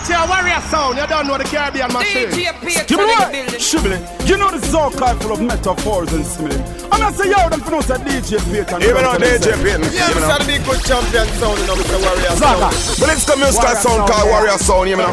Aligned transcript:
watch 0.00 0.08
your 0.08 0.26
warrior 0.28 0.60
sound. 0.68 0.96
You 0.96 1.06
don't 1.06 1.26
know 1.26 1.38
the 1.38 1.44
Caribbean 1.44 1.92
machine. 1.92 2.28
DJ 2.28 2.86
Give 2.88 2.98
me 2.98 3.06
what? 3.06 3.32
Shibble. 3.60 4.28
You 4.28 4.36
know 4.36 4.50
this 4.50 4.66
is 4.68 4.74
all 4.74 4.90
kind 4.90 5.20
full 5.20 5.32
of 5.32 5.40
metaphors 5.40 6.12
and 6.12 6.24
similes. 6.24 6.60
I'm 6.92 7.00
not 7.00 7.14
saying 7.14 7.32
yo, 7.32 7.48
them 7.48 7.60
for 7.60 7.70
no 7.70 7.80
say 7.80 7.96
DJ 7.96 8.38
Payton. 8.50 8.82
Even 8.82 9.04
on 9.04 9.20
DJ 9.20 9.54
Payton. 9.62 9.92
Yeah, 9.92 10.10
it's 10.10 10.30
a 10.30 10.46
big 10.46 10.64
good 10.64 10.80
champion 10.84 11.26
sound, 11.38 11.58
you 11.58 11.66
know, 11.66 11.76
Mr. 11.76 11.98
Warrior 12.00 12.34
Zaga. 12.36 12.70
But 13.00 13.08
it's 13.12 13.24
the 13.24 13.36
musical 13.36 13.74
sound 13.76 14.08
called 14.08 14.28
Warrior 14.30 14.58
Sound, 14.58 14.88
you 14.88 14.96
know. 14.96 15.10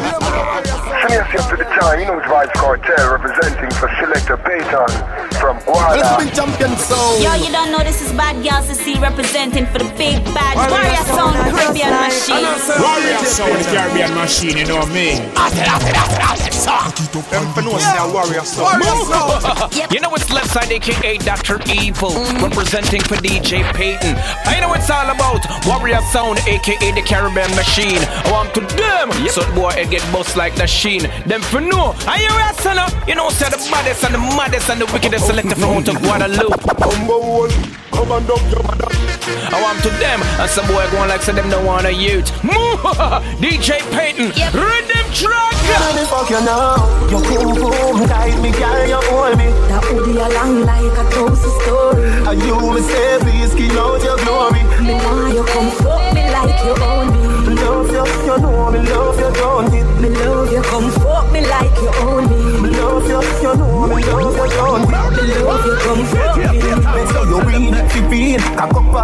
Send 1.04 1.14
yourself 1.14 1.50
to 1.50 1.56
the 1.56 1.68
time, 1.78 2.00
you 2.00 2.06
know, 2.06 2.18
it's 2.18 2.26
Vybz 2.26 2.52
Kartel 2.54 3.12
representing 3.12 3.70
for 3.76 3.88
Selector 4.00 4.36
Payton 4.38 5.27
from 5.38 5.56
Guada. 5.62 5.98
It's 5.98 6.14
been 6.18 6.30
champion 6.34 6.76
sound. 6.76 7.22
Yo, 7.22 7.34
you 7.34 7.50
don't 7.52 7.70
know 7.70 7.78
this 7.82 8.02
is 8.02 8.12
Bad 8.12 8.42
Girls 8.42 8.66
to 8.68 8.74
see 8.74 8.98
representing 8.98 9.66
for 9.66 9.78
the 9.78 9.90
big 9.96 10.22
bad 10.34 10.58
Warrior 10.58 11.04
Sound 11.06 11.34
Caribbean 11.50 11.94
Machine. 11.94 12.44
Warrior 12.82 13.22
Sound 13.24 13.62
Caribbean 13.70 14.14
Machine, 14.14 14.56
you 14.58 14.66
know 14.66 14.84
me. 14.90 15.18
You 19.90 20.00
know 20.00 20.14
it's 20.14 20.30
left 20.32 20.50
side, 20.50 20.70
aka 20.70 21.18
Dr. 21.18 21.60
Evil, 21.70 22.10
mm. 22.10 22.42
representing 22.42 23.00
for 23.02 23.16
DJ 23.16 23.62
Payton. 23.74 24.16
I 24.44 24.60
know 24.60 24.74
it's 24.74 24.90
all 24.90 25.08
about 25.08 25.46
Warrior 25.66 26.00
Sound, 26.12 26.38
aka 26.46 26.90
the 26.92 27.02
Caribbean 27.02 27.50
Machine. 27.54 28.02
I 28.26 28.32
want 28.32 28.54
to 28.54 28.60
them, 28.60 29.10
so 29.28 29.42
the 29.42 29.52
boy 29.54 29.70
it 29.76 29.90
get 29.90 30.02
bust 30.12 30.36
like 30.36 30.54
the 30.56 30.66
sheen. 30.66 31.02
Them 31.26 31.42
for 31.42 31.60
no, 31.60 31.94
I 32.06 32.18
hear 32.18 32.30
a 32.34 32.52
son 32.62 32.78
You 33.06 33.14
know, 33.14 33.30
say 33.30 33.48
the 33.48 33.58
baddest 33.70 34.04
and 34.04 34.14
the 34.14 34.18
maddest 34.18 34.68
and 34.70 34.80
the 34.80 34.86
wickedest 34.86 35.27
selector 35.28 35.56
from 35.56 35.76
out 35.76 35.88
of 35.88 35.96
Guadeloupe. 36.00 36.56
Come 37.92 38.12
and 38.12 38.30
up 38.30 38.40
your 38.48 38.62
mother. 38.64 38.88
I 39.52 39.60
want 39.60 39.82
to 39.84 39.90
them, 40.00 40.22
and 40.40 40.48
some 40.48 40.66
boy 40.66 40.88
going 40.90 41.10
like 41.10 41.20
say 41.20 41.32
them 41.32 41.50
don't 41.50 41.66
want 41.66 41.84
a 41.84 41.92
youth. 41.92 42.30
DJ 43.44 43.76
Payton, 43.92 44.32
rhythm 44.56 45.06
track. 45.12 45.52
Let 45.68 45.92
me 46.00 46.04
fuck 46.08 46.30
you 46.32 46.40
now. 46.40 46.80
You 47.12 47.20
boom 47.20 47.60
boom 47.60 48.08
like 48.08 48.40
me, 48.40 48.56
girl, 48.56 48.88
you 48.88 49.00
hold 49.12 49.36
me. 49.36 49.52
That 49.68 49.84
hoodie 49.84 50.16
along 50.16 50.64
like 50.64 50.96
a 50.96 51.04
toasty 51.12 51.50
story. 51.60 52.08
And 52.24 52.40
you 52.40 52.56
me 52.72 52.80
say, 52.88 53.18
please 53.20 53.52
skin 53.52 53.76
out 53.76 54.00
your 54.00 54.16
glory. 54.24 54.64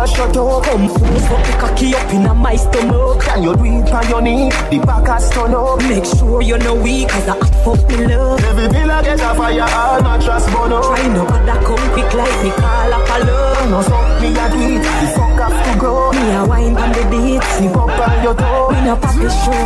Up 0.04 0.08
and 0.08 0.16
shut 0.16 0.36
up. 0.36 0.62
Come 0.64 0.88
fuck 0.88 1.28
fuck 1.28 1.46
the 1.46 1.52
cocky 1.58 1.94
up 1.94 2.12
in 2.12 2.38
my 2.38 2.56
stomach. 2.56 3.22
Can 3.22 3.42
you 3.42 3.56
do 3.56 3.64
it 3.64 3.92
on 3.92 4.08
your 4.08 4.22
knee? 4.22 4.50
The 4.70 4.78
back 4.84 5.06
has 5.06 5.30
turn 5.30 5.54
up. 5.54 5.78
Make 5.82 6.04
sure 6.04 6.42
you 6.42 6.58
know 6.58 6.74
weak, 6.74 7.08
cause 7.08 7.28
I 7.28 7.36
hot 7.36 7.54
fuck 7.64 7.88
me 7.88 8.06
love. 8.06 8.44
Every 8.44 8.68
bill 8.68 8.90
I 8.90 9.02
get 9.02 9.20
a 9.20 9.34
fire, 9.34 9.62
all 9.62 10.02
mattress 10.02 10.46
burn 10.52 10.72
up. 10.72 10.84
Try 10.84 11.08
no 11.08 11.24
other 11.26 11.58
come 11.64 11.86
quick 11.92 12.12
like 12.14 12.38
me 12.44 12.50
call 12.50 12.92
up 12.92 13.08
a 13.08 13.16
love. 13.24 13.70
No 13.70 13.82
fuck 13.82 14.20
me 14.20 14.28
a 14.28 14.46
it, 14.54 14.82
the 14.82 15.06
fuck 15.14 15.40
have 15.40 15.56
to 15.64 15.80
go. 15.80 16.12
Me 16.12 16.24
a 16.32 16.44
wine 16.46 16.76
on 16.76 16.90
the 16.92 17.02
beat. 17.10 17.42
Slip 17.56 17.76
up 17.76 17.88
on 17.88 18.22
your 18.22 18.34
toe. 18.34 18.68
We 18.70 18.78
no 18.84 18.96
pop 18.96 19.14
the 19.14 19.28
show. 19.30 19.64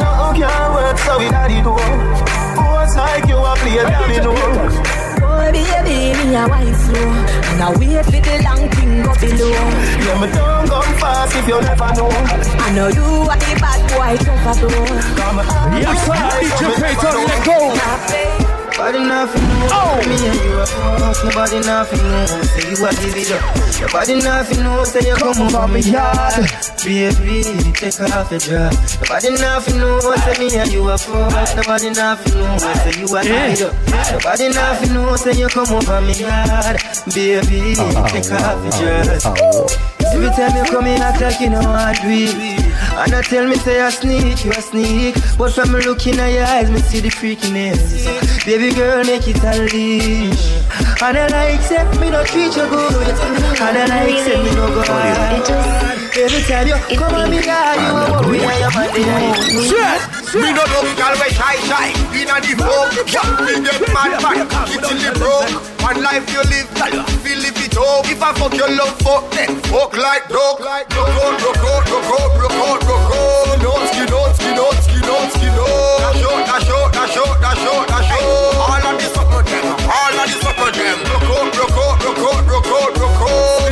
No 0.00 0.32
can't 0.36 0.74
work, 0.74 0.98
so 0.98 1.18
we 1.18 1.28
daddy 1.28 1.60
do. 1.62 1.72
What's 1.72 2.96
like 2.96 3.26
you 3.28 3.36
a 3.36 3.52
play, 3.56 3.76
daddy 3.76 4.18
know. 4.20 5.01
Boy, 5.42 5.50
baby, 5.50 6.14
me 6.22 6.36
a 6.36 6.46
wine 6.46 6.72
slow. 6.72 7.10
And 7.50 7.62
I 7.62 7.74
wait 7.76 8.04
for 8.04 8.12
the 8.12 8.42
long 8.46 8.70
thing 8.70 9.02
go 9.02 9.12
below. 9.18 9.50
Yeah, 9.50 10.20
me 10.20 10.30
don't 10.30 10.68
come 10.70 10.94
fast 11.02 11.34
if 11.34 11.48
you 11.48 11.60
never 11.60 11.90
know. 11.98 12.08
I 12.08 12.70
know 12.72 12.86
you 12.86 13.26
are 13.26 13.36
the 13.36 13.58
bad 13.58 13.82
boy, 13.90 14.16
tough 14.22 14.60
door. 14.60 14.86
Come 15.18 15.40
on, 15.40 15.82
Yes, 15.82 16.06
sir. 16.06 16.14
DJ 16.38 16.62
Payton, 16.80 17.26
let 17.26 18.46
go. 18.46 18.51
Nobody 18.72 19.00
nothing 19.04 19.42
know 19.42 19.68
oh. 19.70 20.08
me 20.08 20.16
and 20.16 20.40
you 20.40 20.58
a 20.58 20.66
fuck. 20.66 21.24
Nobody 21.24 21.60
nothing 21.60 22.02
know 22.02 22.26
say 22.42 22.70
you 22.72 22.80
a 22.80 22.90
give 22.96 23.16
it 23.20 23.30
up. 23.30 23.42
Nobody 23.80 24.14
nothing 24.16 24.64
know 24.64 24.84
say 24.84 25.06
you 25.06 25.14
come 25.14 25.40
over 25.44 25.68
me 25.68 25.80
yard. 25.80 26.48
Baby, 26.82 27.44
take 27.76 28.00
off 28.00 28.30
the 28.30 28.38
dress. 28.40 28.96
Nobody 28.96 29.30
nothing 29.36 29.76
know 29.76 30.00
say 30.00 30.38
me 30.40 30.56
and 30.56 30.72
you 30.72 30.88
a 30.88 30.96
fuck. 30.96 31.56
Nobody 31.56 31.90
nothing 31.90 32.34
know 32.34 32.58
say 32.58 32.96
you 32.96 33.06
a 33.12 33.22
give 33.22 33.52
it 33.52 33.62
up. 33.62 33.74
Nobody 34.12 34.48
nothing 34.48 34.94
know 34.94 35.16
say 35.16 35.34
you 35.36 35.48
come 35.48 35.68
over 35.68 36.00
me 36.00 36.14
yard. 36.16 36.80
Baby, 37.12 37.76
oh, 37.76 38.08
take 38.08 38.32
off 38.32 38.56
the 38.64 38.70
oh, 38.72 38.80
dress. 38.80 39.22
Oh, 39.26 39.92
Every 40.16 40.28
time 40.30 40.56
you 40.56 40.64
come 40.72 40.86
in, 40.86 41.00
I 41.00 41.12
talk 41.18 41.40
you 41.40 41.50
know 41.50 41.60
I 41.60 41.92
do 42.00 42.08
it. 42.08 42.71
And 42.94 43.14
I 43.14 43.22
tell 43.22 43.46
me 43.46 43.56
say 43.56 43.80
I 43.80 43.90
sneak, 43.90 44.44
you 44.44 44.50
a 44.50 44.60
sneak. 44.60 45.14
But 45.38 45.52
from 45.52 45.72
me 45.72 45.80
looking 45.80 46.18
at 46.18 46.32
your 46.32 46.44
eyes, 46.44 46.70
me 46.70 46.78
see 46.80 47.00
the 47.00 47.08
freakiness. 47.08 48.04
Baby 48.44 48.74
girl, 48.74 49.02
make 49.04 49.26
it 49.26 49.42
unleash. 49.42 50.62
And 51.02 51.16
I 51.18 51.26
like 51.28 51.62
say 51.62 51.82
me 52.00 52.10
no 52.10 52.22
treat 52.24 52.54
you 52.54 52.68
good. 52.68 53.08
And 53.08 53.78
I 53.78 53.86
like 53.88 54.18
say 54.24 54.36
me 54.42 54.54
no 54.54 54.68
go 54.68 54.82
hard. 54.84 55.92
Every 56.14 56.42
time 56.42 56.68
you 56.68 56.96
come 56.98 57.14
on 57.14 57.30
me, 57.30 57.40
girl, 57.40 57.74
you 57.80 57.90
a 57.96 58.22
worry 58.22 58.38
and 58.44 58.60
your 58.60 58.70
body. 58.70 60.12
Me 60.32 60.48
no 60.48 60.64
look 60.64 60.88
girl 60.96 61.12
we 61.20 61.28
shy 61.36 61.56
shy 61.68 61.92
Inna 62.16 62.40
the 62.40 62.56
folk 62.56 62.88
Yeah, 63.12 63.36
me 63.44 63.52
get 63.60 63.84
mad 63.92 64.16
mad 64.24 64.48
It's 64.72 64.90
in 64.90 64.96
the 65.04 65.12
broke 65.20 65.52
One 65.84 66.00
life 66.02 66.24
you 66.32 66.40
live 66.48 66.72
Feel 67.20 67.36
live 67.36 67.52
it 67.60 67.61
up 67.76 68.06
If 68.06 68.22
I 68.22 68.32
fuck 68.34 68.54
your 68.54 68.70
love 68.70 68.96
fuck 69.00 69.30
Then 69.32 69.60
fuck 69.68 69.96
like 69.96 70.28
dog. 70.28 70.60
Rock 70.60 70.88
rock 70.92 71.08
out, 71.08 71.40
rock 71.42 71.62
out, 71.64 72.32
rock 72.38 72.52
out, 72.52 72.80
rock 72.88 73.12
out 73.12 73.52
Skin 73.92 74.10
out, 74.12 74.34
skin 74.36 74.58
out, 74.58 74.76
skin 74.82 75.04
out, 75.04 75.28
skin 75.32 75.56
out 75.56 75.98
Dash 76.02 76.24
out, 76.26 76.40
dash 76.46 76.70
out, 76.70 76.92
dash 76.92 77.16
out, 77.16 77.36
dash 77.40 77.66
out, 77.66 77.88
dash 77.88 78.12
out. 78.12 78.54
All 78.62 78.86
of 78.86 78.94
this 79.00 79.16
up 79.16 79.32
on 79.32 79.44
them. 79.44 79.64
All 79.88 80.18
of 80.20 80.26
this 80.28 80.44
up 80.44 80.58
on 80.58 80.72
them. 80.72 80.98
Rock 81.08 81.28
out, 81.32 81.48
rock 81.56 81.76
out, 81.76 81.98
rock 82.02 82.18
out, 82.18 82.42
rock 82.48 82.66
out, 82.66 82.92
rock 82.98 83.22
out 83.22 83.62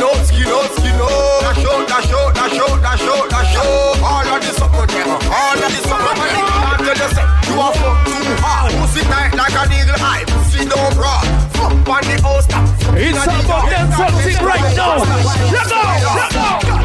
out, 0.00 0.26
skin 0.26 0.48
out, 0.48 0.70
skin 0.76 0.94
out 0.94 1.40
Dash 1.42 1.64
out, 1.64 1.88
dash 1.88 2.12
out, 2.12 2.34
dash 2.34 2.58
out, 2.58 2.82
dash 2.82 3.02
out, 3.02 3.30
dash 3.30 3.56
out. 3.56 4.00
All 4.00 4.34
of 4.34 4.40
this 4.40 4.60
up 4.60 4.74
on 4.74 4.86
them. 4.88 5.08
All 5.30 5.58
of 5.58 5.70
this 5.70 5.86
up 5.86 6.00
on 6.00 6.16
them. 6.16 6.60
Can't 6.84 6.98
tell 6.98 7.28
you 7.48 7.54
You 7.54 7.60
are 7.60 7.74
fuck 7.74 8.04
too 8.06 8.34
hard. 8.42 8.72
Pussy 8.80 9.02
tight 9.02 9.34
like 9.34 9.54
an 9.54 9.72
eagle 9.72 9.96
eye 9.98 10.24
Pussy 10.26 10.64
don't 10.64 10.94
broad 10.94 11.39
Fuck 11.60 11.88
on 11.92 12.02
the 12.08 12.16
house 12.24 12.46
top 12.48 12.64
It's 12.96 13.20
about 13.20 13.68
them 13.68 13.92
something 13.92 14.40
right 14.40 14.64
now. 14.72 15.04
Let 15.52 15.68
go, 15.68 15.80
let 16.16 16.32
go. 16.32 16.80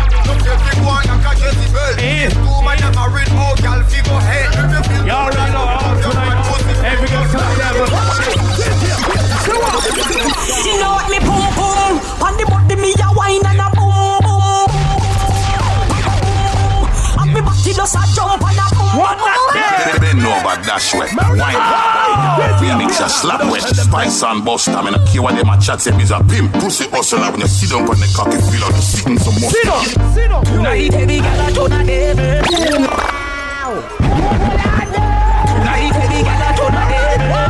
Y'all 5.06 5.30
right 5.30 5.54
now, 5.54 5.78
all 5.80 5.96
tonight. 6.02 6.42
Every 6.84 7.08
girl 7.08 7.26
come 7.30 7.46
together. 7.56 7.86
You 10.66 10.74
know 10.82 10.98
what 10.98 11.08
me 11.10 11.20
boom 11.20 11.46
boom 11.54 12.02
On 12.26 12.34
the 12.36 12.46
body 12.50 12.76
me 12.76 12.92
a 12.98 13.14
wine 13.14 13.46
and 13.46 13.62
a 13.62 13.70
boom 13.78 14.18
boom 14.26 14.70
And 17.22 17.34
me 17.34 17.42
body 17.42 17.72
just 17.74 17.96
a 17.96 18.02
jump 18.16 18.42
and 18.42 18.58
a 18.58 18.66
boom 18.74 18.98
What 18.98 19.18
that 19.22 19.38
there? 19.54 20.00
Bend 20.02 20.26
over, 20.26 20.58
dash 20.66 20.96
wet, 20.96 21.14
wine 21.14 21.38
Phoenix 21.38 21.75
a 23.06 23.10
slap 23.10 23.42
wet, 23.52 23.62
spice 23.62 24.24
and 24.24 24.44
buster 24.44 24.82
Me 24.82 24.92
no 24.92 24.98
care 25.06 25.22
what 25.22 25.36
them 25.36 25.50
a 25.50 25.60
chat, 25.62 25.80
say 25.82 25.96
me's 25.96 26.12
a 26.12 26.20
pimp 26.26 26.52
Pussy 26.54 26.90
hustler, 26.90 27.32
when 27.32 27.42
you 27.42 27.48
sit 27.48 27.70
down 27.70 27.88
on 27.88 28.00
the 28.00 28.08
cocky 28.16 28.38
Feel 28.50 28.62
like 28.66 28.76
you 28.76 28.82
sitting 28.82 29.20
some 29.20 29.38
more 29.40 29.52
Sit 29.52 29.68
up, 29.68 29.86
sit 30.14 30.32
up. 30.32 30.44
Tonight 30.46 30.94
heavy 30.94 31.20
gal 31.20 31.42
a 31.46 31.52
turn 31.54 31.72
a 31.72 31.86
devil 31.86 32.16
Tonight 35.46 35.94
heavy 35.94 36.22
gal 36.26 36.42
a 36.42 36.50
turn 36.58 36.74
a 36.74 36.84
devil 36.90 37.46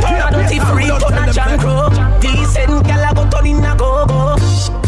Turn 0.00 0.20
a 0.24 0.28
dirty 0.32 0.58
freak, 0.64 0.94
turn 1.00 1.18
a 1.20 1.32
jankro 1.36 1.76
Decent 2.20 2.86
gal 2.86 3.04
a 3.04 3.14
go 3.14 3.28
turn 3.28 3.46
in 3.46 3.64
a 3.64 3.76
go-go 3.76 4.36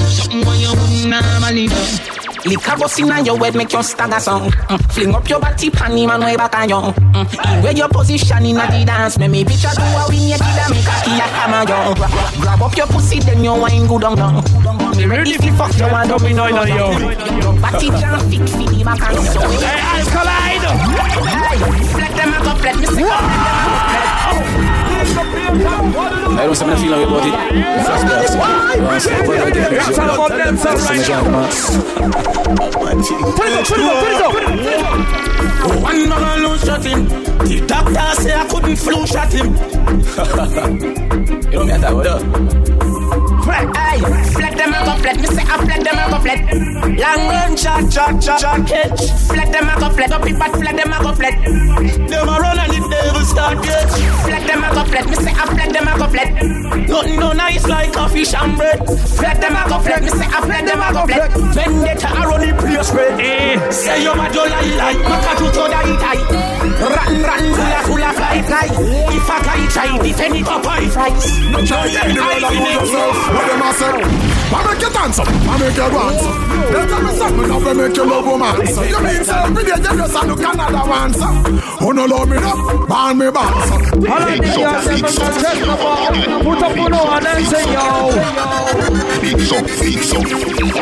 Something 0.09 0.47
when 0.47 0.59
you 0.61 0.71
wouldn't 0.73 1.11
normally 1.11 1.69
do 1.69 2.18
Liquor 2.49 2.77
bust 2.79 2.99
inna 3.01 3.21
your 3.23 3.37
head 3.39 3.55
make 3.55 3.73
you 3.73 3.83
stagger 3.83 4.21
song. 4.21 4.51
Mm. 4.51 4.93
Fling 4.93 5.15
up 5.15 5.29
your 5.29 5.41
body 5.41 5.71
pan 5.71 5.97
him 5.97 6.11
and 6.11 6.23
way 6.25 6.37
back 6.37 6.55
on 6.57 6.69
you. 6.69 6.77
Mm. 6.77 7.63
Where 7.63 7.73
your 7.73 7.89
position 7.89 8.45
inna 8.47 8.67
the 8.71 8.85
dance, 8.85 9.19
make 9.19 9.31
me 9.31 9.45
picture 9.45 9.69
do 9.75 9.83
a 9.83 10.07
win 10.09 10.29
you 10.33 10.39
kid 10.39 10.59
a 10.59 10.65
make 10.71 10.89
a 10.89 10.97
key 11.05 11.19
a 11.19 11.27
hammer 11.37 11.63
you. 11.69 11.95
Gra- 11.95 12.41
Grab 12.41 12.63
up 12.63 12.77
your 12.77 12.87
pussy 12.87 13.21
then 13.21 13.45
you 13.45 13.53
wine 13.55 13.87
good 13.87 14.05
on 14.05 14.17
down. 14.17 14.43
Me 14.97 15.05
ready 15.07 15.35
fi 15.35 15.51
fuck 15.53 15.77
you 15.79 15.85
and 15.87 16.09
Don't 16.09 16.23
be 16.23 16.33
no, 16.33 16.49
no, 16.49 16.65
yo. 16.65 16.91
Your 16.99 17.53
body 17.61 17.89
jam 18.01 18.19
fit 18.31 18.49
fi 18.49 18.65
the 18.67 18.83
back 18.85 19.01
and 19.03 19.19
so. 19.29 19.41
Hey, 19.41 19.81
Alkaline. 20.01 20.65
Flat 21.93 22.13
them 22.17 22.33
up, 22.49 22.59
flat 22.59 22.77
me 22.77 22.87
say. 22.87 24.78
Up, 32.99 33.67
put 33.67 33.79
it 33.79 33.83
up, 33.83 33.93
put 34.01 34.13
it 34.13 34.23
up. 34.23 35.83
One 35.83 36.09
man 36.09 36.43
lose 36.43 36.65
shot 36.65 36.85
him. 36.85 37.05
The 37.07 37.65
doctor 37.67 38.23
say 38.23 38.35
I 38.35 38.47
couldn't 38.49 38.77
flu 38.77 39.07
shot 39.07 39.33
him. 39.33 39.55
You 41.45 41.59
know 41.59 41.65
me 41.65 41.73
at 41.73 41.81
that, 41.81 41.95
what? 41.95 42.98
Hey, 43.09 44.01
flat 44.33 44.57
them 44.57 44.75
up, 44.75 44.99
flat 45.01 45.17
me 45.17 45.27
say 45.27 45.43
I 45.43 45.57
flat 45.65 45.85
them 45.85 45.99
up, 45.99 46.23
flat. 46.23 46.41
Long 46.99 47.29
run 47.29 47.57
shot, 47.57 47.93
shot, 47.93 48.23
shot, 48.23 48.41
shot, 48.41 48.67
catch. 48.67 49.11
Flat 49.29 49.53
them 49.53 49.69
up, 49.69 49.93
flat 49.95 50.13
up, 50.13 50.27
it 50.27 50.37
flat 50.37 50.77
them 50.77 50.89
flat. 51.19 51.35
Them 52.09 52.29
a 52.29 52.35
run 52.39 52.59
and 52.59 52.73
the 52.73 52.81
devil 52.89 53.25
start 53.27 53.63
get. 53.63 53.91
Flat 54.23 54.47
them 54.47 54.63
a 54.63 54.71
go 54.75 54.85
flat. 54.87 55.07
Me 55.11 55.17
say 55.17 55.35
a 55.35 55.45
flat 55.51 55.71
them 55.75 55.89
a 55.89 55.99
go 55.99 56.07
flat. 56.07 56.31
Nothing 56.89 57.19
no 57.19 57.33
nice 57.33 57.67
like 57.67 57.95
a 57.97 58.09
fish 58.09 58.35
and 58.35 58.57
bread. 58.57 58.79
Flat 59.19 59.41
them 59.43 59.57
a 59.59 59.69
go 59.69 59.79
flat. 59.83 60.03
Me 60.03 60.11
say 60.11 60.27
a 60.27 60.39
flat 60.47 60.65
them 60.65 60.81
a 60.81 60.89
go 60.95 61.03
flat. 61.07 61.31
Vendetta 61.55 62.09
a 62.09 62.23
run 62.27 62.41
the 62.41 62.55
place 62.55 62.87
spread. 62.89 63.21
Eh. 63.21 63.71
Say 63.71 64.03
you 64.03 64.15
mad 64.15 64.35
you 64.35 64.47
lie 64.47 64.75
lie. 64.79 64.99
Maka 65.03 65.33
to 65.43 65.47
die 65.53 65.97
die. 65.99 66.23
Rotten 66.79 67.23
rotten 67.27 67.51
full 67.83 68.03
of 68.03 68.15
fly 68.15 68.43
fly. 68.47 68.69
If 69.11 69.29
a 69.29 69.37
guy 69.43 69.63
try 69.75 69.99
defend 69.99 70.37
it 70.37 70.49
up 70.49 70.67
I 70.67 70.87
fries. 70.89 71.27
No 71.51 71.59
try 71.67 71.89
them 71.91 72.15
I 72.15 72.39
finish. 72.47 72.98
What 72.99 73.47
them 73.47 73.63
a 73.63 73.73
say? 73.73 74.28
I 74.51 74.65
make 74.65 74.81
you 74.81 74.91
dance 74.91 75.19
up, 75.19 75.29
I 75.29 75.59
make 75.59 75.77
you 75.77 75.89
dance 75.93 76.25
up. 76.25 76.35
They 76.73 76.87
tell 76.89 77.03
me 77.03 77.13
something, 77.17 77.49
love 77.49 77.77
make 77.77 77.97
you 77.97 78.05
love 78.05 78.27
woman. 78.27 78.67
So 78.67 78.83
you 78.83 79.01
mean 79.01 79.25
say 79.25 79.39
every 79.45 79.65
day 79.65 79.77
you 79.77 79.97
just 79.97 80.27
look 80.27 80.41
another 80.41 80.89
one, 80.89 81.13
so. 81.13 81.27
Who 81.85 81.93
no 81.93 82.05
love 82.07 82.29
me 82.29 82.37
now, 82.37 82.87
ban 82.87 83.19
me 83.19 83.31
back, 83.31 83.55
so. 83.69 83.75
All 83.75 84.23
of 84.23 84.29
the 84.33 84.49
girls 84.49 84.85
them 84.89 84.99
from 85.05 85.25
Manchester, 85.29 85.77
put 86.45 86.63
up 86.63 86.79
on 86.79 86.93
one 86.93 87.27
and 87.27 87.47
say 87.47 87.65
yo. 87.73 88.13
Fix 89.21 89.53
up, 89.53 89.67
fix 89.69 90.13
up. 90.15 90.25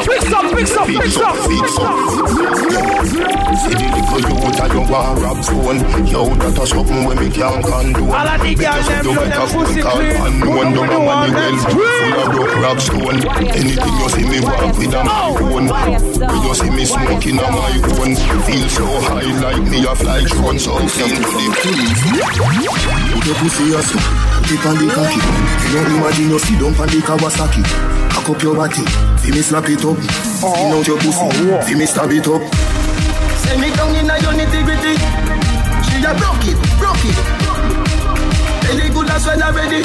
Fix 0.07 0.33
up, 0.33 0.47
fix 0.55 0.77
up, 0.77 0.87
fix 0.87 1.17
up. 1.17 1.37
Fix 1.47 1.79
up. 1.79 1.97
See 3.57 3.75
the 3.75 3.87
little 3.97 4.21
youth 4.21 4.61
and 4.61 4.73
you 4.73 4.83
want 4.93 5.19
rap 5.19 5.39
phone. 5.45 5.81
Yo, 6.07 6.21
that 6.37 6.59
a 6.59 6.67
something 6.67 7.05
when 7.05 7.17
me 7.19 7.29
can't 7.31 7.65
condone. 7.65 8.11
All 8.11 8.29
of 8.29 8.41
the 8.41 8.55
girls 8.55 8.87
them 8.87 9.05
from 9.05 9.29
them 9.29 9.49
pussy 9.51 9.81
clean. 9.83 10.17
Unknown, 10.17 10.69
don't 10.75 10.93
a 10.93 10.99
money 11.01 11.33
well. 11.35 11.57
Full 11.67 12.21
of 12.21 12.27
broke 12.31 12.57
rap 12.62 12.79
stone. 12.81 13.19
Anything 13.56 13.97
you 13.97 14.08
see 14.12 14.29
me 14.29 14.38
walk 14.44 14.76
with 14.76 14.93
a 14.93 15.00
my 15.00 15.32
own. 15.32 15.64
You 16.44 16.53
see 16.55 16.69
me 16.69 16.85
smoking 16.85 17.41
on 17.41 17.53
my 17.56 17.73
own. 17.97 18.12
Feel 18.44 18.69
so 18.69 18.85
high 19.08 19.32
like 19.41 19.64
me 19.64 19.81
a 19.81 19.97
fly 19.97 20.20
drone. 20.29 20.58
So 20.58 20.76
feel 20.93 21.08
to 21.08 21.25
the 21.25 21.49
peace. 21.64 22.03
Put 23.17 23.25
your 23.25 23.37
pussy 23.41 23.73
ass 23.73 23.97
up, 23.97 24.05
put 24.44 24.53
it 24.53 24.67
on 24.69 24.76
the 24.76 24.87
cocky. 24.93 25.20
You 25.64 25.73
don't 25.73 25.88
imagine 25.97 26.29
you 26.29 26.38
sit 26.38 26.61
down 26.61 26.76
on 26.76 26.88
the 26.93 27.00
Kawasaki. 27.00 27.64
Cock 28.12 28.29
up 28.29 28.43
your 28.43 28.55
body, 28.55 28.85
see 29.25 29.32
me 29.32 29.41
slap 29.41 29.69
it 29.73 29.85
up. 29.88 29.97
Skin 30.05 30.76
out 30.76 30.87
your 30.87 31.00
pussy, 31.00 31.29
see 31.64 31.75
me 31.75 31.87
stab 31.87 32.12
it 32.12 32.29
up. 32.29 32.44
Send 33.41 33.61
me 33.61 33.73
down 33.73 33.97
in 33.97 34.05
a 34.05 34.20
your 34.20 34.37
nitty 34.37 34.61
gritty. 34.69 35.00
She 35.81 35.97
a 36.05 36.12
broke 36.12 36.44
it, 36.44 36.61
broke 36.76 37.05
it. 37.09 37.17
Any 38.69 38.93
good 38.93 39.09
as 39.09 39.25
well 39.25 39.43
already. 39.49 39.81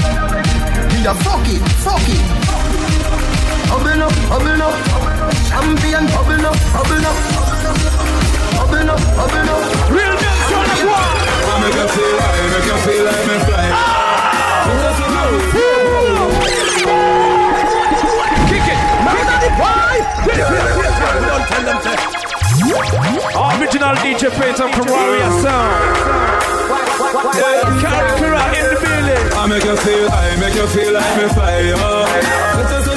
Me 0.91 1.07
a 1.07 1.15
fuck 1.23 1.47
it, 1.47 1.63
fuck 1.79 2.03
it. 2.11 2.50
Open 3.71 4.01
up, 4.01 4.11
open 4.35 4.61
up. 4.61 4.75
Champion, 5.47 6.03
open 6.19 6.43
up, 6.43 6.55
open 6.75 7.05
up. 7.07 7.15
Open 8.59 8.89
up, 8.89 8.99
open 9.23 9.47
up. 9.47 9.61
Real 9.89 10.15
dance 10.19 10.51
on 10.51 10.65
the. 10.67 10.75
I 10.91 11.55
make 11.63 11.75
you 11.79 11.87
feel 11.87 12.13
like, 12.19 12.43
make 12.51 12.67
you 12.67 12.77
feel 12.83 13.03
like 13.07 13.25
me 13.27 13.37
fly. 13.47 13.67
Ah! 13.71 14.11
Kick 18.49 18.67
it. 18.67 18.79
Why? 19.61 19.95
Original 23.57 23.95
DJ 24.03 24.23
Payton 24.31 24.69
from 24.73 24.87
Warrior 24.91 25.31
Sound. 25.41 25.71
Kara 27.81 28.43
in 28.51 28.63
the 28.67 28.75
building. 28.83 29.25
I 29.33 29.47
make 29.47 29.63
you 29.63 29.75
feel 29.77 30.05
like, 30.07 30.39
make 30.39 30.55
you 30.55 30.67
feel 30.67 30.93
like 30.93 31.15
me 31.17 31.27
fly. 31.33 31.73
Oh. 31.75 32.90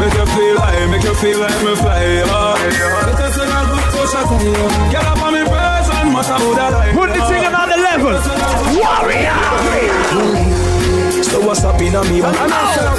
Make 0.00 0.14
you 0.14 0.26
feel 0.26 0.56
like, 0.56 0.88
make 0.90 1.04
you 1.04 1.14
feel 1.14 1.38
like 1.38 1.62
me 1.62 1.74
on 7.54 7.68
the 7.68 7.76
level. 7.76 8.14
Warrior. 8.80 10.51
So 11.32 11.40
what's 11.40 11.64
up 11.64 11.80
in 11.80 11.94
a 11.96 12.04
me 12.12 12.20
back? 12.20 12.36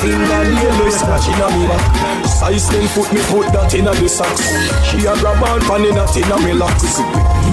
Finger 0.02 0.44
nail 0.50 0.90
scratching 0.90 1.38
a 1.38 1.48
me 1.54 1.68
back. 1.70 2.26
Size 2.26 2.68
10 2.68 2.88
foot 2.90 3.14
me 3.14 3.22
put 3.30 3.46
that 3.54 3.72
in 3.78 3.86
a 3.86 3.94
the 3.94 4.10
socks. 4.10 4.42
She 4.90 5.06
a 5.06 5.14
grab 5.22 5.38
on 5.46 5.62
pan 5.70 5.86
in 5.86 5.94
a 5.94 6.02
tin 6.10 6.26
a 6.26 6.42
me 6.42 6.58
locks. 6.58 6.98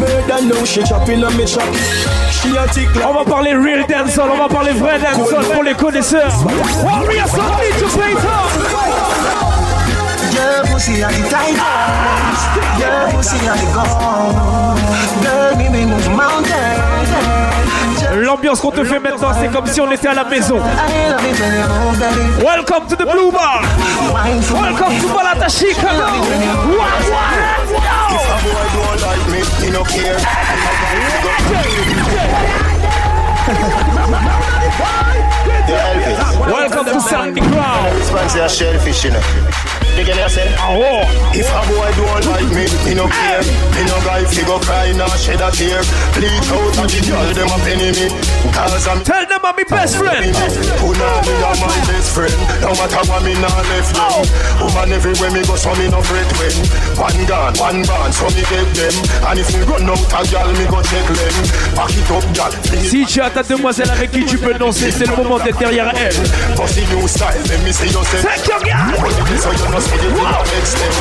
Murder 0.00 0.40
now 0.40 0.64
she 0.64 0.80
chopping 0.82 1.20
a 1.20 1.28
me 1.36 1.44
chop. 1.44 1.68
She 2.32 2.56
a 2.56 2.64
tick 2.72 2.88
On 3.04 3.12
va 3.12 3.28
parler 3.28 3.60
real 3.60 3.84
dancehall, 3.86 4.30
on 4.30 4.38
va 4.38 4.48
parler 4.48 4.72
vrai 4.72 4.98
dancehall 4.98 5.44
pour 5.52 5.64
les 5.64 5.74
connaisseurs. 5.74 6.32
Warrior 6.82 7.28
Sound 7.28 7.60
DJ 7.60 7.84
Payton. 8.00 8.40
Your 10.32 10.64
pussy 10.72 11.04
at 11.04 11.12
the 11.12 11.28
tigers. 11.28 12.40
Your 12.80 13.04
pussy 13.12 13.36
at 13.44 13.60
the 13.60 13.68
gun. 13.76 14.80
Girl, 15.20 15.56
me 15.60 15.68
me 15.68 15.84
move 15.84 16.08
mountains. 16.16 17.49
L'ambiance 18.16 18.60
qu'on 18.60 18.70
te 18.70 18.82
fait 18.84 18.98
maintenant, 18.98 19.32
c'est 19.40 19.48
comme 19.48 19.66
si 19.66 19.80
on 19.80 19.90
était 19.90 20.08
à 20.08 20.14
la 20.14 20.24
maison. 20.24 20.58
Welcome 22.42 22.86
to 22.88 22.96
the 22.96 23.06
Blue 23.08 23.30
Bar. 23.30 23.62
Welcome 24.52 25.00
to 25.00 25.08
Balata. 25.08 25.48
Welcome 36.50 36.86
to 36.86 37.00
Sandy 37.00 37.40
know. 37.40 37.90
You 39.98 40.04
get 40.06 40.16
what 40.16 40.30
saying? 40.32 40.54
Oh, 40.64 41.04
If 41.36 41.44
a 41.50 41.60
boy 41.68 41.90
don't 41.92 42.24
like 42.32 42.48
me, 42.56 42.64
me 42.88 42.92
no 42.96 43.04
care. 43.10 43.44
Me 43.76 43.82
no 43.84 43.96
guy 44.06 44.24
fi 44.24 44.42
go 44.48 44.56
cry 44.58 44.92
nor 44.96 45.10
shed 45.20 45.40
a 45.44 45.50
tear. 45.52 45.82
Bleach 46.16 46.48
out 46.48 46.78
of 46.80 46.88
the 46.88 47.00
girl, 47.04 47.28
them 47.36 47.50
a 47.52 47.58
penny 47.60 47.92
me. 47.92 48.06
Cause 48.54 48.88
I'm 48.88 49.04
tell 49.04 49.24
them 49.28 49.44
I'm 49.44 49.52
my 49.60 49.64
best 49.68 50.00
friend. 50.00 50.32
Who 50.80 50.88
know 50.96 51.14
me 51.26 51.34
are 51.44 51.58
my 51.60 51.76
best 51.84 52.16
friend. 52.16 52.32
No 52.64 52.72
matter 52.72 53.02
what 53.12 53.20
me 53.28 53.34
nah 53.36 53.52
left 53.68 53.92
them. 53.92 54.24
Woman 54.64 54.92
everywhere 54.96 55.30
me 55.36 55.44
go, 55.44 55.56
so 55.60 55.74
me 55.76 55.92
no 55.92 56.00
fret 56.00 56.28
when. 56.40 56.56
One 56.96 57.19
one 57.30 57.82
band, 57.86 58.12
so 58.14 58.26
me 58.34 58.42
get 58.42 58.66
them. 58.74 58.94
And 59.26 59.38
if 59.38 59.48
me 59.54 59.62
run 59.62 59.88
out 59.88 60.02
a 60.10 60.20
girl, 60.30 60.50
me 60.52 60.66
go 60.66 60.82
check 60.82 61.06
them. 61.06 61.34
Pack 61.74 61.94
it 61.94 62.10
up, 62.10 62.24
Si 62.82 63.06
tu 63.06 63.20
as 63.20 63.30
ta 63.30 63.42
demoiselle 63.42 63.90
avec 63.90 64.10
qui 64.10 64.24
tu 64.24 64.38
peux 64.38 64.54
danser, 64.54 64.90
c'est 64.90 65.06
le 65.06 65.16
moment 65.16 65.38
d'être 65.38 65.58
derrière 65.58 65.92
elle. 65.96 66.14
The 66.14 66.94
new 66.94 67.06
style, 67.06 67.42
let 67.48 67.58
me 67.58 67.72
see 67.72 67.86
yourself. 67.92 68.22
Take 68.22 68.48
your 68.48 68.60
so 69.38 69.50
you 69.50 69.80
see 69.80 69.94
it 69.94 70.04
in 70.04 70.14
the 70.14 70.44
next 70.54 70.70
step. 70.70 70.92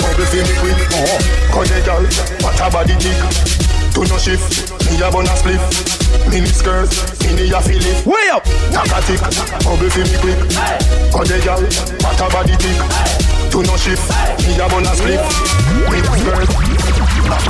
Bubble 0.00 0.26
feel 0.26 0.44
me 0.44 0.54
quick. 0.60 0.76
Oh, 0.92 1.18
cut 1.52 1.68
the 1.68 1.80
girl, 1.84 2.04
what 2.42 2.60
a 2.60 2.70
body 2.70 2.96
tick. 2.98 3.54
Do 3.94 4.04
no 4.04 4.18
shift, 4.18 4.72
me 4.90 4.96
a 5.02 5.36
split. 5.36 5.93
Mini 6.30 6.46
skirt, 6.46 6.90
mini 7.22 7.50
a 7.50 7.60
feel. 7.60 7.82
Way 8.06 8.28
up. 8.30 8.44
Takatic, 8.72 9.20
bubble 9.64 9.90
feel 9.90 10.06
me 10.06 10.16
quick. 10.18 10.38
Cut 11.12 11.26
the 11.28 11.38
girl, 11.44 11.62
what 12.02 12.20
a 12.20 12.26
body 12.32 12.56
tick. 12.58 12.78
Do 13.50 13.62
no 13.62 13.76
shift, 13.76 14.02
me 14.46 14.58
a 14.58 14.66
bun 14.68 14.82
a 14.82 14.94
split. 14.94 15.20
Mini 15.90 16.02
skirt. 16.18 16.48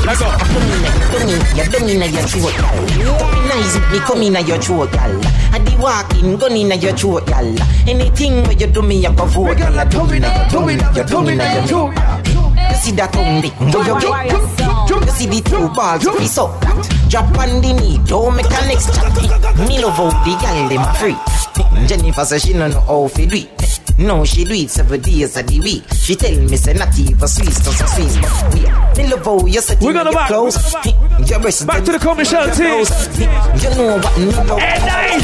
Let's 0.07 0.21
go. 0.21 0.29
Come 0.31 1.29
in, 1.29 1.41
you 1.57 1.65
come 1.71 1.89
in 1.89 2.03
your 2.13 2.23
throat, 2.23 2.55
gal. 2.55 3.19
Come 3.19 3.49
nice, 3.49 3.75
me 3.91 3.99
come 4.01 4.23
in 4.23 4.47
your 4.47 4.59
throat, 4.59 4.93
gal. 4.93 5.21
I 5.53 5.59
di 5.59 5.77
walk 5.77 6.15
in, 6.17 6.37
gun 6.37 6.53
in 6.53 6.81
your 6.81 6.93
throat, 6.93 7.27
gal. 7.27 7.45
Anything 7.89 8.43
where 8.45 8.53
you 8.53 8.67
do 8.67 8.83
me, 8.83 9.05
I 9.05 9.15
go 9.15 9.27
for, 9.27 9.55
gal. 9.55 9.73
You 9.75 9.91
do 9.91 10.07
me, 10.07 10.17
you 10.17 10.51
do 10.51 10.61
me, 10.67 10.75
you 10.75 11.05
do 11.05 11.23
me, 11.23 11.33
you 11.33 11.67
do 11.67 11.89
me. 11.89 11.97
You 12.71 12.77
see 12.77 12.93
that 12.93 13.13
tongue, 13.13 13.41
dick, 13.41 13.57
do 13.59 13.79
you 13.79 14.01
get? 14.01 14.31
You 14.89 15.11
see 15.13 15.27
the 15.27 15.41
two 15.49 15.69
balls, 15.75 16.05
you 16.05 16.27
so 16.27 16.49
that. 16.61 16.94
Drop 17.09 17.27
on 17.39 17.61
the 17.61 17.73
knee, 17.73 17.99
don't 18.07 18.35
make 18.35 18.47
a 18.47 18.67
next 18.67 18.95
chat. 18.95 19.15
Me 19.69 19.83
love 19.83 19.95
how 19.95 20.11
the 20.25 20.37
gal 20.41 20.69
dem 20.69 20.85
free. 20.97 21.87
Jennifer 21.87 22.25
says 22.25 22.43
she 22.43 22.53
no 22.55 22.69
know 22.69 22.81
how 22.81 23.09
to 23.09 23.27
do 23.27 23.37
it. 23.37 23.64
No, 23.97 24.25
she 24.25 24.45
do 24.45 24.55
it 24.55 24.71
seven 24.71 25.01
days 25.01 25.37
of 25.37 25.47
the 25.47 25.61
week. 25.61 25.85
She 25.95 26.17
tell 26.17 26.35
me 26.35 26.57
say 26.57 26.73
not 26.75 26.99
even 26.99 27.29
Swiss, 27.29 27.65
no 27.65 27.71
so 27.71 27.87
Swiss. 27.87 28.17
but 28.19 28.55
we- 28.55 28.63
Me 29.05 29.11
love 29.11 29.25
how 29.25 29.47
you 29.47 29.61
set 29.61 29.81
We're 29.81 29.93
gonna 29.93 30.11
back. 30.13 30.27
close. 30.29 30.75
Your 31.31 31.39
breast 31.41 31.67
Back 31.67 31.85
to 31.85 31.93
the 31.93 31.99
commercial 31.99 32.45
team. 32.51 32.85
You 33.63 33.71
know 33.79 33.97
what 33.99 34.19
me 34.19 34.27
love. 34.35 34.61
Hey, 34.61 35.21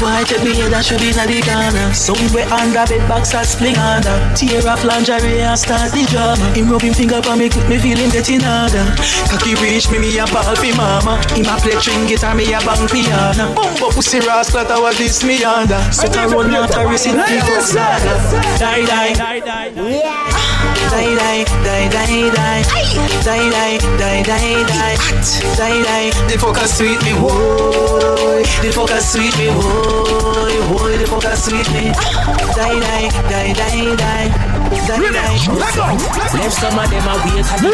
Why 0.00 0.22
take 0.24 0.42
me 0.44 0.54
head 0.54 0.72
and 0.72 0.84
should 0.84 1.00
be 1.00 1.08
in 1.10 1.16
the 1.18 1.42
corner 1.42 1.92
Somewhere 1.92 2.46
under 2.54 2.86
bed 2.86 3.08
box 3.08 3.34
or 3.34 3.42
spling 3.44 3.76
under. 3.76 4.14
Tear 4.36 4.62
off 4.68 4.84
lingerie 4.84 5.40
and 5.42 5.58
start 5.58 5.90
the 5.92 6.06
drama. 6.06 6.44
Him 6.54 6.70
rub 6.70 6.82
him 6.82 6.94
finger 6.94 7.20
for 7.20 7.34
me, 7.36 7.48
me 7.68 7.78
feeling 7.82 8.08
getting 8.10 8.40
harder 8.40 8.86
Cocky 9.28 9.54
reach 9.58 9.90
me, 9.90 9.98
me 9.98 10.16
a 10.18 10.24
ball 10.30 10.54
fi 10.56 10.70
mama 10.76 11.18
Him 11.34 11.46
a 11.50 11.56
play 11.58 11.74
string 11.82 12.06
guitar, 12.06 12.34
me 12.34 12.46
a 12.54 12.60
bang 12.62 12.86
piano 12.88 13.52
Bumbo 13.54 13.90
pussy 13.90 14.20
rascal, 14.20 14.64
that 14.64 14.78
was 14.80 14.96
this 14.98 15.22
me 15.24 15.37
under 15.44 15.80
Set 15.92 16.16
a 16.16 16.26
run 16.28 16.54
out 16.54 16.74
a 16.76 16.86
race 16.88 17.06
in 17.06 17.16
the 17.16 17.60
saga 17.60 18.14
Die, 18.58 18.84
die, 18.84 19.14
die, 19.14 19.40
die, 19.40 19.70
die 19.70 20.02
Die, 20.88 21.14
die, 21.14 21.44
die, 21.64 21.88
die, 21.88 22.30
die 22.30 22.62
Die, 23.24 23.50
die, 23.50 23.78
die, 23.98 24.22
die, 24.22 24.64
die 24.64 24.98
Die, 25.58 26.10
the 26.28 26.36
fucker 26.38 26.66
sweet 26.66 27.02
me, 27.02 27.12
whoa. 27.12 28.42
The 28.62 28.70
fucker 28.72 29.00
sweet 29.00 29.36
me, 29.38 29.48
whoa. 29.48 30.28
Whoa, 30.68 30.88
the 30.88 31.06
sugar 31.06 31.36
sweetly. 31.36 31.92
Die, 32.54 32.78
die, 32.78 33.08
die, 33.30 33.52
die, 33.54 33.96
die. 33.96 34.28
Die, 34.86 35.00
die. 35.12 35.36
Let 35.56 35.74
go. 35.74 35.86
Left 36.36 36.52
some 36.52 36.78
of 36.78 36.90
them 36.90 37.08
a 37.08 37.14
wait 37.24 37.48
at 37.48 37.60
the 37.62 37.72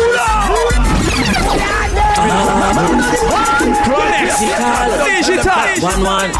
Digital. 5.05 5.65
One, 5.83 6.03
one. 6.05 6.31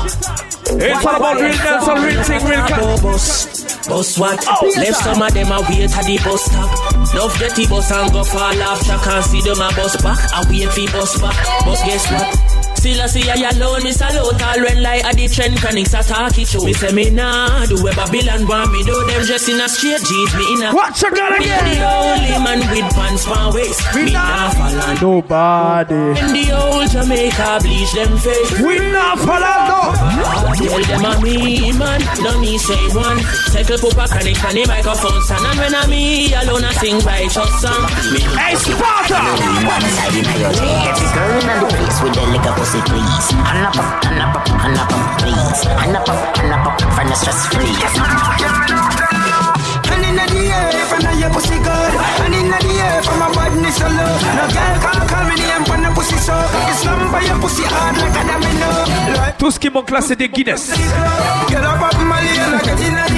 It's 0.67 1.05
all 1.07 1.17
about 1.17 1.41
real 1.41 1.53
dance 1.53 1.89
and 1.89 2.05
real 2.05 2.23
thing, 2.23 2.45
real 2.45 2.67
cat. 2.67 3.03
Bus, 3.03 3.87
bus 3.87 4.19
what? 4.19 4.45
Oh, 4.49 4.73
Left 4.77 4.97
some 4.97 5.23
of 5.23 5.33
them 5.35 5.53
a 5.53 5.61
wait 5.69 5.93
at 5.93 6.05
the 6.05 6.19
bus 6.25 6.45
stop. 6.45 7.15
Love 7.15 7.39
get 7.39 7.55
the 7.55 7.67
bus 7.69 7.91
and 7.93 8.13
go 8.13 8.25
fall 8.25 8.63
off 8.63 8.85
track 8.85 9.07
and 9.07 9.25
see 9.25 9.41
them 9.43 9.61
a 9.61 9.69
bus 9.77 10.01
back. 10.03 10.19
I 10.33 10.45
wait 10.49 10.69
for 10.73 10.93
bus 10.93 11.21
back. 11.21 11.37
But 11.65 11.79
guess 11.85 12.11
what? 12.11 12.64
Still 12.85 13.01
I 13.01 13.07
see 13.07 13.25
I 13.25 13.49
alone, 13.49 13.83
me 13.83 13.93
salute 13.97 14.37
all 14.45 14.61
when 14.61 14.83
lie 14.85 15.01
at 15.01 15.17
the 15.17 15.25
trend 15.25 15.57
chronics 15.57 15.95
attack 15.97 16.37
it 16.37 16.45
show. 16.45 16.61
Me 16.69 16.75
say 16.77 16.93
me 16.93 17.09
nah 17.09 17.65
do 17.65 17.81
where 17.81 17.97
Babylon 17.97 18.45
want 18.45 18.77
me 18.77 18.85
do 18.85 18.93
them 19.09 19.25
dressed 19.25 19.49
in 19.49 19.57
a 19.57 19.65
straight 19.73 20.05
jeans, 20.05 20.33
me 20.37 20.45
in 20.53 20.69
a 20.69 20.77
Watch 20.77 21.01
your 21.01 21.17
girl 21.17 21.33
Me 21.41 21.49
again. 21.49 21.65
the 21.65 21.81
only 21.81 22.37
man 22.45 22.61
with 22.69 22.85
pants 22.93 23.25
for 23.25 23.41
waist. 23.57 23.81
Me 23.97 24.13
nah 24.13 24.53
follow 24.53 25.01
Nobody. 25.01 26.13
in 26.13 26.29
the 26.37 26.45
old 26.53 26.85
Jamaica 26.93 27.65
bleach 27.65 27.89
them 27.97 28.13
face. 28.21 28.53
We 28.61 28.77
not 28.93 29.17
follow 29.17 29.97
Tell 30.53 30.85
them 30.85 31.09
a 31.09 31.13
me 31.25 31.73
man, 31.81 32.05
no 32.21 32.37
me 32.37 32.61
say 32.61 32.77
one. 32.93 33.17
Cycle 33.49 33.81
pop 33.81 33.97
a 33.97 34.13
chronic 34.13 34.37
from 34.37 34.61
the 34.61 34.69
microphone 34.69 35.25
stand 35.25 35.41
and 35.41 35.57
when 35.57 35.73
a 35.73 35.89
me 35.89 36.37
alone 36.37 36.69
I 36.69 36.73
sing 36.77 37.01
righteous 37.01 37.49
song. 37.65 37.89
Me 38.13 38.21
Hey, 38.37 38.53
Sparta! 38.61 39.25
One 39.73 39.89
side 39.89 40.21
in 40.21 40.29
your 40.37 40.53
leg. 40.53 40.85
Every 40.93 41.09
girl 41.17 41.33
in 41.41 41.49
the 41.49 41.67
place 41.73 41.99
with 42.05 42.13
the 42.13 42.25
liquor 42.29 42.53
pussy, 42.75 42.91
please. 42.91 43.33
And 43.33 43.67
up, 43.67 43.77
up, 43.77 44.05
and 44.07 44.21
up, 44.21 44.35
up, 44.35 44.49
and 44.65 44.79
up, 44.79 44.91
up, 44.91 45.19
please. 45.19 45.67
And 45.67 45.97
up, 45.97 46.09
up, 46.09 46.39
and 46.39 46.53
up, 46.53 46.67
up, 46.67 46.81
from 46.95 47.09
the 47.09 47.15
stress 47.15 47.47
free. 47.47 47.75
And 49.93 50.05
in 50.05 50.17
the 50.17 50.43
air, 50.51 50.87
from 50.87 51.19
your 51.19 51.31
pussy 51.31 51.59
good. 51.59 51.95
And 52.25 52.35
in 52.35 52.51
the 52.51 52.75
air, 52.83 53.03
from 53.03 53.19
my 53.19 53.29
badness 53.35 53.77
so 53.77 53.87
low. 53.87 54.15
No 54.39 54.45
girl 54.51 54.77
can't 54.83 55.09
call 55.09 55.25
me 55.29 55.35
name 55.37 55.65
from 55.65 55.83
the 55.83 55.91
pussy 55.95 56.17
so. 56.19 56.35
It's 56.69 56.81
slum 56.83 57.13
by 57.13 57.21
your 57.23 57.39
pussy 57.41 57.65
hard 57.65 57.97
like 57.99 58.17
a 58.17 58.23
domino. 58.27 58.71
Like 59.19 59.39
Tout 59.39 59.51
ce 59.51 59.59
qui 59.59 59.71
manque 59.71 59.91
là, 59.91 60.01
c'est 60.01 60.17
des 60.17 60.29
Guinness. 60.29 60.73
Get 61.49 61.63
up 61.63 61.81
up 61.81 61.95
my 62.01 62.21
lane 62.23 62.53
like 62.53 62.67
a 62.67 62.77
tin 62.77 62.99
of. 62.99 63.15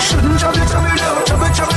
Shouldn't 0.00 0.38
trouble, 0.38 0.66
trouble, 0.66 0.88
no, 0.88 1.24
trouble, 1.24 1.50
trouble, 1.54 1.73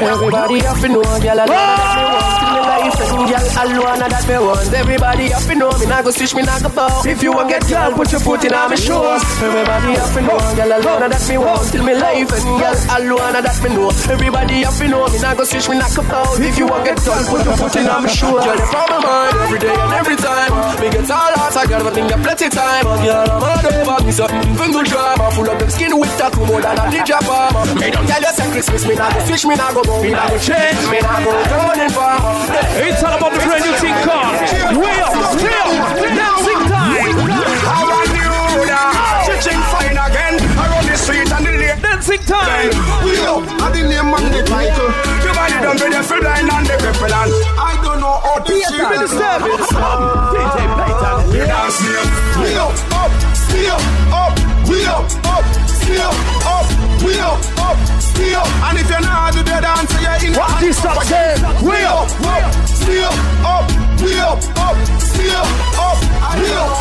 Everybody 0.00 0.64
up 0.64 0.82
in 0.82 0.92
know, 0.96 1.04
girl, 1.04 1.40
I 1.40 1.44
love 1.44 1.60
that 1.60 1.92
me 1.92 2.08
want 2.08 2.40
in 2.40 2.56
my 2.56 2.64
life, 2.64 2.96
and 3.04 3.28
girl, 3.28 3.46
alone 3.60 4.00
that 4.08 4.24
me 4.24 4.36
want. 4.40 4.72
Everybody 4.72 5.26
up 5.32 5.44
in 5.52 5.58
know, 5.60 5.70
me 5.76 5.86
nah 5.86 6.00
go 6.00 6.10
switch, 6.10 6.34
me 6.34 6.42
nah 6.42 6.58
go 6.60 6.70
bow. 6.72 7.04
If 7.04 7.22
you 7.22 7.32
want 7.36 7.48
get 7.52 7.68
girl, 7.68 7.92
put 7.92 8.08
your 8.10 8.20
foot 8.24 8.44
in 8.44 8.54
on 8.56 8.70
me 8.72 8.76
shoes. 8.80 9.22
Everybody 9.44 10.00
up 10.00 10.16
in 10.16 10.24
know, 10.24 10.40
girl, 10.56 10.72
alone 10.72 11.10
that 11.12 11.24
me 11.28 11.36
want 11.36 11.68
till 11.68 11.84
me 11.84 11.94
life, 11.94 12.32
and 12.32 12.44
girl, 12.56 12.76
alone 12.96 13.36
that 13.44 13.58
me 13.60 13.68
know. 13.76 13.92
Everybody 14.08 14.64
up 14.64 14.80
in 14.80 14.90
know, 14.90 15.04
me 15.12 15.18
nah 15.20 15.34
go 15.36 15.44
switch, 15.44 15.68
me 15.68 15.76
nah 15.76 15.92
go 15.92 16.02
bow. 16.08 16.24
If 16.40 16.56
you 16.56 16.66
want 16.66 16.88
get 16.88 16.96
girl, 17.04 17.20
put 17.28 17.44
your 17.44 17.56
foot 17.60 17.76
in 17.76 17.86
on 17.86 18.00
me 18.00 18.10
shoes. 18.10 18.40
Girl, 18.40 18.56
it's 18.56 18.72
on 18.72 18.88
my 18.88 18.98
mind 19.04 19.36
every 19.44 19.60
day 19.60 19.74
and 19.76 19.92
every 20.00 20.16
time. 20.16 20.52
Me 20.80 20.88
get 20.88 21.10
all 21.12 21.39
out, 21.60 21.66
I 21.66 21.70
got 21.70 21.84
nothing, 21.84 22.08
got 22.08 22.20
plenty 22.22 22.48
time. 22.48 22.84
Girl, 22.84 23.28
I'm 23.28 23.42
all 23.42 23.60
over, 23.60 24.04
me 24.04 24.12
something 24.12 24.56
good 24.56 24.86
drama, 24.86 25.30
full 25.32 25.48
of 25.48 25.58
them 25.58 25.70
skin 25.70 25.98
with 25.98 26.10
tattoo 26.16 26.44
more 26.46 26.60
than 26.60 26.78
a 26.78 26.84
ninja 26.88 27.18
farmer. 27.20 27.64
Me 27.80 27.90
don't 27.90 28.06
tell 28.06 28.20
you 28.20 28.32
say 28.32 28.50
Christmas, 28.50 28.86
me 28.86 28.94
nah 28.94 29.12
go 29.12 29.20
switch, 29.26 29.44
me 29.44 29.56
nah 29.56 29.72
go 29.72 29.82
bow, 29.84 30.02
me 30.02 30.10
nah 30.10 30.28
go 30.28 30.38
change, 30.38 30.80
me 30.88 31.00
nah 31.00 31.20
go 31.20 31.32
turning 31.48 31.92
farmer. 31.92 32.32
It's 32.80 33.02
all 33.02 33.16
about 33.16 33.32
the 33.32 33.40
brand 33.44 33.64
new 33.64 33.74
thing 33.76 33.98
called 34.04 34.40
Way 34.80 34.96
Up, 35.04 35.12
Way 35.36 35.60
Up, 35.60 35.72
Dancing 36.00 36.62
Time. 36.70 37.16
How 37.60 37.84
I 37.84 38.04
knew 38.08 38.64
that 38.66 38.92
oh. 38.96 39.26
Chiching 39.28 39.62
fine 39.70 39.98
again 40.00 40.34
Around 40.56 40.86
the 40.88 40.96
street 40.96 41.30
and 41.30 41.44
the 41.44 41.52
lake 41.60 41.80
Dancing 41.82 42.24
Time. 42.24 42.72
We 43.04 43.20
up 43.24 43.44
at 43.62 43.72
the 43.76 43.82
name 43.84 44.10
and 44.10 44.28
the 44.32 44.42
title 44.48 44.90
You 45.22 45.32
body 45.36 45.56
done 45.60 45.78
with 45.78 45.92
the 45.92 46.02
full 46.02 46.22
line 46.24 46.48
and 46.48 46.66
the 46.66 46.76
people 46.80 47.12
and 47.12 47.32
I 47.60 47.78
don't 47.84 48.00
know 48.00 48.16
how 48.24 48.38
to 48.40 48.52
see 48.52 48.80
Be 48.80 48.96
disturbing. 48.96 49.60
DJ 49.60 50.56
Payton. 50.76 50.89
We 51.30 51.38
dance 51.38 51.78
here 51.78 52.04
We 52.42 52.54
up, 52.58 52.74
up, 52.90 53.10
stay 53.38 53.70
up, 53.70 53.82
up 54.10 54.34
We 54.66 54.82
up, 54.82 55.06
up, 55.30 55.44
stay 55.70 55.96
up, 56.02 56.14
up 56.42 56.66
We 57.06 57.14
up, 57.22 57.38
up, 57.54 57.78
stay 58.02 58.34
up 58.34 58.50
And 58.66 58.78
if 58.78 58.90
you're 58.90 59.00
not 59.00 59.32
do 59.32 59.42
the 59.46 59.56
dance 59.62 59.94
you're 60.02 60.18
in 60.26 60.34
What 60.34 60.58
this 60.58 60.84
up 60.84 60.98
say? 61.06 61.38
We 61.62 61.86
up, 61.86 62.10
up, 62.26 62.54
stay 62.66 62.98
up, 62.98 63.14
up 63.46 63.64
We 64.02 64.18
up, 64.18 64.42
up, 64.58 64.76
stay 64.98 65.30
up, 65.30 65.46
up 65.78 65.98
We 66.34 66.50
up, 66.50 66.74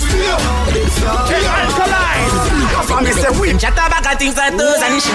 stay 0.00 0.26
up 0.32 0.62
Hey, 1.28 1.44
Alkaline. 1.44 2.22
From 2.86 3.04
me 3.04 3.12
say 3.12 3.58
Chat 3.58 3.74
about 3.74 4.06
a 4.06 4.16
things 4.16 4.36
like 4.36 4.56
those 4.56 4.80
and 4.80 5.02
shit. 5.02 5.12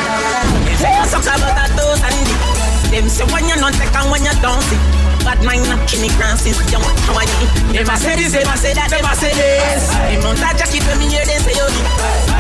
They 0.66 0.76
say 0.78 0.94
you 0.94 1.06
suck 1.06 1.24
about 1.24 1.58
a 1.58 1.76
those 1.76 2.02
and 2.04 2.26
dick. 2.28 2.92
Them 2.92 3.10
say 3.10 3.26
when 3.34 3.48
you're 3.48 3.60
not 3.60 3.74
take 3.74 3.96
and 3.96 4.12
when 4.12 4.24
you 4.24 4.34
don't 4.42 4.62
see. 4.62 5.07
Bad 5.28 5.44
mind 5.44 5.68
not 5.68 5.84
Jimmy 5.92 6.08
Francis, 6.16 6.56
you 6.72 6.80
want 6.80 6.96
how 7.04 7.20
I 7.20 7.28
need. 7.28 7.84
A 7.84 7.96
say 8.00 8.16
this, 8.16 8.32
a 8.32 8.56
say 8.56 8.72
that, 8.72 8.88
a 8.96 9.12
say 9.12 9.36
this. 9.36 9.92
Them 9.92 10.24
on 10.24 10.40
that 10.40 10.56
jacket 10.56 10.80
when 10.88 11.04
me 11.04 11.12
hear 11.12 11.28
them 11.28 11.44
say 11.44 11.52
you 11.52 11.68
need. 11.68 11.88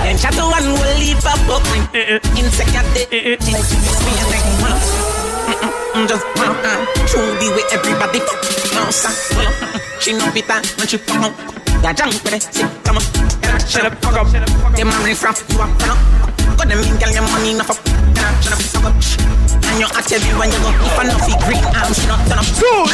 Them 0.07 0.15
chat 0.15 0.31
to 0.39 0.47
one 0.47 0.71
will 0.71 0.95
leave 0.95 1.19
eh, 1.19 1.27
eh. 1.27 1.35
eh, 1.35 1.35
a 1.35 1.47
book. 1.51 1.67
Second 2.47 2.87
day, 2.95 3.35
like 3.43 3.43
you 3.43 3.59
miss 3.59 3.99
me 4.07 4.11
and 4.15 4.29
like 4.31 4.47
one. 4.63 4.79
Just 6.07 6.23
one, 6.39 6.55
uh, 6.63 6.79
true 7.11 7.27
be 7.43 7.51
with 7.51 7.67
everybody. 7.75 8.23
No, 8.71 8.87
sir. 8.87 9.11
She 9.99 10.15
no 10.15 10.23
bitter 10.31 10.63
when 10.79 10.87
she 10.87 10.95
up. 10.95 11.35
Yeah, 11.83 11.91
jump 11.91 12.15
with 12.23 12.39
it, 12.39 12.47
sit, 12.55 12.71
come 12.87 13.03
on. 13.03 13.05
Shut 13.67 13.83
up, 13.83 13.99
fuck 13.99 14.15
up. 14.15 14.31
Them 14.31 14.87
money 14.87 15.11
from 15.11 15.35
you 15.51 15.59
up, 15.59 15.75
come 15.75 15.91
up. 15.91 15.99
Got 16.55 16.71
them 16.71 16.79
in, 16.79 16.95
girl, 16.95 17.11
your 17.11 17.27
money 17.35 17.51
enough 17.51 17.67
up. 17.67 17.83
Shut 18.39 18.55
up, 18.55 18.63
fuck 18.63 18.87
up. 18.87 19.46
And 19.67 19.79
you 19.83 19.87
every 19.91 20.33
when 20.39 20.49
you 20.51 20.59
go. 20.63 20.71
If 20.71 20.99
I 20.99 21.03
know 21.03 21.19
fi 21.19 21.33
green 21.43 21.63
she 21.93 22.07
not 22.07 22.23
turn 22.27 22.39
up. 22.39 22.47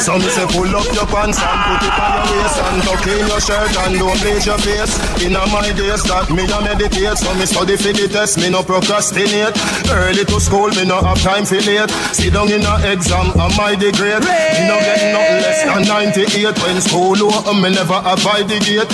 So 0.03 0.17
me 0.17 0.27
say 0.33 0.45
pull 0.49 0.73
up 0.73 0.87
your 0.91 1.07
pants 1.07 1.37
and 1.37 1.59
put 1.69 1.83
it 1.85 1.95
on 1.95 2.09
your 2.17 2.25
waist 2.33 2.57
and 2.59 2.81
tuck 2.83 3.05
in 3.07 3.27
your 3.29 3.41
shirt 3.41 3.73
and 3.85 3.93
don't 4.01 4.17
bleach 4.19 4.45
your 4.45 4.59
face. 4.59 4.93
In 5.21 5.35
a 5.37 5.45
my 5.53 5.69
days 5.71 6.03
that 6.09 6.27
me 6.33 6.43
a 6.43 6.57
meditate, 6.61 7.17
so 7.17 7.31
me 7.37 7.45
study 7.45 7.77
for 7.77 7.93
the 7.93 8.07
test, 8.09 8.41
me 8.41 8.49
no 8.49 8.63
procrastinate. 8.63 9.55
Early 9.89 10.25
to 10.25 10.37
school, 10.41 10.69
me 10.73 10.85
no 10.85 10.99
have 11.01 11.21
time 11.21 11.45
for 11.45 11.61
late. 11.61 11.89
Sit 12.11 12.33
down 12.33 12.51
in 12.51 12.65
a 12.65 12.73
exam, 12.91 13.31
am 13.37 13.53
I 13.61 13.77
the 13.77 13.93
grade? 13.93 14.25
Me 14.25 14.61
no 14.67 14.75
get 14.81 15.01
nothing 15.13 15.39
less 15.45 15.59
than 15.63 15.81
98 15.87 16.57
when 16.65 16.81
school 16.81 17.17
open, 17.21 17.61
me 17.61 17.69
never 17.69 18.01
avoid 18.03 18.49
the 18.49 18.59
gate. 18.59 18.91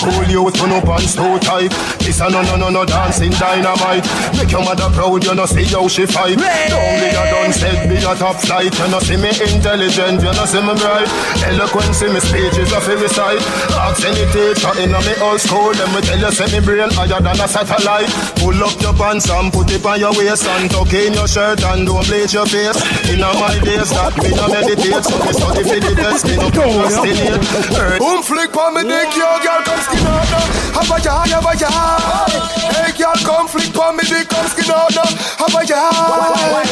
School 0.00 0.24
youth 0.32 0.56
turn 0.56 0.72
up 0.72 0.88
and 0.88 1.04
so 1.04 1.36
tight. 1.36 1.68
This 2.00 2.24
a 2.24 2.30
no 2.32 2.40
no 2.40 2.56
no 2.56 2.72
no 2.72 2.88
dancing 2.88 3.36
dynamite. 3.36 4.00
Make 4.32 4.48
your 4.48 4.64
mother 4.64 4.88
proud, 4.96 5.20
you 5.20 5.34
know 5.34 5.44
see 5.44 5.68
how 5.68 5.88
she 5.92 6.08
fight. 6.08 6.40
Don't 6.40 6.96
be 7.04 7.12
a 7.12 7.24
done 7.28 7.52
said 7.52 7.84
be 7.84 8.00
a 8.00 8.16
top 8.16 8.40
flight. 8.40 8.72
You 8.72 8.88
know 8.88 9.00
see 9.04 9.20
me 9.20 9.28
intelligent, 9.28 10.24
you 10.24 10.32
know 10.32 10.48
see 10.48 10.64
me 10.64 10.72
bright. 10.80 11.04
Eloquence 11.44 12.00
in 12.00 12.16
me 12.16 12.20
speech 12.24 12.56
is 12.56 12.72
a 12.72 12.80
fairy 12.80 13.12
sight. 13.12 13.44
Ask 13.76 14.00
any 14.08 14.24
teacher 14.32 14.72
in 14.80 14.96
a 14.96 15.00
me 15.04 15.12
old 15.20 15.36
school, 15.36 15.76
them 15.76 15.92
me 15.92 16.00
tell 16.00 16.16
you 16.16 16.32
say 16.32 16.48
me 16.48 16.64
brain 16.64 16.88
higher 16.96 17.20
than 17.20 17.36
a 17.36 17.44
satellite. 17.44 18.08
Pull 18.40 18.56
up 18.56 18.80
your 18.80 18.96
pants 18.96 19.28
and 19.28 19.52
put 19.52 19.68
it 19.68 19.84
on 19.84 20.00
your 20.00 20.16
waist 20.16 20.48
and 20.48 20.72
tuck 20.72 20.96
in 20.96 21.12
your 21.12 21.28
shirt 21.28 21.60
and 21.60 21.84
don't 21.84 22.08
bleach 22.08 22.32
your 22.32 22.48
face. 22.48 22.80
In 23.12 23.20
a 23.20 23.28
my 23.36 23.52
days 23.60 23.92
that 23.92 24.16
me 24.16 24.32
no 24.32 24.48
meditate, 24.48 25.04
so 25.04 25.16
me 25.20 25.32
study 25.36 25.60
for 25.60 25.76
the 25.76 25.92
test, 25.92 26.24
me 26.24 26.40
no 26.40 26.48
procrastinate. 26.48 28.00
Boom 28.00 28.24
flick 28.24 28.56
on 28.56 28.80
me 28.80 28.88
dick, 28.88 29.12
yo 29.12 29.28
girl 29.44 29.60
come 29.60 29.89
skin 29.90 30.06
out 30.06 30.26
now. 30.30 30.46
Have 30.78 30.90
a 30.90 30.98
yard, 31.02 31.30
have 31.34 31.48
a 31.50 31.54
yard. 31.58 32.32
Hey 32.70 32.90
girl 32.94 33.18
come 33.26 33.48
flick 33.48 33.74
on 33.74 33.96
me 33.96 34.04
dick, 34.06 34.28
come 34.30 34.46
skin 34.46 34.70
out 34.70 34.94
now. 34.94 35.10
Have 35.42 35.56
a 35.58 35.62
yard. 35.66 36.68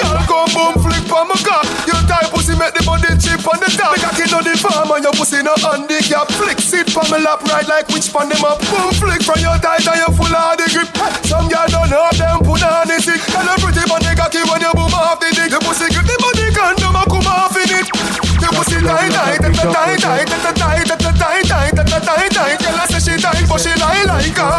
Girl 0.00 0.18
come 0.24 0.50
boom 0.56 0.74
flick 0.80 1.04
on 1.12 1.28
my 1.28 1.36
cock. 1.44 1.64
Your 1.84 2.00
tight 2.08 2.32
pussy 2.32 2.56
make 2.56 2.72
the 2.72 2.82
body 2.84 3.12
chip 3.20 3.44
on 3.44 3.60
the 3.60 3.68
top. 3.76 3.92
Make 3.92 4.06
a 4.06 4.10
kid 4.16 4.32
on 4.32 4.44
the 4.44 4.54
farm 4.56 4.90
and 4.96 5.04
your 5.04 5.12
pussy 5.12 5.42
no 5.42 5.54
handicap. 5.60 6.28
Flick 6.32 6.60
sit 6.60 6.88
on 6.96 7.06
me 7.12 7.18
lap 7.20 7.44
right 7.52 7.66
like 7.68 7.88
which 7.92 8.08
pan 8.12 8.28
them 8.28 8.44
up. 8.44 8.60
Boom 8.72 8.92
flick 8.96 9.22
from 9.22 9.40
your 9.40 9.56
tight 9.60 9.84
and 9.84 10.00
you 10.00 10.10
full 10.16 10.32
of 10.32 10.56
the 10.56 10.66
grip. 10.72 10.88
Some 11.26 11.48
girl 11.48 11.68
don't 11.68 11.90
know 11.90 12.08
them 12.16 12.40
put 12.40 12.62
on 12.64 12.88
the 12.88 12.96
sick. 13.00 13.20
Tell 13.28 13.46
a 13.46 13.54
pretty 13.60 13.84
body 13.84 14.12
cocky 14.16 14.42
when 14.48 14.60
you 14.64 14.72
boom 14.72 14.94
off 14.96 15.20
the 15.20 15.28
dick. 15.34 15.50
The 15.52 15.60
pussy 15.60 15.92
grip 15.92 16.06
the 16.06 16.16
body 16.22 16.48
condom 16.54 16.85
your 18.46 18.54
pussy 18.62 18.78
die, 18.78 19.08
die, 19.10 19.38
die, 19.38 19.50
die, 19.50 19.66
die, 19.66 19.96
die, 19.96 20.22
die, 20.22 20.38
the 20.38 20.52
die, 20.54 20.76
die, 20.76 20.94
die, 20.94 21.06
die, 21.06 21.26
die, 21.26 21.46
die, 21.46 21.56
die, 21.56 21.56
die, 21.56 21.56
die. 21.56 21.56
die, 21.56 21.56
die, 21.56 21.58
die, 21.58 21.58
die, 21.58 21.58
die, 21.58 21.74
die, 21.74 21.74
die, 21.74 21.74
die, 21.74 21.74
die, 21.74 21.74
die, 21.74 21.74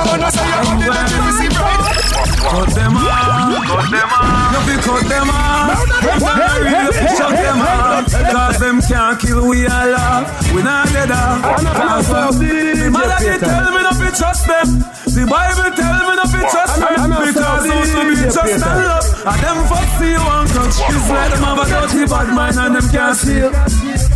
And 0.07 0.79
die, 0.79 0.87
die, 0.87 0.97
die, 0.97 1.23
die, 1.27 1.47
die, 1.47 1.55
die. 1.55 2.07
Cut 2.47 2.69
them 2.73 2.95
off. 2.95 4.51
No, 4.53 4.59
we 4.65 4.75
cut 4.81 5.03
them 5.09 5.29
off. 5.29 5.83
Them 6.01 6.19
not 6.21 6.61
real, 6.61 6.87
we 6.87 7.07
shut 7.15 7.31
them 7.31 7.59
off. 7.59 8.07
Cause 8.07 8.59
them 8.59 8.81
can't 8.81 9.19
kill 9.19 9.47
we 9.47 9.65
alive. 9.65 10.53
We 10.53 10.63
not 10.63 10.87
dead 10.87 11.11
off. 11.11 11.41
Can't 11.61 12.86
they 13.19 13.37
tell 13.37 13.71
me 13.71 13.81
not 13.81 13.97
to 13.97 14.09
trust 14.13 14.43
them. 14.47 14.67
The 15.05 15.23
Bible 15.25 15.69
tell 15.73 15.99
me 16.05 16.13
not 16.17 16.29
to 16.29 16.39
trust 16.45 16.75
them. 16.77 17.09
Because 17.17 17.63
those 17.65 17.91
who 17.93 18.01
be 18.09 18.15
trust 18.29 18.53
and 18.53 18.81
love. 18.85 19.05
And 19.27 19.39
them 19.41 19.57
fuck 19.67 19.87
see 19.97 20.11
you 20.13 20.23
and 20.23 20.47
It's 20.47 21.09
like 21.09 21.31
them 21.33 21.43
have 21.43 21.59
a 21.59 21.65
dirty 21.65 22.03
bad 22.05 22.29
mind 22.33 22.57
and 22.57 22.75
them 22.75 22.87
can't 22.89 23.17
see. 23.17 23.41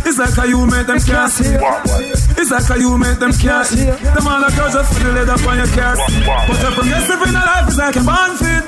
It's 0.06 0.18
like 0.18 0.34
how 0.34 0.44
you 0.44 0.66
make 0.66 0.86
them 0.86 1.00
can't 1.00 1.32
see. 1.32 1.56
It's 2.38 2.50
like 2.50 2.66
how 2.66 2.76
you 2.76 2.98
make 2.98 3.18
them 3.18 3.32
can't 3.32 3.66
see. 3.66 3.86
Them 3.86 4.26
all 4.28 4.44
girls 4.54 4.74
just 4.74 4.92
feel 4.94 5.12
the 5.12 5.24
leather 5.24 5.38
on 5.48 5.56
your 5.58 5.70
car. 5.74 5.96
But 5.96 6.58
your 6.62 6.72
living 6.82 7.34
a 7.34 7.42
life, 7.42 7.66
it's 7.68 7.78
like 7.78 7.96
a 7.96 8.04
band 8.04 8.34
fit. 8.38 8.64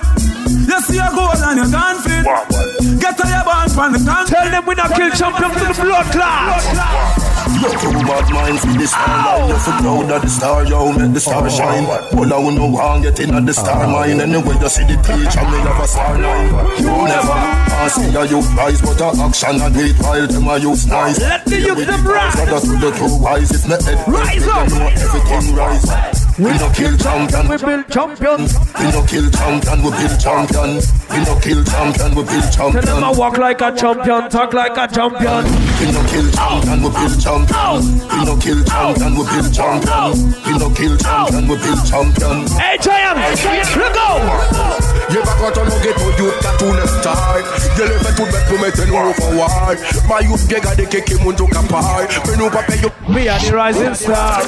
You 0.68 0.80
see 0.80 0.98
a 0.98 1.10
gold 1.12 1.38
and 1.38 1.56
you're 1.58 1.70
gone 1.70 1.98
fit. 2.02 2.24
Get 3.00 3.16
to 3.18 3.24
your 3.28 3.44
band 3.44 3.72
from 3.72 3.92
the 3.92 4.00
gun. 4.00 4.26
Tell 4.26 4.50
them 4.50 4.64
we 4.66 4.74
not 4.74 4.94
kill 4.94 5.10
champion 5.10 5.50
to 5.50 5.58
the 5.60 5.74
blood 5.82 6.06
clot. 6.12 7.33
Look 7.60 7.76
too 7.80 7.92
bad 8.08 8.26
mind 8.32 8.60
for 8.60 8.72
the 8.72 8.86
starlight 8.86 9.48
You 9.48 9.58
for 9.60 9.76
proud 9.82 10.10
of 10.10 10.22
the 10.22 10.28
star, 10.28 10.64
yo, 10.64 10.92
make 10.92 11.12
the 11.12 11.20
star 11.20 11.44
oh. 11.44 11.48
shine. 11.48 11.84
Well, 11.84 12.32
I 12.32 12.54
no 12.54 12.76
wrong, 12.76 13.02
get 13.02 13.20
in 13.20 13.34
at 13.34 13.46
the 13.46 13.52
star 13.52 13.84
oh. 13.84 13.90
mine. 13.90 14.20
Anyway, 14.20 14.56
you 14.60 14.68
see 14.68 14.84
the 14.84 14.96
teacher, 15.04 15.44
me 15.44 15.58
have 15.64 15.82
a 15.82 15.86
star 15.86 16.18
line. 16.18 16.48
You 16.78 16.92
never 17.04 17.64
pass 17.84 17.98
me 17.98 18.14
a 18.14 18.24
youth 18.24 18.50
rise 18.54 18.80
But 18.80 19.00
a 19.00 19.08
action 19.22 19.60
and 19.60 19.76
wait 19.76 19.96
while 20.00 20.26
them 20.26 20.48
a 20.48 20.58
youth 20.58 20.86
nice 20.86 21.20
Let 21.20 21.44
the 21.44 21.60
youth 21.60 21.86
them 21.86 22.06
rise 22.06 22.34
Rather 22.36 22.60
to 22.60 22.74
the 22.80 22.90
two 22.96 23.22
wise 23.22 23.50
If 23.50 23.64
me 23.68 23.76
head 23.84 24.00
Rise 24.08 24.46
up. 24.48 24.68
know 24.68 24.88
everything 24.88 25.54
rise. 25.54 26.24
We 26.36 26.50
no 26.58 26.68
kill 26.74 26.96
champion, 26.98 27.46
we 27.46 27.56
build 27.58 27.88
champion. 27.88 28.40
We 28.42 28.90
no 28.90 29.06
kill 29.06 29.30
champion, 29.30 29.78
we 29.84 29.90
build 29.94 30.18
champion. 30.18 30.70
We 31.10 31.18
no 31.22 31.38
kill 31.38 31.62
champion, 31.62 32.10
we 32.16 32.22
build 32.24 32.52
champion. 32.52 32.82
Tell 32.82 32.96
them 32.96 33.04
I 33.04 33.12
walk 33.16 33.38
like 33.38 33.60
a 33.60 33.70
champion, 33.70 34.28
talk 34.30 34.52
like 34.52 34.76
a 34.76 34.92
champion. 34.92 35.44
We 35.84 35.92
no 35.92 36.00
kill 36.08 36.30
champion, 36.32 36.80
we 36.80 36.88
build 36.88 37.20
champion. 37.20 38.00
We 38.08 38.24
no 38.24 38.36
kill 38.40 38.64
champion, 38.64 39.12
we 39.20 39.24
build 39.28 39.52
champion. 39.52 40.32
We 40.48 40.56
no 40.56 40.72
kill 40.72 40.96
champion, 40.96 41.44
we 41.46 41.56
build 41.60 41.84
champion. 41.84 42.48
Hey, 42.56 42.78
Giant, 42.80 43.20
look 43.76 43.92
go. 43.92 44.08
Lleva 45.10 45.34
cuatro 45.36 45.64
no 45.64 45.78
get 45.82 45.94
to 45.96 46.04
you 46.16 46.32
tatu 46.40 46.72
ne 46.72 46.86
star 46.86 47.36
Je 47.76 47.82
le 47.82 47.98
fais 47.98 48.14
tout 48.14 48.24
bête 48.24 48.46
pour 48.48 48.58
mettre 48.58 48.86
nous 48.86 49.12
forward 49.12 49.78
Ma 50.08 50.22
youth 50.22 50.46
biega 50.48 50.74
de 50.74 50.84
keke 50.86 51.22
mundo 51.22 51.46
kapar 51.46 52.08
Me 52.26 52.36
nou 52.36 52.48
pa 52.48 52.62
pe 52.62 52.80
yo 52.80 52.88
Me 53.06 53.28
are 53.28 53.38
the 53.38 53.52
rising 53.52 53.94
star. 53.94 54.42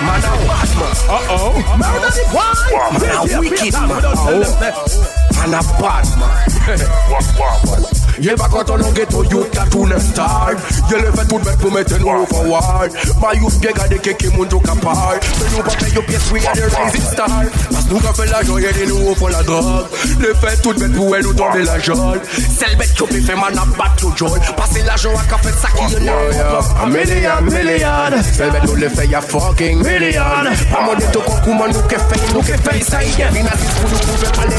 Man 0.00 0.22
a 0.22 0.30
bad 0.46 0.70
man 0.78 0.94
Uh-oh 1.10 1.52
Man 1.80 3.10
a 3.10 3.40
wicked 3.40 3.72
man. 3.74 3.88
Man 5.34 5.54
a 5.54 5.62
bad 5.82 6.06
man 8.20 8.28
Lleva 8.28 8.48
cuatro 8.48 8.76
no 8.76 8.92
get 8.92 9.08
to 9.10 9.24
you 9.30 9.44
tatu 9.50 9.86
ne 9.86 9.98
star 9.98 10.50
Je 10.90 10.96
le 10.96 11.10
fais 11.12 11.26
tout 11.26 11.38
bête 11.38 11.58
pour 11.58 11.72
mettre 11.72 11.98
nous 11.98 12.26
forward 12.26 12.90
Ma 13.20 13.34
youth 13.34 13.58
biega 13.60 13.88
de 13.88 13.96
keke 13.96 14.30
mundo 14.36 14.60
kapar 14.60 15.18
Me 15.40 15.56
nou 15.56 15.62
pa 15.62 15.70
pe 15.78 15.94
yo 15.94 16.02
pièce 16.02 16.30
we 16.32 16.46
are 16.46 16.54
the 16.54 16.68
rising 16.76 17.02
star. 17.02 17.44
As 17.76 17.86
nou 17.88 18.00
ka 18.00 18.12
fè 18.12 18.26
la 18.30 18.42
joye 18.42 18.72
de 18.72 18.86
nou 18.88 19.14
for 19.14 19.30
la 19.30 19.42
drogue 19.42 19.86
Le 20.20 20.34
fait 20.34 20.56
tout 20.62 20.74
bête 20.74 20.92
pour 20.92 21.16
elle 21.16 21.22
nous 21.22 21.34
tomber 21.34 21.62
la 21.62 21.78
jolle 21.78 22.20
Celle 22.58 22.76
bête 22.76 22.94
qui 22.94 23.20
fait 23.22 23.34
man 23.34 23.56
a 23.56 23.64
bat 23.76 23.92
to 23.96 24.12
joy. 24.16 24.38
Passer 24.56 24.82
l'argent 24.82 25.12
à 25.16 25.24
café 25.24 25.52
ça 25.60 25.68
qui 25.76 25.94
est 25.94 26.00
là 26.00 26.12
A 26.82 26.86
million, 26.86 27.40
million. 27.42 28.22
Celle 28.32 28.50
bête 28.50 28.64
nous 28.64 28.74
le 28.74 28.88
ya 29.10 29.20
fucking 29.20 29.78
million. 29.78 30.22
A 30.22 30.94
de 30.94 31.06
kokou 31.16 31.54
man 31.54 31.70
nous 31.72 31.82
que 31.82 31.96
fait 31.96 32.34
nous 32.34 32.40
que 32.40 32.56
fait 32.56 32.82
ça 32.84 33.02
y 33.02 33.08
est 33.20 33.30
Vina 33.32 33.50
si 33.56 33.80
pour 33.80 33.90
nous 33.90 33.98
pouvez 33.98 34.28
parler 34.32 34.54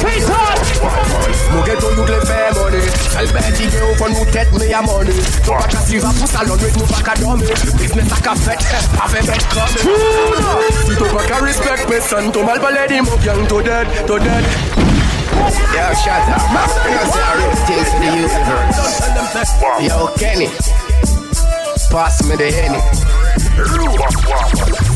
Nous 1.54 1.66
get 1.66 1.78
on 1.86 1.96
nous 1.96 2.06
le 2.06 2.14
money. 2.14 2.82
Celle 3.12 3.32
bête 3.32 3.51
il 3.60 3.76
est 3.76 3.82
au 3.82 3.96
fond 3.96 4.10
nous 4.10 4.26
tête 4.32 4.50
mais 4.58 4.68
y'a 4.68 4.82
money 4.82 5.12
Nous 5.14 5.52
pas 5.52 5.64
qu'à 5.68 5.80
suivre 5.82 6.14
pour 6.14 6.28
salon 6.28 6.56
nous 6.56 6.86
pas 6.86 7.02
qu'à 7.02 7.14
dormir 7.22 7.50
Business 7.78 8.12
à 8.12 8.22
qu'à 8.22 8.36
fait, 8.36 8.58
pas 8.98 9.08
fait 9.08 9.26
bête 9.26 9.48
comme 9.54 9.68
Si 10.86 10.96
tu 10.96 11.04
pas 11.16 11.24
qu'à 11.24 11.38
respect 11.44 11.86
personne 11.88 12.32
Tu 12.32 12.44
mal 12.44 12.60
balai 12.60 12.88
di 12.88 13.02
mon 13.02 13.18
gang 13.24 13.48
to 13.48 13.62
dead, 13.62 13.88
to 14.08 14.20
dead 14.20 14.46
Yo, 15.42 15.96
shut 15.96 16.28
up. 16.30 16.42
I'm 16.42 16.54
gonna 16.84 17.06
say 17.12 17.22
a 17.22 17.32
real 17.38 17.56
thing 17.66 17.84
to 17.86 17.96
the 18.00 18.06
universe. 18.16 19.52
Yo, 19.82 20.08
Kenny. 20.18 20.48
Pass 21.90 22.24
me 22.28 22.36
the 22.36 22.52
Henny. 22.52 22.82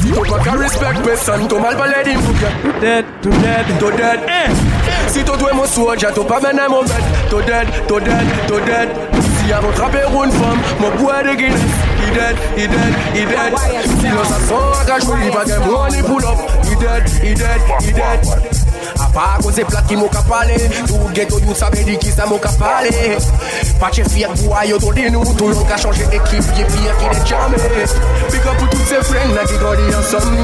Tu 0.03 0.29
pas 0.29 0.39
qu'à 0.43 0.51
respect 0.51 1.01
personne, 1.03 1.47
tu 1.47 1.56
mal 1.56 1.75
balai 1.75 2.03
di 2.03 2.15
mon 2.15 2.32
gang 2.34 2.79
Dead, 2.79 3.06
to 3.21 3.29
dead, 3.29 3.79
to 3.79 3.91
dead. 3.91 4.19
Eh. 4.27 4.74
Si 5.07 5.23
tu 5.23 5.37
dois 5.37 5.53
mon 5.53 5.65
soja, 5.65 6.11
tu 6.11 6.21
pas 6.21 6.39
mener 6.39 6.67
mon 6.69 6.83
bed. 6.83 7.03
To 7.29 7.41
dead, 7.41 7.67
to 7.87 7.99
dead, 7.99 8.25
to 8.47 8.59
dead. 8.65 8.89
Si 9.39 9.49
y'a 9.49 9.61
mon 9.61 9.71
trapé 9.71 9.99
une 9.99 10.31
femme, 10.31 10.59
mon 10.79 10.91
bois 11.01 11.23
de 11.23 11.35
Guinness. 11.35 11.61
He 12.01 12.13
dead, 12.13 12.35
he 12.57 12.67
dead, 12.67 12.93
he 13.13 13.25
dead. 13.25 13.53
Si 13.99 14.07
l'on 14.07 14.23
s'assoit 14.23 14.81
à 14.81 14.85
cache, 14.85 15.03
il 15.23 15.31
va 15.31 15.45
gagner 15.45 15.65
money 15.65 16.01
pull 16.01 16.25
up. 16.25 16.39
He 16.63 16.75
dead, 16.75 17.09
he 17.23 17.33
dead, 17.33 17.61
he 17.81 17.91
dead. 17.93 18.54
A 19.15 19.17
pa 19.17 19.38
cause 19.39 19.63
plat 19.63 19.86
ki 19.88 19.95
mou 19.95 20.12
ka 20.12 20.19
pale 20.28 20.58
Tou 20.89 21.39
you 21.39 21.56
sabe 21.56 21.86
di 21.88 21.95
ki 21.95 22.12
sa 22.12 22.25
mou 22.28 22.36
ka 22.36 22.49
pale 22.60 23.15
Pa 23.80 23.88
che 23.88 24.04
fiat 24.04 24.36
boy 24.43 24.67
yo 24.67 24.78
di 24.91 25.08
nou. 25.10 25.23
Tou 25.39 25.54
yon 25.56 25.63
ka 25.69 25.78
chanje 25.80 26.04
ekip 26.12 26.43
ye 26.60 26.65
piye 26.67 26.91
ki 26.99 27.08
de 27.15 27.23
Big 28.28 28.43
up 28.43 28.58
pou 28.60 28.67
tout 28.67 28.84
se 28.84 28.99
friend 29.08 29.32
na 29.32 29.47
ki 29.47 29.56
godi 29.63 29.88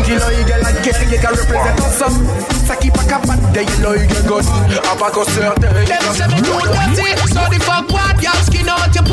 Ki 0.08 0.16
lo 0.16 0.30
yi 0.32 0.48
gen 0.48 0.64
la 0.64 0.72
gel 0.88 1.12
ye 1.12 1.20
ka 1.20 1.34
represent 1.36 2.16
Sa 2.64 2.80
ki 2.80 2.96
pa 2.96 3.04
ka 3.12 3.20
pat 3.28 3.44
de 3.52 3.66
ye 3.68 3.76
lo 3.84 3.92
yi 4.00 4.08
gen 4.08 4.24
god 4.32 4.48
A 4.80 4.96
pa 4.96 5.12
ko 5.12 5.28
certain 5.36 5.84
Them 5.92 6.08
say 6.16 6.32
me 6.32 6.40
too 6.40 6.64
dirty, 6.64 7.12
so 7.28 7.44
the 7.52 7.60
fuck 7.68 7.92
what? 7.92 8.24
Y'all 8.24 8.40
skin 8.48 8.72
out 8.72 8.96
your 8.96 9.04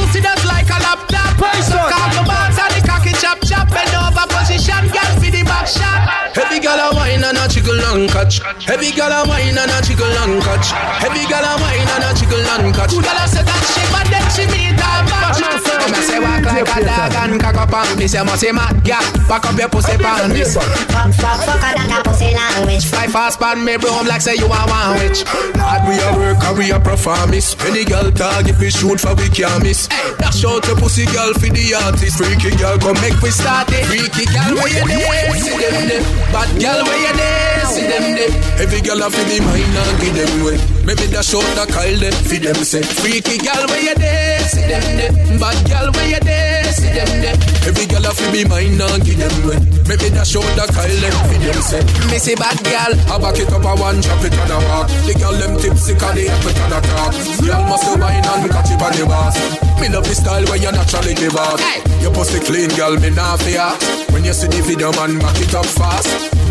catch. 8.36 8.64
Heavy 8.64 8.92
gal 8.92 9.12
a 9.12 9.28
wine 9.28 9.56
and 9.56 9.70
a 9.70 9.80
jiggle 9.80 10.06
and 10.06 10.42
catch. 10.42 10.68
Heavy 11.00 11.24
gal 11.26 11.44
a 11.44 11.56
wine 11.60 11.88
and 11.88 12.04
a 12.04 12.10
jiggle 12.12 12.44
and 12.44 12.74
catch. 12.74 12.90
Two 12.92 13.00
girls 13.00 13.32
say 13.32 13.42
that 13.42 13.62
she 13.72 13.82
but 13.88 14.04
then 14.12 14.24
she 14.36 14.44
meet 14.52 14.76
a 14.76 14.92
match. 15.08 15.27
Them 15.38 15.94
a 15.94 16.00
say 16.02 16.18
walk 16.18 16.44
like 16.44 16.66
a 16.66 16.78
dog 16.84 17.14
and 17.14 17.40
cock 17.40 17.56
up 17.56 17.72
on 17.72 17.98
this. 17.98 18.14
You 18.14 18.24
must 18.24 18.40
say 18.40 18.52
mad 18.52 18.82
girl, 18.84 19.02
back 19.28 19.46
up 19.46 19.58
your 19.58 19.68
pussy 19.68 19.96
pan 19.96 20.30
this. 20.30 20.54
Fuck, 20.54 20.66
fuck, 21.14 21.38
fuck, 21.46 21.60
that 21.60 21.90
a 21.90 22.02
pussy 22.02 22.34
language. 22.34 22.84
Fly 22.86 23.06
fast 23.06 23.38
pan 23.38 23.64
me 23.64 23.76
broom 23.76 24.06
like 24.06 24.20
say 24.20 24.34
you 24.34 24.46
a 24.46 24.60
one 24.66 24.98
witch. 24.98 25.22
Hard 25.56 25.86
we 25.86 25.94
a 25.96 26.08
work 26.18 26.42
and 26.42 26.58
we 26.58 26.70
a 26.70 26.78
performance. 26.80 27.54
Any 27.64 27.84
girl 27.84 28.10
target 28.10 28.58
we 28.58 28.70
shoot 28.70 29.00
for 29.00 29.14
we 29.14 29.28
can't 29.30 29.62
miss. 29.62 29.86
Hey, 29.86 30.12
dash 30.18 30.44
out 30.44 30.62
the 30.66 30.74
pussy 30.74 31.06
girl 31.14 31.32
for 31.34 31.48
the 31.48 31.64
artist. 31.86 32.18
Freaky 32.18 32.52
girl 32.58 32.76
come 32.78 32.98
make 33.00 33.16
we 33.22 33.30
start 33.30 33.70
it. 33.70 33.86
Freaky 33.86 34.26
girl 34.28 34.58
where 34.58 34.68
you 34.68 34.84
there? 34.84 35.32
See 35.38 35.56
them 35.56 35.76
there. 35.86 36.02
Bad 36.34 36.50
girl 36.58 36.80
where 36.84 37.00
you 37.00 37.14
there? 37.14 37.64
See 37.70 37.86
them 37.86 38.04
there. 38.18 38.32
Every 38.58 38.80
girl 38.82 39.02
a 39.02 39.08
fi 39.08 39.22
the 39.24 39.38
mine 39.46 39.76
and 39.78 39.96
give 40.02 40.14
them 40.18 40.32
way. 40.44 40.58
Maybe 40.84 41.06
dash 41.08 41.32
out 41.34 41.46
the 41.54 41.64
Kyle 41.70 41.96
them 41.96 42.16
fi 42.26 42.36
them 42.42 42.58
say. 42.66 42.82
Freaky 42.82 43.38
girl 43.38 43.64
where 43.70 43.82
you 43.82 43.94
there? 43.94 44.37
See 44.48 44.64
them 44.64 44.80
there. 44.96 45.12
Bad 45.38 45.58
girl 45.68 45.92
where 45.92 46.08
you 46.08 46.20
there? 46.20 46.64
See 46.72 46.88
them 46.88 47.10
there. 47.20 47.36
Every 47.68 47.84
girl 47.84 48.06
a 48.06 48.12
fi 48.16 48.32
be 48.32 48.48
mine 48.48 48.80
and 48.80 49.04
give 49.04 49.20
them 49.20 49.36
way. 49.44 49.60
Maybe 49.84 50.08
dash 50.08 50.36
out 50.36 50.48
the 50.56 50.64
Kyle 50.72 51.00
them 51.04 51.16
fi 51.28 51.36
them 51.36 51.60
say. 51.60 51.82
Me 52.08 52.18
say 52.18 52.34
bad 52.34 52.56
girl. 52.64 52.92
I 53.12 53.18
back 53.20 53.38
it 53.38 53.52
up 53.52 53.64
a 53.64 53.72
one 53.76 54.00
drop 54.00 54.24
it 54.24 54.32
on 54.40 54.50
a 54.50 54.58
walk. 54.68 54.88
The 55.04 55.12
girl 55.20 55.36
them 55.36 55.52
tipsy 55.60 55.92
'cause 55.94 56.14
they 56.16 56.28
have 56.32 56.46
it 56.48 56.58
on 56.64 56.72
a 56.72 56.80
talk. 56.80 57.12
Girl 57.44 57.62
must 57.68 57.84
have 57.84 58.00
wine 58.00 58.24
and 58.24 58.50
catch 58.50 58.70
it 58.72 58.80
on 58.80 58.92
the 58.96 59.04
boss. 59.04 59.36
Me 59.80 59.88
love 59.88 60.08
the 60.08 60.14
style 60.14 60.44
where 60.48 60.56
you 60.56 60.72
naturally 60.72 61.14
give 61.14 61.36
out. 61.36 61.60
Hey. 61.60 61.82
Your 62.00 62.12
pussy 62.12 62.40
clean, 62.40 62.70
girl, 62.72 62.96
me 62.96 63.10
not 63.10 63.40
fear. 63.42 63.68
When 64.12 64.24
you 64.24 64.32
see 64.32 64.48
the 64.48 64.62
video, 64.62 64.92
man, 64.92 65.18
back 65.18 65.38
it 65.40 65.54
up 65.54 65.66
fast. 65.66 66.08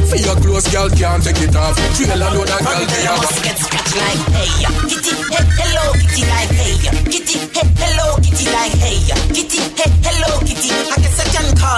For 0.08 0.16
your 0.16 0.36
clothes, 0.40 0.68
girl, 0.72 0.90
can't 0.90 1.22
take 1.22 1.42
it 1.42 1.56
off. 1.56 1.76
Trail 1.98 2.16
a 2.16 2.32
load 2.32 2.48
of 2.48 2.60
girl, 2.64 2.80
they 2.80 3.06
Boss 3.12 3.44
get 3.44 3.58
scratch 3.60 3.92
like 4.00 4.24
hey, 4.32 4.48
kitty, 4.88 5.12
hey, 5.36 5.44
hello, 5.60 5.92
kitty 6.00 6.24
like 6.32 6.48
hey, 6.56 6.80
kitty, 7.12 7.36
hey, 7.52 7.68
hello, 7.76 8.16
kitty 8.24 8.46
like 8.56 8.72
hey, 8.80 9.04
kitty, 9.36 9.57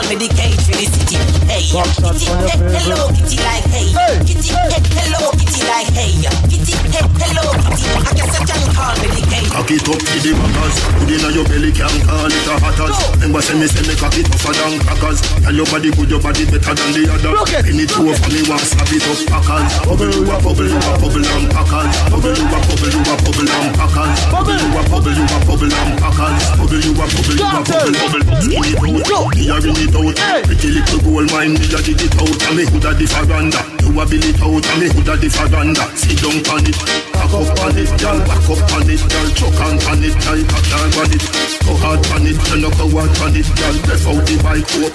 I 0.09 0.17
can 0.17 0.25
the 0.25 0.33
cage 0.33 0.57
for 0.65 0.73
the 0.73 0.89
city. 0.89 1.21
Hey, 1.45 1.69
kitty, 1.69 2.33
hey, 2.33 2.57
hello, 2.81 3.13
kitty 3.13 3.37
like 3.45 3.61
hey, 3.69 3.93
kitty, 4.25 4.57
hey, 4.57 4.81
hello, 5.05 5.29
kitty 5.37 5.61
like 5.69 5.85
hey, 5.93 6.09
kitty, 6.49 6.73
hey, 6.89 7.05
hello, 7.21 7.45
kitty. 7.61 7.85
I 7.93 8.17
guess 8.17 8.33
I 8.33 8.41
can 8.41 8.61
call 8.73 8.95
me 9.05 9.07
the 9.13 9.21
cage. 9.29 9.53
Cock 9.53 9.69
it 9.69 9.85
up 9.85 10.01
to 10.01 10.17
the 10.17 10.31
backers 10.33 10.75
Put 10.97 11.13
inna 11.13 11.29
your 11.29 11.45
belly 11.45 11.69
can 11.69 11.93
call 12.09 12.25
it 12.25 12.47
a 12.49 12.53
hatters 12.57 12.97
Remember 13.21 13.41
say 13.41 13.53
me 13.59 13.67
say 13.69 13.85
me 13.85 13.93
cock 14.01 14.17
it 14.17 14.25
tougher 14.25 14.53
than 14.57 14.81
crackers. 14.81 15.21
Tell 15.45 15.53
your 15.53 15.69
body 15.69 15.89
good 15.93 16.09
your 16.09 16.21
body 16.21 16.45
better 16.49 16.73
than 16.73 16.89
the 16.97 17.03
other. 17.13 17.33
Penny 17.61 17.85
two 17.85 18.09
of 18.09 18.17
me 18.33 18.41
want 18.49 18.65
slap 18.65 18.89
it 18.89 19.05
up 19.05 19.19
packers 19.29 19.69
Bubble! 19.85 20.09
You 20.09 20.25
a 20.25 20.35
bubble 20.41 20.69
you 20.69 20.79
a 20.79 20.93
bubble 20.97 21.21
and 21.21 21.45
packers 21.53 21.93
Bubble 22.09 22.33
you 22.33 22.49
a 22.49 22.57
bubble 22.65 22.89
you 22.89 23.01
a 23.05 23.13
bubble 23.13 23.45
and 23.45 23.69
packers 23.77 24.17
Bubble 24.33 24.57
you 24.57 24.73
a 24.73 24.81
bubble 24.89 25.13
you 25.13 25.25
a 25.25 25.37
bubble 25.45 25.69
and 25.69 25.93
packers 26.01 26.41
Bubble 26.57 26.81
you 26.81 26.97
a 26.97 27.05
bubble 27.05 27.37
you 27.37 27.45
a 27.45 27.61
bubble 27.61 27.93
bubble 27.93 28.25
Skin 28.41 28.65
it 28.65 29.09
out, 29.13 29.29
me 29.37 29.45
a 29.49 29.57
ring 29.59 29.98
it 30.07 30.19
out 30.19 30.43
Pretty 30.45 30.69
little 30.71 30.99
gold 31.01 31.31
mine 31.31 31.53
me 31.53 31.65
a 31.67 31.79
dig 31.83 31.99
it 31.99 32.15
out. 32.15 32.39
And 32.47 32.55
me 32.55 32.63
hood 32.69 32.85
a 32.85 32.91
the 32.95 33.05
faranda 33.05 33.61
You 33.83 33.99
a 33.99 34.03
bill 34.07 34.23
it 34.23 34.39
out 34.39 34.63
and 34.63 34.79
me 34.79 34.87
hood 34.87 35.09
a 35.09 35.13
the 35.17 35.27
faranda 35.27 35.85
Sit 35.97 36.19
down 36.23 36.39
on 36.53 36.63
it, 36.63 36.79
back 37.11 37.33
up 37.33 37.59
on 37.59 37.77
it, 37.77 37.91
girl. 37.99 38.19
Back 38.25 38.49
up 38.49 38.71
on 38.73 38.89
it, 38.89 39.01
girl. 39.09 39.29
Chuck 39.35 39.59
on 39.61 39.77
on 39.89 40.03
it, 40.03 40.15
girl. 40.23 40.39
Cock 40.49 40.65
down 40.69 40.89
on 40.97 41.11
it. 41.11 41.23
Go 41.65 41.73
hard 41.77 42.01
on 42.13 42.25
it, 42.25 42.39
you 42.49 42.57
know 42.61 42.71
go 42.73 42.85
hard 42.89 43.11
on 43.19 43.35
it, 43.35 43.49
girl. 43.59 43.75
Left 43.85 44.07
out 44.07 44.23
the 44.25 44.35
bike 44.41 44.73
up. 44.79 44.93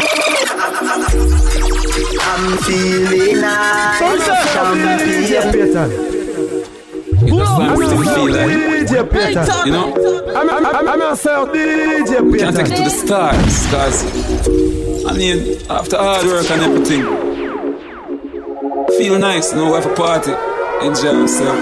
I'm 2.24 2.58
feeling 2.64 3.40
nice. 3.40 3.98
Champion. 5.28 5.78
It 7.24 7.30
just 7.30 7.56
time 7.56 7.78
to 7.78 7.96
feel 8.02 8.28
like, 8.30 8.50
DJ 8.88 8.92
Peter. 9.10 9.44
you 9.64 9.72
know, 9.72 9.88
I'm, 10.34 10.50
I'm, 10.50 10.66
I'm, 10.66 10.88
I'm 10.88 10.98
myself, 10.98 11.48
DJ 11.50 12.32
Peter. 12.32 12.44
can't 12.44 12.56
take 12.56 12.66
it 12.66 12.76
to 12.76 12.82
the 12.82 12.90
stars, 12.90 13.66
cause 13.70 14.73
I 15.06 15.12
mean, 15.16 15.58
after 15.70 15.96
hard 15.96 16.24
work 16.26 16.50
and 16.50 16.62
everything, 16.62 17.02
feel 18.98 19.18
nice, 19.18 19.52
you 19.52 19.58
know, 19.58 19.74
have 19.74 19.86
a 19.86 19.94
party, 19.94 20.32
enjoy 20.86 21.12
yourself. 21.20 21.58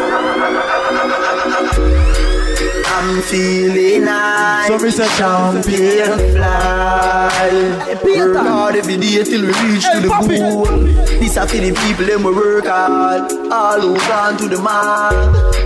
I'm 2.94 3.20
feeling 3.22 4.04
nice. 4.04 4.68
So 4.68 4.78
me 4.78 4.90
say 4.90 5.08
champion 5.18 6.18
fly. 6.36 7.98
Work 8.04 8.36
hard 8.36 8.76
every 8.76 8.96
day 8.96 9.24
till 9.24 9.42
we 9.42 9.48
reach 9.48 9.84
to 9.90 10.00
the 10.00 10.08
goal. 10.08 10.64
This 11.18 11.36
a 11.36 11.46
for 11.46 11.56
the 11.56 11.72
people 11.72 12.06
them 12.06 12.22
we 12.22 12.32
work 12.32 12.66
hard. 12.66 13.32
All 13.50 13.80
who 13.80 13.96
gone 13.96 14.36
to 14.38 14.48
the 14.48 14.58
mark. 14.62 15.14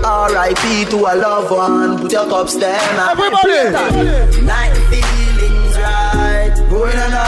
R.I.P. 0.05 0.85
to 0.91 0.97
a 0.97 1.15
loved 1.15 1.51
one. 1.51 1.99
Put 1.99 2.13
your 2.13 2.27
cups 2.27 2.57
down. 2.57 3.11
Everybody. 3.11 4.47
Night 4.47 4.75
feelings 4.89 5.17
right. 5.17 5.26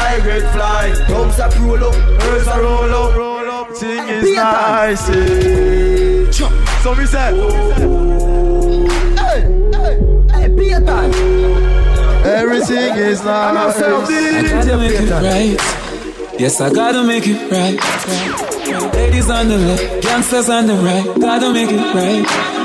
Going 0.08 0.20
on 0.20 0.20
a 0.20 0.20
high 0.20 0.20
grade 0.20 0.50
flight. 0.50 0.96
Thumbs 1.08 1.38
up 1.38 1.58
roll 1.58 1.84
up. 1.84 1.94
Earth 1.94 2.48
a 2.48 2.60
roll 2.60 2.94
up. 2.94 3.16
Roll 3.16 3.50
up. 3.50 3.76
Thing 3.76 4.08
is 4.08 4.36
nice. 4.36 5.08
eh. 5.10 6.30
So 6.82 6.94
me 6.94 7.06
say. 7.06 7.34
Hey, 9.16 9.40
hey, 9.72 9.94
hey, 10.32 10.48
Peter. 10.56 10.98
Everything 12.26 12.96
is 12.96 13.24
nice. 13.24 13.76
I 13.76 13.84
gotta 13.84 14.76
make 14.76 14.92
it 14.92 15.10
right. 15.10 16.40
Yes, 16.40 16.60
I 16.60 16.72
gotta 16.72 17.02
make 17.04 17.26
it 17.26 17.50
right. 17.50 17.78
right. 17.78 18.94
Ladies 18.94 19.30
on 19.30 19.48
the 19.48 19.58
left, 19.58 20.02
gangsters 20.02 20.48
on 20.48 20.66
the 20.66 20.74
right. 20.74 21.20
Gotta 21.20 21.52
make 21.52 21.70
it 21.70 21.94
right. 21.94 22.57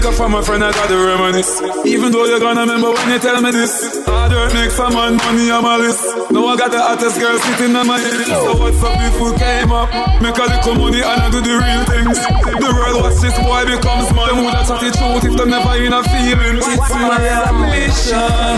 Pouring 0.00 0.12
liquor 0.12 0.16
from 0.16 0.32
my 0.32 0.42
friend, 0.42 0.64
I 0.64 0.72
gotta 0.72 0.96
reminisce. 0.96 1.60
Even 1.84 2.12
though 2.12 2.24
you're 2.24 2.40
gonna 2.40 2.62
remember 2.62 2.90
when 2.92 3.10
you 3.10 3.18
tell 3.18 3.40
me 3.40 3.50
this. 3.50 4.04
Hard 4.06 4.32
work 4.32 4.54
makes 4.54 4.74
some 4.74 4.94
man 4.94 5.16
money 5.16 5.50
on 5.50 5.62
my 5.62 5.76
list. 5.76 6.04
Now 6.30 6.46
I 6.46 6.56
got 6.56 6.70
the 6.70 6.80
hottest 6.80 7.20
girl 7.20 7.38
sitting 7.38 7.76
on 7.76 7.86
my 7.86 7.98
head. 7.98 8.24
So 8.26 8.52
oh. 8.52 8.60
what's 8.60 8.82
up 8.82 8.96
if 8.96 9.20
we 9.20 9.36
came 9.36 9.72
up? 9.72 9.90
Make 10.22 10.38
a 10.38 10.46
little 10.48 10.74
money 10.74 11.02
and 11.02 11.20
I 11.20 11.30
do 11.30 11.40
the 11.40 11.52
real 11.52 11.84
things. 11.84 12.16
The 12.16 12.70
world 12.72 13.02
watch 13.02 13.20
this 13.20 13.36
boy 13.44 13.64
becomes 13.68 14.08
man. 14.14 14.28
Them 14.28 14.44
woulda 14.44 14.64
chat 14.64 14.80
the 14.80 14.90
truth 14.96 15.24
if 15.24 15.36
they 15.36 15.44
never 15.44 15.76
in 15.76 15.92
a 15.92 16.02
feeling. 16.08 16.56
It's 16.56 16.92
my 16.96 17.20
ambition. 17.44 18.56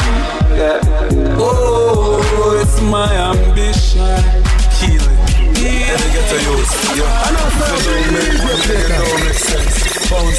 Yeah. 0.55 1.39
Oh, 1.39 2.61
it's 2.63 2.81
my 2.83 3.11
ambition. 3.11 4.22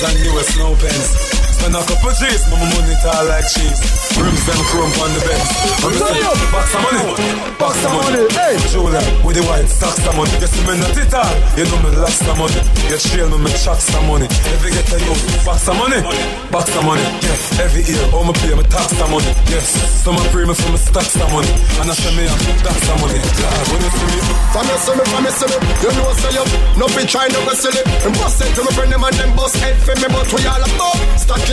And 0.06 0.20
US 0.26 0.58
no 0.58 1.43
pence. 1.64 1.74
Spend 1.74 1.76
a 1.76 1.82
couple 1.88 2.12
G's, 2.12 2.44
mama 2.50 2.66
money 2.76 2.96
tall 3.02 3.26
like 3.28 3.48
cheese. 3.48 3.80
Rims 4.20 4.46
them 4.46 4.60
chrome 4.70 4.94
on 5.02 5.12
the 5.16 5.22
bench. 5.26 5.50
I'm 5.82 5.92
just 5.96 6.52
box 6.52 6.68
of 6.76 6.82
money, 6.84 7.02
box 7.58 7.76
of 7.82 7.92
money. 7.98 8.24
Hey, 8.36 8.56
Julia, 8.70 9.02
with 9.26 9.36
the 9.40 9.44
white 9.48 9.68
stocks 9.68 10.06
of 10.06 10.14
money. 10.16 10.34
You 10.38 10.48
see 10.48 10.64
me 10.68 10.74
not 10.78 10.94
it 10.94 11.14
all, 11.14 11.34
you 11.58 11.66
know 11.66 11.80
me 11.82 11.90
lost 11.98 12.22
some 12.22 12.38
money. 12.38 12.62
You 12.92 12.98
trail 13.00 13.30
me, 13.32 13.38
me 13.42 13.52
chuck 13.58 13.80
some 13.80 14.06
money. 14.08 14.28
Every 14.54 14.72
get 14.72 14.86
to 14.92 14.98
use, 15.02 15.24
box 15.46 15.68
of 15.68 15.76
money, 15.80 16.00
box 16.52 16.70
of 16.76 16.84
money. 16.86 17.04
Yeah, 17.26 17.64
every 17.66 17.82
year, 17.88 18.04
all 18.14 18.26
me 18.28 18.34
pay 18.38 18.54
me 18.54 18.64
tax 18.70 18.94
some 18.94 19.10
money. 19.10 19.32
Yes, 19.50 19.66
some 20.04 20.20
I 20.20 20.24
pray 20.30 20.46
me 20.46 20.54
for 20.54 20.70
me 20.70 20.78
stack 20.78 21.08
some 21.10 21.32
money. 21.34 21.50
And 21.82 21.90
I 21.90 21.94
say 21.98 22.14
me 22.14 22.28
I'm 22.28 22.40
tax 22.62 22.78
some 22.86 23.00
money. 23.02 23.18
God, 23.18 23.66
when 23.72 23.82
you 23.82 23.92
see 23.98 24.08
me, 24.14 24.20
From 24.54 24.66
you 24.70 24.78
see 24.78 24.94
me, 24.94 25.04
from 25.10 25.26
you 25.26 25.34
see 25.34 25.50
me, 25.50 25.58
you 25.82 25.92
know 25.98 26.14
say 26.22 26.32
you 26.38 26.46
No 26.78 26.86
be 26.94 27.02
try 27.10 27.28
no 27.34 27.40
go 27.46 27.54
silly 27.58 27.82
And 28.06 28.14
bust 28.22 28.42
it 28.42 28.54
to 28.54 28.62
me 28.62 28.72
friend 28.78 28.92
them 28.92 29.04
and 29.04 29.16
them 29.18 29.32
bust 29.36 29.58
head 29.58 29.76
for 29.82 29.96
me 29.98 30.08
But 30.14 30.30
we 30.30 30.46
all 30.46 30.62
about 30.62 31.02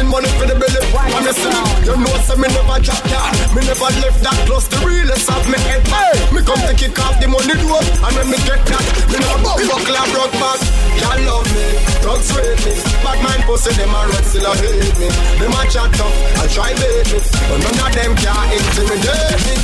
stacking 0.00 0.10
money 0.10 0.28
for 0.38 0.46
the 0.46 0.56
belly. 0.56 0.80
From 0.90 1.24
you 1.24 1.32
see 1.32 1.50
me, 1.50 1.60
you 1.84 1.96
know 1.96 2.16
say 2.24 2.36
me 2.36 2.48
never 2.48 2.78
drop 2.80 3.02
down 3.08 3.32
Me 3.54 3.60
never 3.66 3.90
left 4.00 4.20
that 4.24 4.38
close. 4.46 4.68
The 4.68 4.78
realest 4.84 5.28
of 5.28 5.44
me 5.48 5.58
head 5.68 5.84
back. 5.90 6.16
Me 6.32 6.40
come 6.42 6.60
to 6.64 6.74
kick 6.74 6.96
off 7.00 7.20
the 7.20 7.28
money 7.28 7.56
door. 7.60 7.80
And 7.80 8.12
when 8.16 8.26
me 8.32 8.38
get 8.48 8.60
that, 8.64 8.84
me 9.12 9.18
never 9.20 9.38
buckle 9.44 9.96
and 9.96 10.10
broke 10.12 10.34
back. 10.40 10.60
Y'all 11.00 11.20
love 11.28 11.48
me, 11.52 11.64
drugs 12.02 12.30
rate 12.36 12.60
me. 12.64 12.72
Bad 13.04 13.18
mind 13.24 13.42
pussy, 13.44 13.72
them 13.76 13.92
a 13.92 14.00
red 14.08 14.24
still 14.24 14.46
a 14.46 14.52
hate 14.56 14.96
me. 14.96 15.08
Them 15.40 15.54
a 15.56 15.62
chat 15.68 15.92
up, 16.00 16.12
I 16.40 16.44
try 16.48 16.72
bait 16.76 17.08
me 17.12 17.18
But 17.20 17.58
none 17.60 17.80
of 17.80 17.90
them 17.92 18.12
can 18.16 18.46
intimidate 18.52 19.40
me. 19.44 19.54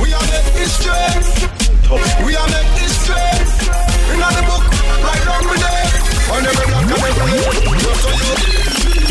We 0.00 0.14
are 0.14 0.26
make 0.30 0.50
history 0.58 1.50
we 2.24 2.34
are 2.34 2.48
make 2.48 2.72
history 2.80 3.20
in 4.12 4.18
the 4.18 4.42
book, 4.48 4.64
right 5.04 5.24
down 5.26 5.44
with 5.44 5.60
it. 5.60 5.92
On 6.32 6.40
every 6.40 6.66
block 6.68 6.82
and 6.84 6.92
every 6.92 7.32
lane, 7.36 7.78
just 7.78 8.00
so 8.00 8.08
you. 8.08 9.01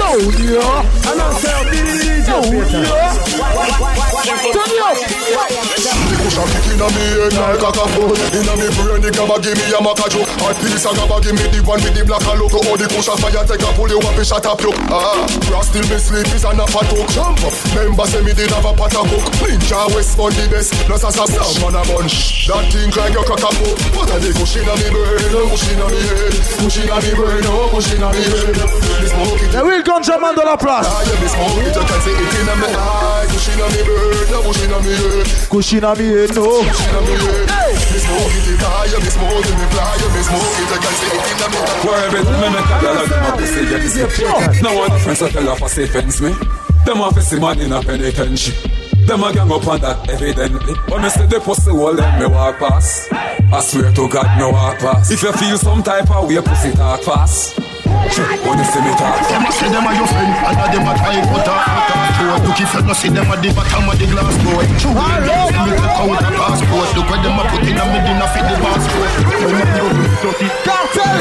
No, 0.00 0.16
yeah. 0.16 1.12
And 1.12 1.20
I 1.20 1.30
say, 1.40 1.58
DJ 1.70 2.28
Peter. 2.50 3.29
Turn 3.70 4.70
it 4.70 4.82
up. 4.82 6.00
Push 6.20 6.36
a 6.36 6.44
inna 6.68 6.86
me 6.92 7.04
head 7.16 7.32
like 7.32 7.76
a 7.76 7.84
foot 7.96 8.18
Inna 8.36 8.54
me 8.60 8.68
brain, 8.76 9.00
the 9.00 9.08
gabba 9.08 9.40
give 9.40 9.56
me 9.56 9.72
a 9.72 9.80
maca 9.80 10.04
joke 10.12 10.28
Hot 10.44 10.56
piece 10.60 10.84
of 10.84 10.92
gabba 10.92 11.16
give 11.24 11.32
me 11.32 11.48
the 11.48 11.64
one 11.64 11.80
with 11.80 11.96
the 11.96 12.04
black 12.04 12.20
and 12.28 12.36
logo 12.36 12.60
All 12.68 12.76
the 12.76 12.84
push 12.92 13.08
a 13.08 13.14
fire 13.16 13.40
take 13.48 13.64
a 13.64 13.70
pull 13.72 13.88
you 13.88 13.96
up, 14.04 14.16
a 14.18 14.22
shot 14.24 14.44
up 14.44 14.60
you 14.60 14.68
Ah, 14.92 15.24
cross 15.48 15.72
still 15.72 15.86
me 15.88 15.96
sleep 15.96 16.28
is 16.36 16.44
a 16.44 16.52
nap 16.52 16.68
a 16.68 16.80
talk 16.84 17.08
Jump 17.16 17.40
up, 17.40 17.54
member 17.72 18.04
say 18.04 18.20
me 18.20 18.36
did 18.36 18.52
have 18.52 18.68
a 18.68 18.72
pot 18.76 18.92
a 18.92 19.00
cook 19.00 19.24
Ninja 19.40 19.80
West 19.96 20.18
on 20.20 20.28
the 20.36 20.44
best, 20.52 20.76
plus 20.84 21.04
a 21.04 21.10
sap 21.10 21.32
on 21.64 21.72
a 21.72 21.82
bunch 21.88 22.46
That 22.52 22.68
thing 22.68 22.92
like 22.92 23.16
your 23.16 23.24
cock 23.24 23.40
a 23.40 23.50
poke 23.56 23.80
What 23.96 24.12
a 24.12 24.20
the 24.20 24.30
push 24.36 24.60
inna 24.60 24.76
me 24.76 24.88
brain, 24.92 25.48
push 25.48 25.72
inna 25.72 25.86
me 25.88 26.00
head 26.04 26.36
Push 26.60 26.84
inna 26.84 26.96
me 27.00 27.10
brain, 27.16 27.44
oh 27.48 27.72
push 27.72 27.90
inna 27.96 28.12
me 28.12 28.22
head 28.28 28.60
Me 29.00 29.08
smoke 29.08 29.40
it 29.40 29.56
oui, 29.56 29.80
le 29.80 29.82
Ganjaman 29.82 30.34
dans 30.36 30.44
la 30.44 30.56
place. 30.56 30.86
Ah, 30.88 31.02
yeah, 31.04 31.16
me 31.20 31.28
smoke 31.28 31.58
it, 31.64 31.72
you 31.72 31.84
can 31.84 32.00
see 32.04 32.12
it 32.12 32.34
inna 32.44 32.54
me 32.60 32.68
eye 32.76 33.26
Push 33.32 33.48
inna 33.60 33.76
me 33.76 33.82
brain, 33.84 34.32
oh 34.32 34.42
push 34.44 34.62
inna 34.64 34.78
me 34.80 34.92
head 34.94 35.26
Kushina 35.50 35.92
mi 35.96 36.06
no. 36.34 36.44
Worry 41.84 42.08
about 42.08 42.26
me 42.40 42.48
make 42.50 42.70
a 42.70 42.76
dollar 42.80 43.06
them 43.06 43.24
a 43.24 43.36
pussy 43.36 43.62
get 43.68 43.80
this 43.82 44.62
No 44.62 44.78
one 44.78 44.98
friends 45.00 45.20
that 45.20 45.30
tell 45.32 45.46
her 45.46 45.56
for 45.56 45.68
say 45.68 45.86
fence 45.86 46.20
me. 46.20 46.32
Them 46.84 47.00
a 47.00 47.20
see 47.20 47.38
money 47.38 47.64
in 47.64 47.72
a 47.72 47.82
penitentiary. 47.82 48.56
Them 49.06 49.24
a 49.24 49.32
gang 49.32 49.50
up 49.50 49.66
on 49.66 49.80
that 49.80 50.08
evidently. 50.08 50.74
When 50.88 51.02
me 51.02 51.08
say 51.10 51.26
the 51.26 51.40
pussy 51.40 51.72
wall 51.72 51.94
them 51.94 52.18
me 52.20 52.26
walk 52.26 52.58
past. 52.58 53.12
I 53.12 53.60
swear 53.60 53.92
to 53.92 54.08
God 54.08 54.38
me 54.38 54.44
walk 54.44 54.78
past. 54.78 55.12
If 55.12 55.22
you 55.22 55.32
feel 55.32 55.58
some 55.58 55.82
type 55.82 56.10
of 56.10 56.28
way 56.28 56.40
pussy 56.40 56.72
talk 56.72 57.02
fast 57.02 57.69
See 58.70 58.86
Them 58.86 59.46
a 59.46 59.50
say 59.50 59.68
them 59.68 59.86
a 59.86 59.90
your 59.96 60.06
friend, 60.06 60.30
and 60.30 60.58
them 60.70 60.86
a 60.86 60.92
try 60.94 61.18
put 61.26 61.42
a 61.42 61.54
throat. 62.14 62.42
Look 62.46 62.60
if 62.60 62.70
you 62.74 62.82
no 62.86 62.92
see 62.94 63.08
them 63.08 63.30
a 63.30 63.36
the 63.40 63.50
bottom 63.50 63.88
of 63.88 63.98
the 63.98 64.06
glass 64.06 64.36
boy. 64.46 64.62
True, 64.78 64.94
them 64.94 65.66
me 65.66 66.14
a 66.14 66.30
passport. 66.38 66.88
Look 66.94 67.10
where 67.10 67.22
them 67.22 67.38
a 67.38 67.44
put 67.50 67.66
in 67.66 67.74
a 67.74 67.84
me 67.90 67.98
dinner 68.06 68.28
for 68.30 68.42
the 68.46 68.54
passport. 68.62 69.10
Cartel 70.62 71.18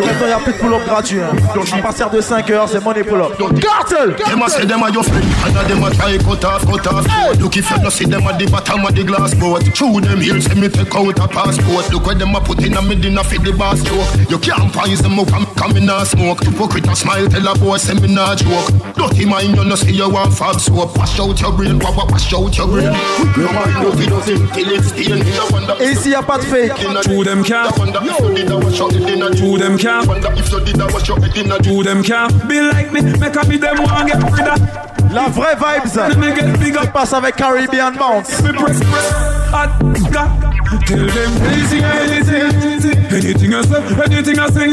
Maintenant, 0.00 0.26
il 0.26 0.30
y 0.30 0.32
a 0.32 0.38
plus 0.38 0.52
de 0.52 0.58
pull-up 0.58 0.84
gratuit. 0.86 1.20
hein. 1.20 1.36
À 1.72 1.82
partir 1.82 2.10
de 2.10 2.20
5h, 2.20 2.68
c'est 2.70 2.84
money 2.84 3.02
pull-up. 3.02 3.32
Cartel 3.60 4.14
Them 4.16 4.42
a 4.42 4.48
say 4.48 4.64
them 4.66 4.82
a 4.82 4.90
your 4.90 5.02
friend, 5.04 5.24
and 5.46 5.68
them 5.68 5.84
a 5.84 5.90
try 5.90 6.18
cut 6.18 6.44
off, 6.44 6.66
cut 6.66 6.86
off. 6.86 7.06
Look 7.40 7.56
if 7.56 7.70
you 7.70 7.82
no 7.82 7.90
see 7.90 8.04
them 8.06 8.26
a 8.26 8.36
the 8.38 8.46
bottom 8.50 8.84
of 8.84 8.94
the 8.94 9.04
glass 9.04 9.34
boat. 9.34 9.62
True, 9.74 10.00
them 10.00 10.20
here 10.20 10.40
say 10.40 10.54
me 10.54 10.68
take 10.68 10.94
out 10.94 11.18
a 11.18 11.28
passport. 11.28 11.90
Look 11.92 12.06
where 12.06 12.14
them 12.14 12.34
a 12.34 12.40
put 12.40 12.62
in 12.64 12.76
a 12.76 12.82
me 12.82 12.94
dinner 12.96 13.22
for 13.24 13.38
the 13.42 13.52
basket. 13.52 14.30
You 14.30 14.38
can't 14.38 14.72
pies 14.72 15.00
them 15.02 15.18
up 15.18 15.32
and 15.32 15.46
come 15.56 15.76
in 15.76 15.88
a 15.88 16.04
smoke. 16.06 16.42
Hypocrite 16.44 16.86
a 16.88 16.94
smile, 16.96 17.28
tell 17.28 17.46
a 17.48 17.54
boy 17.58 17.76
say 17.78 17.94
me 17.94 18.12
not 18.14 18.38
joke. 18.38 18.68
Dirty 18.96 19.24
mind, 19.26 19.56
you 19.56 19.64
no 19.64 19.74
see 19.74 19.92
you 19.92 20.08
want 20.08 20.32
fab 20.34 20.60
soap. 20.60 20.96
Wash 20.96 21.18
out 21.20 21.40
your 21.40 21.52
brain, 21.52 21.78
wa- 21.80 21.90
wa- 21.92 22.06
wash 22.10 22.32
out 22.34 22.56
your 22.56 22.66
brain. 22.68 22.92
Your 23.36 23.52
mind 23.52 23.74
no 23.82 23.92
fit 23.92 24.10
nothing 24.10 24.48
till 24.52 24.70
it's 24.70 24.88
stain. 24.88 25.18
You 25.18 25.46
wonder 25.50 25.74
Et 25.80 25.92
ici, 25.92 26.06
il 26.06 26.10
n'y 26.10 26.14
a 26.14 26.22
pas 26.22 26.38
de 26.38 26.44
fake. 26.44 26.72
True 27.02 27.24
them 27.24 27.42
can't 27.42 27.76
wonder 27.78 28.00
if 28.04 28.50
a 28.50 28.56
wash 28.56 28.78
your 28.78 28.90
head 28.92 29.08
in 29.10 29.22
a 29.22 29.30
True 29.34 29.58
them 29.58 29.76
can't 29.78 29.87
Wonder 30.06 30.32
if 30.36 30.50
you 30.52 30.60
did 30.60 30.80
a 30.80 30.86
wash 30.86 31.08
your 31.08 31.18
in 31.18 31.50
a 31.50 31.58
True 31.58 31.82
them 31.82 32.02
can't 32.02 32.48
Be 32.48 32.60
like 32.60 32.92
me, 32.92 33.00
make 33.18 33.36
a 33.36 33.46
be 33.46 33.56
them 33.56 33.82
one 33.82 34.06
get 34.06 34.22
rid 34.22 34.48
of 34.48 34.88
La 35.10 35.28
vraie 35.28 35.56
vibes. 35.56 35.92
Ça 35.94 36.08
passe 36.92 37.14
avec 37.14 37.36
Caribbean 37.36 37.92
Bounce. 37.92 38.42
Me 38.42 38.52
press 38.52 38.78
press 38.78 39.12
hot 39.50 39.70
God 40.12 40.48
Tell 40.86 41.06
them 41.06 41.32
anything 41.46 41.82
anything 41.82 42.97
Anything 43.10 43.54
I 43.54 43.62
say, 43.62 43.80
anything 44.04 44.38
I 44.38 44.50
sing 44.50 44.70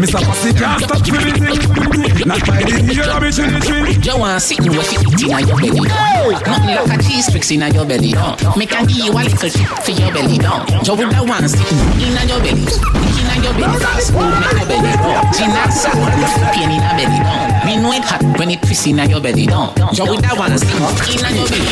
Mr. 0.00 0.24
Pussy 0.24 0.54
can't 0.54 0.82
stop 0.82 1.04
anything 1.04 2.26
Not 2.26 2.40
by 2.46 2.64
the 2.64 2.80
ear 2.80 3.04
of 3.12 3.20
me 3.20 3.30
chinny 3.30 3.60
chin 3.60 4.02
You 4.02 4.18
want 4.18 4.40
sitting 4.40 4.72
with 4.72 4.88
it 4.88 5.04
in 5.04 5.28
your 5.28 5.56
belly 5.60 5.84
Nothing 5.84 6.74
like 6.74 6.98
a 6.98 7.02
cheese 7.02 7.30
tricks 7.30 7.50
in 7.50 7.60
your 7.60 7.84
belly 7.84 8.12
down 8.12 8.36
Make 8.56 8.72
a 8.72 8.86
give 8.86 9.04
you 9.04 9.12
a 9.12 9.20
little 9.20 9.50
tip 9.50 9.68
for 9.84 9.92
your 9.92 10.12
belly 10.12 10.38
down 10.38 10.64
You 10.80 10.96
would 10.96 11.12
the 11.12 11.20
one 11.28 11.44
sitting 11.44 11.78
in 12.00 12.16
your 12.24 12.40
belly 12.40 12.64
In 12.64 13.42
your 13.44 13.52
belly 13.52 13.76
fast 13.84 14.16
food 14.16 14.32
make 14.32 14.56
your 14.56 14.64
belly 14.64 14.92
down 14.96 15.28
Gin 15.36 15.52
and 15.52 15.72
sour 15.72 16.08
pain 16.56 16.72
in 16.72 16.80
your 16.80 16.96
belly 16.96 17.20
down 17.20 17.48
Me 17.68 17.76
know 17.76 17.92
it 17.92 18.04
hot 18.04 18.24
when 18.38 18.50
it 18.50 18.62
piss 18.62 18.86
in 18.86 18.96
your 19.10 19.20
belly 19.20 19.44
down. 19.44 19.74
So 19.94 20.08
with 20.08 20.22
that 20.22 20.38
one, 20.38 20.56
sing 20.56 20.72
in 20.72 21.36
your 21.36 21.48
belly. 21.52 21.68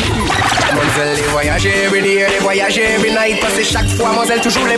Mademoiselle, 0.60 1.16
les 1.16 1.28
voyages 1.32 1.72
every 1.84 2.02
day, 2.02 2.26
les 2.28 2.38
voyages 2.40 2.78
every 2.78 3.12
night. 3.12 3.40
Parce 3.40 3.54
que 3.54 3.64
chaque 3.64 3.88
fois, 3.96 4.08
mademoiselle, 4.08 4.40
toujours 4.42 4.66
les 4.66 4.76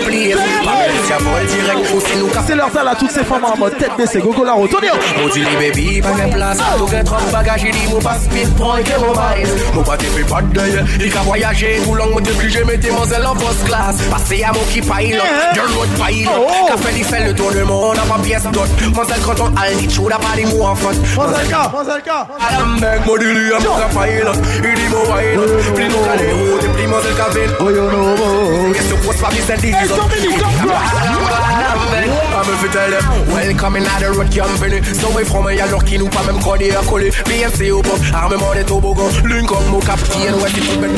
pliés. 1.17 1.19
Patricia 1.19 1.19
vol 1.19 1.47
direct 1.47 1.89
nous 2.19 2.31
C'est 2.47 2.55
leur 2.55 2.71
salle 2.73 2.89
à 2.89 2.95
toutes 2.95 3.11
ces 3.11 3.25
femmes 3.25 3.45
en 3.45 3.57
mode 3.57 3.77
tête 3.79 3.91
baissée, 3.97 4.21
Gogo 4.21 4.45
la 4.45 4.53
route, 4.53 4.75
On 5.23 5.29
dit 5.29 5.41
les 5.41 5.71
baby, 5.71 6.01
pas 6.01 6.11
de 6.11 6.33
place. 6.33 6.59
Tout 6.79 6.87
que 6.87 7.05
trop 7.05 7.17
de 7.27 7.33
bagages, 7.33 7.63
il 7.65 7.73
dit, 7.73 7.93
mon 7.93 8.01
passe 8.01 8.25
speed, 8.25 8.55
prends 8.57 8.77
et 8.77 8.85
mon 9.01 9.13
bail. 9.13 9.45
Mon 9.75 9.83
pas 9.83 9.97
t'es 9.97 10.07
pas 10.25 10.43
de 10.43 10.47
deuil. 10.55 10.85
Il 11.05 11.17
a 11.17 11.21
voyagé, 11.21 11.81
tout 11.85 11.95
long, 11.95 12.11
moi 12.11 12.21
depuis 12.21 12.51
j'ai 12.51 12.65
mis 12.65 12.73
mademoiselle 12.73 13.27
en 13.27 13.35
post 13.35 13.65
classe. 13.65 13.97
Passé 14.11 14.43
à 14.43 14.53
mon 14.53 14.61
qui 14.73 14.81
pilot, 14.81 15.23
eh, 15.23 15.53
eh. 15.53 15.57
de 15.57 15.61
road 15.61 15.89
pilot. 16.07 16.31
Oh, 16.37 16.47
oh. 16.49 16.67
Qu'a 16.69 16.77
fait, 16.77 16.99
il 16.99 17.05
fait 17.05 17.25
le 17.25 17.35
tour 17.35 17.51
du 17.53 17.63
monde, 17.65 17.97
n'a 17.97 18.03
pas 18.03 18.19
pièce 18.23 18.45
d'autre. 18.45 18.69
Mademoiselle, 18.81 19.21
quand 19.25 19.41
on 19.41 19.57
a 19.57 19.71
dit, 19.79 19.91
chou, 19.95 20.09
n'a 20.09 20.17
pas 20.17 20.37
mots 20.55 20.67
en 20.67 20.75
faute. 20.75 20.97
Mademoiselle 21.17 21.47
K, 21.49 21.53
Mademoiselle 21.53 22.03
K 22.03 22.81
Mec, 22.81 23.07
moi, 23.07 23.19
dis 23.19 23.25
lui, 23.25 23.53
à 23.53 23.59
mon 23.59 24.01
pilot. 24.01 24.33
Il 24.57 24.75
dit, 24.75 24.89
mon 24.91 25.03
pilot. 25.05 25.73
Plus 25.75 25.85
nous, 25.85 25.95
et 25.95 26.69
plus 26.69 26.83
mademoiselle 26.83 27.15
Kavin. 27.17 27.51
Oh, 27.61 27.71
yo, 27.71 27.91
no, 27.91 28.73
Qu'est-ce 28.73 28.95
que 28.95 29.21
pas, 29.21 29.29
Mr. 29.31 29.55
Eh, 29.59 29.61
D? 29.61 29.75
Hey, 31.91 32.28
Dominique, 32.39 32.39
come 32.39 32.45
I'm 32.45 32.49
a 32.49 32.57
fit 32.59 32.73
tell 32.73 32.91
them 32.91 33.05
Welcome 33.29 33.77
in 33.77 33.83
the 33.83 34.09
road 34.17 34.31
company 34.33 34.83
So 34.95 35.17
we 35.17 35.25
from 35.25 35.47
a 35.47 35.51
alors 35.51 35.85
qui 35.85 35.99
nous 35.99 36.09
pas 36.09 36.23
même 36.25 36.41
codé 36.41 36.71
à 36.71 36.83
coller 36.83 37.11
BMC 37.27 37.71
au 37.73 37.83
pop 37.83 37.99
Armement 38.15 38.55
des 38.55 38.65
toboggans. 38.65 39.11
L'une 39.25 39.47
comme 39.47 39.67
mon 39.71 39.81
capitaine 39.81 40.35
Ouais 40.35 40.51
c'est 40.55 40.61
tout 40.61 40.79
bête 40.81 40.91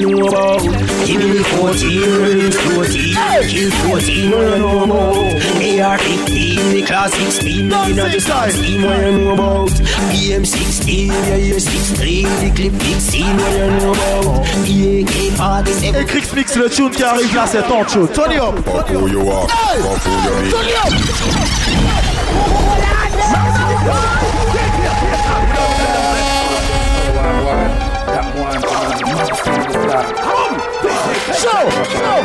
You 0.00 0.08
know 0.08 0.28
about 0.28 0.98
Give 1.04 1.20
me 1.20 1.42
14, 1.42 2.56
14, 2.56 3.48
kill 3.48 3.70
14, 3.70 3.88
what 3.88 4.06
you 4.08 4.28
know 4.28 4.84
about 4.84 5.16
AR-15, 5.62 6.72
the 6.72 6.82
class 6.82 7.12
16, 7.14 7.56
you 7.56 7.94
know 7.94 8.08
the 8.08 8.20
16, 8.20 8.82
what 8.82 9.00
you 9.00 9.12
know 9.12 9.32
about 9.32 9.70
BM-16, 10.12 11.08
yeah, 11.08 11.36
yeah, 11.36 11.58
63, 11.58 12.24
the 12.24 12.50
clip 12.54 12.72
16, 12.82 13.24
what 13.24 13.52
you 13.52 13.70
know 13.70 13.92
about 13.92 14.46
AK-47 14.68 16.00
Et 16.00 16.04
Crix 16.04 16.32
Mix 16.34 16.56
le 16.56 16.68
tune 16.68 16.90
qui 16.90 17.02
arrive 17.02 17.34
là, 17.34 17.46
c'est 17.46 17.62
ton 17.66 17.84
tune. 17.84 18.08
Tonio 18.08 18.52
Fuck 18.64 18.88
who 18.90 19.08
you 19.08 19.30
are, 19.30 19.46
ah. 19.50 19.74
fuck 19.78 20.02
who 20.04 20.10
you 20.12 20.50
be. 20.50 20.77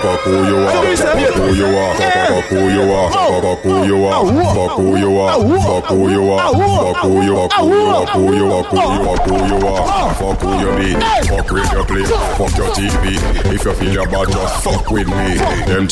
Fuck 0.03 0.19
who 0.25 0.45
you 0.45 0.57
are, 0.57 1.12
fuck 1.33 1.43
who 1.43 1.55
you 1.55 1.65
are, 1.65 1.95
fuck 1.95 2.45
who 2.45 2.69
you 2.69 2.93
are, 2.93 3.11
fuck 3.11 3.59
who 3.61 3.85
you 3.85 4.05
are, 4.05 4.25
fuck 4.53 4.77
who 4.77 4.97
you 4.97 5.19
are, 5.19 5.41
fuck 5.61 5.85
who 5.89 6.09
you 6.09 6.31
are, 6.31 6.51
fuck 6.53 7.03
who 7.03 7.23
you 7.23 7.33
are, 7.33 7.49
Fuck 7.49 8.11
who 8.13 8.33
you 8.33 8.51
are, 8.51 8.63
are, 8.63 8.83
who 9.23 9.37
you 9.47 9.67
are, 9.67 10.13
fuck 10.15 10.39
who 10.41 10.51
you 10.59 10.69
be, 10.77 10.93
fuck 11.27 11.51
radio 11.51 11.83
play, 11.83 12.03
fuck 12.37 12.57
your 12.57 12.69
TV. 12.73 13.53
If 13.53 13.65
you 13.65 13.73
feel 13.73 13.93
your 13.93 14.07
bad, 14.07 14.27
just 14.29 14.63
fuck 14.63 14.89
with 14.89 15.07
me. 15.07 15.37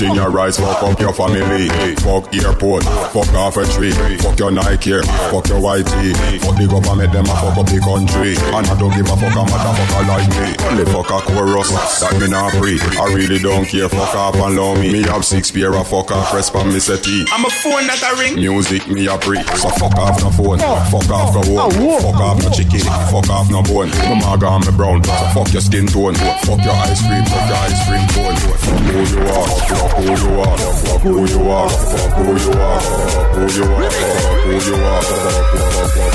Thing 0.02 0.16
your 0.16 0.32
rights, 0.32 0.58
fuck 0.58 0.82
up 0.84 1.00
your 1.00 1.14
family. 1.14 1.70
Fuck 2.02 2.34
airport, 2.34 2.84
fuck 3.14 3.34
off 3.34 3.58
a 3.58 3.66
tree, 3.66 3.92
fuck 4.18 4.40
your 4.40 4.52
Nike, 4.52 4.98
fuck 5.30 5.48
your 5.48 5.62
tee, 5.84 6.14
fuck 6.40 6.58
the 6.58 6.68
government, 6.70 7.14
them 7.14 7.26
a 7.26 7.36
fuck 7.38 7.58
up 7.58 7.66
the 7.68 7.80
country. 7.80 8.34
And 8.56 8.66
I 8.66 8.80
don't 8.80 8.94
give 8.96 9.06
a 9.06 9.16
fuck 9.18 9.36
a 9.36 9.44
motherfucker 9.46 10.08
like 10.08 10.30
me. 10.30 10.50
Only 10.66 10.86
fuck 10.86 11.10
a 11.12 11.20
chorus, 11.22 11.70
that 12.02 12.20
me 12.20 12.28
not 12.30 12.54
free. 12.54 12.80
I 12.98 13.14
really 13.14 13.40
don't 13.40 13.66
care, 13.66 13.90
fuck 13.90 14.16
off 14.16 14.36
and 14.36 14.56
love 14.56 14.80
me. 14.80 14.92
Me 14.92 15.02
have 15.04 15.26
six 15.32 15.50
pair 15.50 15.74
of 15.74 15.88
fuck 15.88 16.12
off, 16.12 16.34
rest 16.34 16.54
on 16.56 16.68
me 16.68 16.80
settee. 16.80 17.24
I'm 17.32 17.46
a 17.46 17.50
phone 17.50 17.88
that 17.88 18.04
I 18.04 18.20
ring. 18.20 18.36
Music 18.36 18.86
me 18.90 19.08
a 19.08 19.18
pre, 19.18 19.40
so 19.56 19.70
fuck 19.80 19.96
off 19.96 20.20
no 20.20 20.30
phone, 20.30 20.60
fuck 20.60 21.08
off 21.08 21.32
no 21.32 21.56
oh, 21.56 21.72
home, 21.72 21.88
oh. 21.88 22.00
fuck 22.04 22.20
off 22.20 22.44
no 22.44 22.50
chicken, 22.52 22.84
fuck 23.08 23.30
off 23.32 23.48
no 23.48 23.64
bone. 23.64 23.88
No 24.12 24.20
maga 24.20 24.52
and 24.52 24.68
me 24.68 24.76
brown, 24.76 25.00
so 25.00 25.26
fuck 25.32 25.48
your 25.56 25.64
skin 25.64 25.88
tone, 25.88 26.20
fuck 26.44 26.60
your 26.60 26.76
ice 26.84 27.00
cream, 27.00 27.24
fuck 27.32 27.48
your 27.48 27.64
ice 27.64 27.80
cream 27.88 28.04
cone. 28.12 28.36
Fuck 28.60 28.84
who 28.92 29.00
you 29.08 29.24
are, 29.24 29.48
fuck 29.72 29.96
who 30.04 30.12
you 30.20 30.36
are, 30.36 30.60
fuck 30.84 31.00
who 31.00 31.24
you 31.24 31.48
are, 31.48 31.72
fuck 31.72 32.12
who 32.20 32.28
you 32.36 32.52
are, 32.52 32.84
fuck 32.84 33.32
who 33.32 33.48
you 33.56 33.64
are, 33.72 33.96
fuck 33.96 34.44
who 34.44 34.60
you 34.68 34.76
are, 34.84 36.12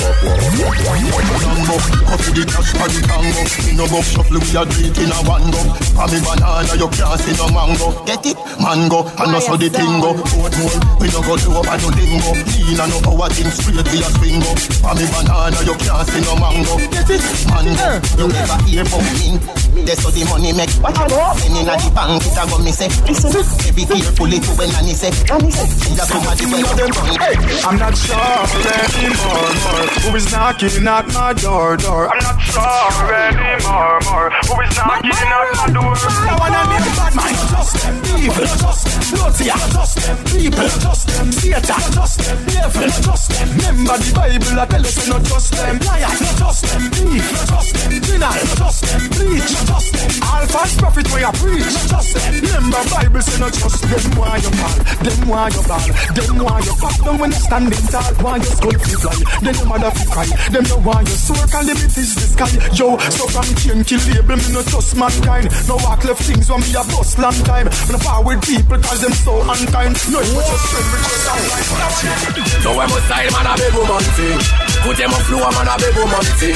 Coffee 2.07 2.31
the 2.31 2.43
cash 2.47 2.71
for 2.71 2.87
the 2.87 2.99
tango 3.03 3.43
In 3.67 3.75
no 3.75 3.85
box 3.91 4.15
shuffle 4.15 4.39
we 4.39 4.55
a 4.55 4.63
do 4.63 4.87
it 4.87 4.97
in 4.97 5.11
a 5.11 5.19
one 5.27 5.51
go 5.51 5.59
For 5.91 6.07
me 6.07 6.17
banana 6.23 6.73
you 6.79 6.87
can't 6.95 7.19
see 7.19 7.35
no 7.35 7.51
mango 7.51 7.91
Get 8.07 8.23
it? 8.23 8.37
Mango 8.63 9.06
And 9.15 9.31
also 9.31 9.55
the 9.55 9.69
tingo 9.71 10.11
Oatmeal 10.17 10.75
We 10.99 11.07
no 11.13 11.19
go 11.23 11.33
low 11.47 11.63
and 11.63 11.81
no 11.81 11.89
dingo. 11.95 12.31
Lean 12.35 12.79
and 12.79 12.89
no 12.91 12.97
power 13.01 13.29
thing 13.31 13.51
straight 13.51 13.87
we 13.87 14.03
a 14.03 14.09
swing 14.17 14.39
go 14.43 14.51
For 14.83 14.93
me 14.95 15.05
banana 15.07 15.59
you 15.63 15.75
can't 15.79 16.03
see 16.07 16.21
no 16.25 16.33
mango. 16.35 16.73
Get 16.91 17.09
it? 17.11 17.23
Mango 17.47 17.87
You 18.19 18.25
never 18.27 18.57
hear 18.67 18.85
from 18.85 19.03
me. 19.17 19.39
That's 19.85 20.03
how 20.03 20.11
the 20.11 20.23
money 20.27 20.51
make 20.53 20.73
What 20.83 20.97
a 20.97 21.03
go? 21.07 21.17
Send 21.39 21.55
in 21.55 21.69
a 21.69 21.75
the 21.77 21.89
bank 21.93 22.25
it 22.25 22.35
a 22.35 22.43
go 22.49 22.57
me 22.59 22.71
say 22.75 22.89
Listen 23.07 23.31
Be 23.75 23.83
careful 23.85 24.31
it 24.33 24.45
when 24.57 24.71
Annie 24.75 24.97
say 24.97 25.13
Annie 25.31 25.51
say 25.51 25.65
See 25.67 25.93
a 25.95 26.03
somebody 26.03 26.45
when 26.49 26.65
you 26.65 26.73
them. 26.75 26.89
Run 26.91 27.57
I'm 27.67 27.77
not 27.77 27.95
sure 27.97 28.17
anymore, 28.17 29.51
more. 29.61 29.87
Who 30.03 30.15
is 30.15 30.31
knocking 30.31 30.87
at 30.87 31.07
my 31.13 31.33
door, 31.33 31.77
door? 31.77 32.09
I'm 32.09 32.19
not 32.19 32.39
sure 32.41 33.13
anymore, 33.13 33.99
more. 34.07 34.29
Who 34.31 34.53
is 34.61 34.77
knocking 34.77 35.11
at 35.11 35.51
my 35.57 35.67
door? 35.73 35.93
I 35.93 36.35
wanna 36.39 36.61
be 36.69 36.77
a 36.77 36.91
bad 36.95 37.13
man. 37.15 37.33
Just 37.51 37.73
them 37.83 37.95
people, 38.01 38.45
just 38.45 38.96
them 38.97 39.19
Lucia, 39.19 39.57
just 39.73 39.95
them 40.01 40.17
people, 40.25 40.69
just 40.81 41.07
them 41.07 41.31
Satan, 41.31 41.91
just 41.93 42.17
them 42.19 42.39
devil, 42.45 42.89
just 42.89 43.29
them. 43.31 43.49
Remember 43.57 43.97
the 43.97 44.11
Bible, 44.13 44.59
I 44.59 44.65
tell 44.65 44.85
us 44.85 45.07
not 45.07 45.23
just 45.23 45.51
them. 45.53 45.79
Liar, 45.85 46.13
just 46.37 46.63
them. 46.65 46.83
Thief, 46.91 47.25
just 47.47 47.73
them. 47.73 47.91
Sinner, 48.03 48.33
just 48.57 48.81
them. 48.87 49.01
Preach, 49.13 49.49
just 49.67 49.89
them. 49.93 50.11
All 50.27 50.45
false 50.47 50.75
prophet 50.77 51.07
where 51.11 51.21
you 51.21 51.33
preach, 51.37 51.77
just 51.87 52.13
them. 52.13 52.33
Remember 52.41 52.81
Bible 52.89 53.21
say 53.21 53.39
not 53.39 53.53
just 53.53 53.81
them. 53.85 54.05
Why 54.17 54.37
you 54.37 54.51
fall, 54.57 54.77
them 55.03 55.19
why 55.27 55.47
you 55.49 55.63
ball, 55.67 55.87
them 56.15 56.37
why 56.41 56.59
you 56.61 56.75
back 56.81 56.97
down 57.03 57.17
when 57.19 57.31
you 57.31 57.41
standing 57.41 57.85
tall, 57.91 58.13
why 58.23 58.37
you 58.37 58.51
skull 58.57 58.77
fi 58.77 58.93
fly, 58.97 59.17
then 59.41 59.53
your 59.55 59.67
mother 59.67 59.91
fi 59.91 60.05
cry, 60.09 60.27
them 60.49 60.63
no 60.65 60.77
why 60.81 61.01
you 61.01 61.17
soar, 61.17 61.45
can 61.47 61.65
limit 61.65 61.93
is 61.97 62.15
the 62.15 62.25
sky. 62.33 62.51
Yo, 62.73 62.97
so 63.13 63.27
from 63.29 63.47
chain 63.61 63.83
kill 63.83 64.01
label, 64.09 64.37
me 64.37 64.49
no 64.53 64.61
trust 64.63 64.95
mankind. 64.97 65.49
No 65.67 65.75
walk 65.85 66.03
left 66.03 66.23
things 66.23 66.49
when 66.49 66.61
me 66.61 66.73
a 66.73 66.83
bust 66.89 67.19
long 67.19 67.37
time. 67.45 67.67
Me 67.67 67.91
no 67.93 67.99
forward 67.99 68.41
people 68.41 68.81
cause 68.87 69.01
them 69.01 69.13
so 69.13 69.33
unkind. 69.43 69.95
No, 70.11 70.19
you 70.23 70.39
just 70.39 70.65
friend 70.71 70.87
I'm 71.27 71.43
like 71.51 72.63
So 72.63 72.69
when 72.71 72.87
my 72.87 72.99
style 73.05 73.31
man 73.35 73.47
a 73.47 73.53
big 73.59 73.73
woman 73.75 74.03
thing 74.15 74.39
Écoutez 74.79 75.07
mon 75.07 75.19
flow 75.27 75.43
man 75.51 75.67
a 75.67 75.75
big 75.77 75.95
woman 75.97 76.23
thing 76.39 76.55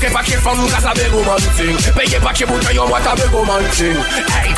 qu'est 0.00 0.10
pas 0.10 0.22
qu'il 0.22 0.38
faut 0.38 0.54
nous 0.54 0.68
casse 0.68 0.86
a 0.86 0.94
big 0.94 1.12
woman 1.12 1.42
thing 1.56 1.76
Payez 1.94 2.20
pas 2.20 2.32
qu'il 2.32 2.46
bouteille 2.46 2.78
on 2.78 2.88
what 2.88 3.06
a 3.06 3.14
big 3.16 3.32
woman 3.32 3.64
thing 3.72 3.96
Hey, 4.30 4.54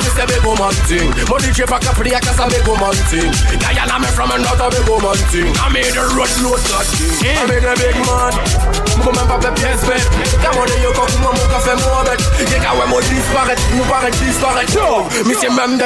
this 0.00 0.18
a 0.18 0.26
big 0.26 0.44
woman 0.44 0.72
thing 0.88 1.10
Mon 1.28 1.38
DJ 1.38 1.64
pas 1.68 1.78
qu'à 1.78 1.92
prier 1.92 2.18
casse 2.20 2.40
a 2.40 2.48
big 2.48 2.66
woman 2.66 2.96
thing 3.10 3.30
Guyana 3.60 3.98
me 4.00 4.06
from 4.16 4.30
another 4.32 4.70
big 4.70 4.88
woman 4.88 5.16
thing 5.30 5.52
I 5.60 5.68
made 5.72 5.96
a 5.96 6.04
road 6.16 6.32
load 6.42 6.60
that 6.72 6.86
thing 6.88 7.36
I 7.36 7.46
made 7.46 7.64
a 7.64 7.74
big 7.76 7.96
man. 8.06 8.72
Même 9.04 9.26
pas 9.26 9.40
fait 9.40 9.54
pièce 9.54 9.84
bête 9.86 10.08
Quand 10.42 10.54
mon 10.54 10.64
yo 10.82 10.92
quand 10.94 11.20
moi 11.20 11.32
mon 11.34 11.48
café 11.52 11.74
moi 11.82 12.04
bête 12.04 12.50
Y'a 12.50 12.58
qu'à 12.58 12.72
ouais 12.74 12.86
moi 12.88 13.00
disparaître 13.02 13.62
Nous 13.74 13.84
paraître 13.84 14.18
disparaître 14.18 14.74
Yo, 14.74 15.08
mais 15.26 15.34
c'est 15.40 15.50
même 15.50 15.76
de 15.76 15.84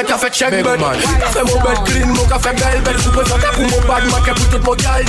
café 0.77 1.01
check 1.01 1.17
bête 1.17 1.19
Café 1.19 1.39
mon 1.43 1.61
bête 1.61 1.83
clean 1.85 2.07
mon 2.07 2.25
café 2.25 2.49
belle 2.53 2.81
belle 2.81 2.99
Sous 2.99 3.11
présenter 3.11 3.47
pour 3.53 3.63
mon 3.63 3.87
bad 3.87 4.03
man 4.05 4.21
pour 4.35 4.49
tout 4.49 4.65
mon 4.65 4.75
gal 4.75 5.05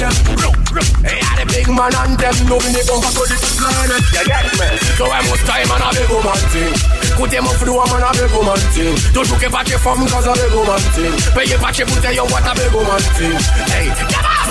Hey, 1.05 1.21
I 1.23 1.45
the 1.45 1.53
big 1.53 1.69
man 1.69 1.95
and 1.95 2.19
them 2.19 2.37
know 2.47 2.59
me 2.61 2.81
gon' 2.85 3.01
go 3.01 3.25
to 3.25 3.35
the 3.35 3.49
planet 3.57 4.03
You 4.13 4.25
get 4.27 4.47
me? 4.59 4.69
So 4.99 5.07
I 5.07 5.23
must 5.25 5.47
time 5.47 5.69
man 5.69 5.83
a 5.83 5.89
big 5.95 6.11
woman 6.11 6.41
thing 6.53 6.75
Écoutez 7.13 7.41
mon 7.41 7.55
flow 7.57 7.85
man 7.87 8.03
a 8.03 8.13
big 8.13 8.33
woman 8.37 8.61
thing 8.73 8.95
que 9.39 9.49
pas 9.49 9.65
tes 9.65 9.79
femmes 9.79 10.07
cause 10.11 10.27
a 10.27 10.33
big 10.33 10.55
woman 10.55 10.81
thing 10.95 11.15
Payez 11.35 11.57
pas 11.57 11.73
tes 11.73 11.85
bouteilles 11.85 12.21
what 12.21 12.47
a 12.47 12.55
big 12.55 12.73
woman 12.73 13.01
thing 13.17 13.39
Hey, 13.73 13.89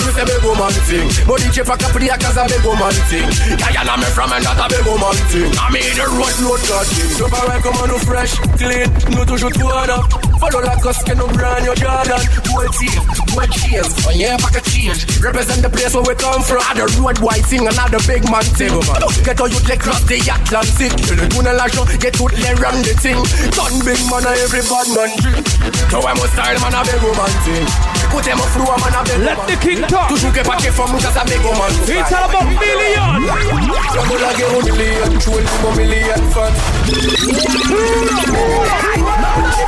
me 0.06 0.12
say 0.14 0.26
big 0.26 0.44
woman 0.44 0.74
thing. 0.86 1.08
But 1.26 1.40
DJ 1.42 1.64
pas 1.64 1.78
qu'à 1.78 1.90
prier 1.90 2.18
cause 2.20 2.38
a 2.38 2.46
big 2.48 2.64
woman 2.66 2.94
thing. 3.10 3.28
Guyana 3.58 3.98
me 3.98 4.08
from 4.14 4.32
and 4.34 4.44
that 4.44 4.60
a 4.60 4.66
big 4.70 4.86
woman 4.86 5.18
thing. 5.32 5.52
I 5.58 5.72
made 5.72 5.96
the 5.96 6.06
road 6.12 6.36
load 6.44 6.62
that 6.70 6.86
thing 6.88 7.12
So 7.18 7.28
pareil 7.28 7.62
comme 7.62 7.88
nous 7.88 8.02
fresh, 8.06 8.36
clean, 8.58 8.88
nous 9.12 9.26
toujours 9.26 9.52
tout 9.52 9.68
up 9.68 10.28
Follow 10.40 10.62
la 10.62 10.76
cause 10.78 11.02
que 11.04 11.14
nous 11.14 11.28
brand 11.28 11.66
your 11.66 11.76
Jordan. 11.76 12.22
Gold 12.46 12.70
teeth, 12.78 12.94
gold 13.34 13.50
chains, 13.58 13.90
oh 14.06 14.12
yeah, 14.14 14.38
pack 14.38 14.58
a 14.58 14.62
change. 14.70 15.02
Represent 15.20 15.62
the 15.62 15.70
place 15.70 15.94
where 15.96 16.04
we 16.06 16.14
come 16.14 16.44
from. 16.44 16.62
Other 16.70 16.86
road 17.02 17.18
white 17.20 17.46
thing, 17.46 17.66
another 17.66 17.98
big 18.06 18.22
man 18.30 18.46
thing. 18.54 18.70
Get 19.26 19.42
all 19.42 19.50
you 19.50 19.60
les 19.66 19.78
cross 19.78 20.04
the 20.06 20.22
Atlantic. 20.22 20.94
Le 21.10 21.28
tourne 21.30 21.50
l'argent, 21.50 21.86
get 22.00 22.14
toutes 22.14 22.38
les 22.38 22.54
ram 22.62 22.78
the 22.86 22.94
thing. 23.02 23.18
Ton 23.58 23.74
big 23.82 23.98
man 24.14 24.30
a 24.30 24.32
every 24.38 24.62
bad 24.70 24.88
man 24.94 25.10
drink. 25.18 25.42
So 25.90 26.06
I'm 26.06 26.22
a 26.22 26.28
style 26.30 26.60
man 26.62 26.76
a 26.78 26.82
big 26.86 27.02
woman 27.02 27.34
thing. 27.42 27.66
Écoutez 28.06 28.36
mon 28.38 28.48
flow 28.54 28.78
man 28.78 28.94
a 28.94 29.02
big 29.10 29.18
Let 29.26 29.42
the 29.50 29.56
king 29.58 29.82
Toujou 29.88 30.32
ke 30.36 30.43
pa 30.43 30.56
ke 30.60 30.71
fòm 30.71 30.91
mou 30.91 31.00
kasa 31.00 31.23
me 31.30 31.38
goman 31.43 31.71
kou 31.78 31.86
fay 31.88 32.00
It's 32.02 32.12
all 32.12 32.28
about 32.28 32.47
million 32.52 33.23
Mwen 33.23 34.06
mou 34.10 34.17
lage 34.19 34.43
ou 34.52 34.62
million 34.76 35.19
Chou 35.23 35.39
el 35.39 35.47
mou 35.63 35.71
million 35.80 36.28
fòm 36.36 36.52
Mou 37.23 37.80
la 38.12 38.23
mou 38.36 39.47
la 39.56 39.67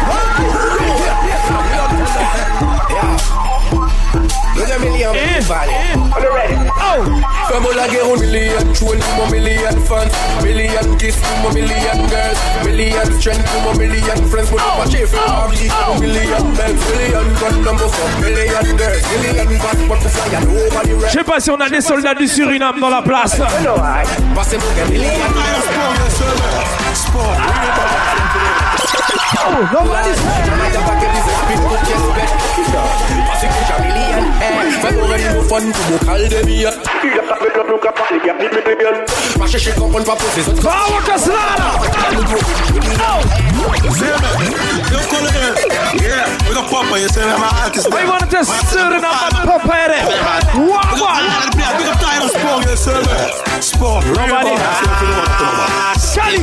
Are 7.60 7.65
you 7.65 7.76
ready? 7.76 7.76
Oh! 7.76 7.76
From 7.76 7.76
all 7.76 7.80
I 7.80 7.88
get 7.91 8.08
one 8.08 8.19
million 8.19 8.74
tune 8.74 9.00
to 9.00 9.12
my 9.17 9.32
million 9.32 9.76
fans, 9.84 10.13
million 10.43 10.98
kiss 10.98 11.15
to 11.15 11.28
my 11.43 11.54
million 11.54 12.08
girls, 12.08 12.39
million 12.63 13.19
strength 13.19 13.45
to 13.52 13.60
my 13.65 13.78
million 13.78 14.28
friends. 14.30 14.50
Put 14.50 14.62
up 14.62 14.86
a 14.86 14.89
chief 14.89 15.10
for 15.10 15.17
my 15.17 16.00
million 16.00 16.56
bells, 16.56 16.80
million 16.89 17.28
gun 17.36 17.63
number 17.63 17.88
for 17.88 18.22
million 18.22 18.78
girls, 18.78 19.04
million 19.12 19.48
bad 19.60 19.89
but 19.89 20.00
to 20.02 20.10
fly 20.10 20.38
and 20.38 20.48
over 20.48 20.88
the 20.88 21.08
Je 21.08 21.13
sais 21.13 21.24
pas 21.24 21.39
si 21.39 21.52
on 21.52 21.60
a 21.60 21.69
des 21.69 21.82
soldats 21.82 22.13
du 22.15 22.28
Suriname 22.28 22.80
dans 22.80 22.89
la 22.89 23.02
place. 23.02 23.36
Passez-moi 24.36 24.69
des 24.76 24.91
millions 24.91 25.10
Sport, 26.93 27.24
Oh, 27.24 28.29
nobody's 29.71 30.19
I 47.89 48.06
want 48.10 48.30
to 48.30 48.38
and 48.38 48.62
one 50.67 50.89
Big 51.56 51.67
up 51.67 52.30
sport, 52.30 52.65
yes, 52.65 52.84
sir. 52.84 53.02
Sport. 53.62 54.06
Nobody 54.06 54.56
Sally 55.99 56.38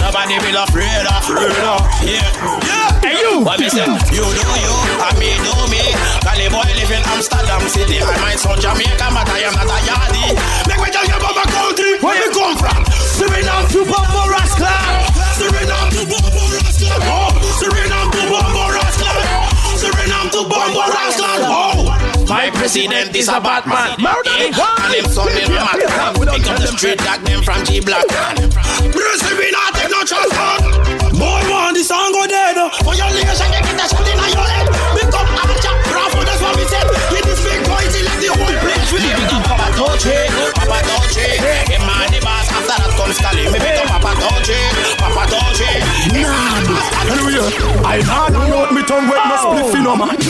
Nobody 0.00 0.36
will 0.38 0.62
afraid 0.62 1.06
of 1.06 1.79
Yeah, 2.04 2.24
yeah. 2.66 2.88
Hey 3.04 3.16
you 3.20 3.40
What 3.44 3.60
me 3.60 3.68
say? 3.68 3.84
You 4.12 4.24
do 4.24 4.44
you, 4.60 4.74
and 5.00 5.16
me 5.20 5.30
do 5.40 5.54
me. 5.72 5.82
Cali 6.24 6.46
boy 6.52 6.64
live 6.76 6.92
in 6.92 7.02
Amsterdam 7.12 7.62
City. 7.68 7.98
I 8.00 8.16
might 8.20 8.38
sound 8.40 8.60
Jamaica, 8.60 9.06
but 9.12 9.28
I 9.28 9.44
am 9.48 9.54
not 9.56 9.68
a 9.68 9.78
yardie. 9.88 10.32
Make 10.68 10.80
me 10.80 10.88
tell 10.92 11.06
you 11.08 11.16
about 11.16 11.34
my 11.36 11.46
country. 11.48 11.96
Where 12.00 12.16
you 12.20 12.30
come 12.32 12.56
from? 12.56 12.80
Suriname 13.16 13.68
to 13.72 13.80
Bumbo 13.84 14.22
Rascal. 14.32 15.04
Suriname 15.36 15.90
to 15.96 16.02
Bumbo 16.08 16.42
Rascal. 16.56 17.00
Oh, 17.08 17.30
Suriname 17.60 18.10
to 18.12 18.20
Bumbo 18.32 18.64
Rascal. 18.72 19.18
Suriname 19.80 20.30
to 20.32 20.40
Bumbo 20.48 20.82
Rascal. 20.88 21.40
Oh. 21.48 22.26
My 22.28 22.48
president 22.50 23.14
is 23.16 23.28
a 23.28 23.40
Batman. 23.40 23.96
Eh, 23.98 24.52
And 24.54 24.94
him 24.94 25.06
son 25.10 25.28
in 25.34 25.50
mad 25.50 25.74
Pick 26.14 26.46
up 26.46 26.60
the 26.62 26.66
street, 26.78 26.98
dog 26.98 27.20
them 27.26 27.42
from 27.42 27.64
G 27.64 27.80
Block. 27.80 28.06
Bruce, 28.92 29.24
we 29.34 29.50
not 29.50 29.74
take 29.74 29.90
no 29.90 30.00
chance, 30.06 30.30
man. 30.32 31.39
This 31.80 31.88
song 31.88 32.12
go 32.12 32.28
dead. 32.28 32.60
For 32.84 32.92
your 32.92 33.08
nation, 33.08 33.48
you 33.56 33.64
get 33.64 33.80
a 33.80 33.88
shot 33.88 34.04
in 34.04 34.12
your 34.12 34.44
head. 34.44 34.68
Pick 35.00 35.16
up 35.16 35.24
Archer, 35.32 35.72
Bravo, 35.88 36.20
that's 36.28 36.36
what 36.44 36.52
we 36.52 36.68
said. 36.68 36.84
With 37.08 37.24
this 37.24 37.40
big 37.40 37.64
boy, 37.64 37.80
he 37.88 38.04
let 38.04 38.20
the 38.20 38.28
whole 38.36 38.52
place. 38.60 38.92
Pick 38.92 39.32
up 39.32 39.48
Papa 39.48 39.72
Touchy, 39.72 40.28
Papa 40.60 40.76
Touchy. 40.84 41.40
Him 41.40 41.80
man 41.88 42.12
the 42.12 42.20
boss, 42.20 42.52
after 42.52 42.76
that 42.76 42.92
comes 43.00 43.16
Scally. 43.16 43.48
Me 43.48 43.56
pick 43.56 43.80
up 43.80 43.96
Papa 43.96 44.12
Touchy, 44.12 44.60
Papa 45.00 45.24
Touchy. 45.32 45.72
Hallelujah. 46.20 47.48
I 47.80 48.04
hard 48.04 48.36
and 48.36 48.52
out 48.52 48.76
me 48.76 48.84
tongue 48.84 49.08
wet 49.08 49.24
no 49.24 49.36
oh. 49.40 49.44
split 49.48 49.72
fi 49.72 49.80
no 49.80 49.96
man. 49.96 50.20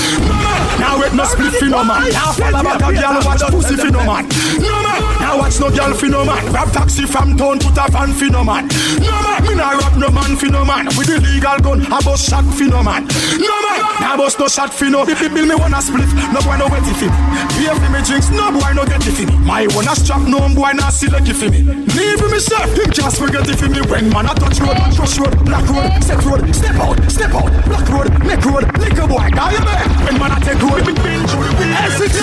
Now 0.78 1.02
wet 1.02 1.14
no 1.18 1.24
split 1.26 1.50
fi 1.58 1.66
no 1.66 1.82
man. 1.82 2.14
Now 2.14 2.30
follow 2.30 2.62
back 2.62 2.78
a 2.78 2.94
girl 2.94 3.26
watch 3.26 3.42
pussy 3.50 3.74
fi 3.74 3.90
no 3.90 4.06
man. 4.06 4.22
No 4.62 4.70
man. 4.86 5.09
Now 5.20 5.38
watch 5.38 5.60
no 5.60 5.70
girl 5.70 5.94
fi 5.94 6.08
no 6.08 6.24
man. 6.24 6.44
Grab 6.50 6.72
taxi 6.72 7.04
from 7.06 7.36
town 7.36 7.58
put 7.58 7.76
a 7.76 7.90
van 7.92 8.12
fi 8.12 8.28
no 8.28 8.42
man. 8.42 8.68
No 8.98 9.16
man. 9.22 9.42
Me 9.46 9.54
nah 9.54 9.76
rob 9.78 9.96
no 9.96 10.08
man 10.10 10.36
fi 10.36 10.48
no 10.48 10.64
man. 10.64 10.86
With 10.96 11.06
the 11.06 11.20
legal 11.20 11.58
gun 11.60 11.80
I 11.92 12.00
bust 12.00 12.28
shot 12.28 12.44
fi 12.54 12.66
no 12.66 12.82
man. 12.82 13.06
No 13.38 13.56
man. 13.62 13.80
Now 14.00 14.16
bust 14.16 14.38
no 14.38 14.48
shot 14.48 14.72
fi 14.72 14.88
no. 14.88 15.04
Bill 15.04 15.28
bill 15.28 15.46
me 15.46 15.54
wanna 15.54 15.80
split. 15.82 16.08
No 16.32 16.40
boy 16.40 16.56
no 16.56 16.66
wet 16.68 16.82
fi 16.98 17.06
me. 17.06 17.12
Pay 17.54 17.68
fi 17.68 17.88
me 17.92 18.00
drinks. 18.02 18.30
No 18.30 18.50
boy 18.50 18.72
no 18.72 18.84
get 18.84 19.06
it 19.06 19.12
fi 19.12 19.26
me. 19.26 19.36
My 19.44 19.66
wanna 19.76 19.94
strap 19.94 20.22
no 20.26 20.40
boy 20.54 20.72
nah 20.72 20.90
select 20.90 21.28
it 21.28 21.36
fi 21.36 21.48
me. 21.48 21.62
Leave 21.94 22.22
me 22.30 22.40
chef. 22.40 22.70
Him 22.76 22.90
just 22.90 23.18
forget 23.18 23.48
it 23.48 23.56
fi 23.56 23.68
me. 23.68 23.80
When 23.90 24.08
man 24.10 24.26
a 24.26 24.34
touch 24.34 24.60
road, 24.60 24.76
touch 24.94 25.18
road, 25.18 25.44
black 25.44 25.66
road, 25.68 25.90
step 26.02 26.24
road, 26.24 26.54
step 26.54 26.76
out, 26.76 26.98
step 27.10 27.34
out, 27.34 27.50
black 27.66 27.88
road, 27.88 28.08
neck 28.24 28.44
road, 28.44 28.64
liquor 28.78 29.06
boy, 29.06 29.28
die 29.30 29.58
there. 29.58 29.88
When 30.04 30.18
man 30.18 30.32
a 30.32 30.40
take 30.40 30.62
road, 30.62 30.84
big 30.86 30.96
bin 31.02 31.26
through 31.26 31.44
the 31.44 31.52
wind. 31.58 31.74
Essex 31.74 32.20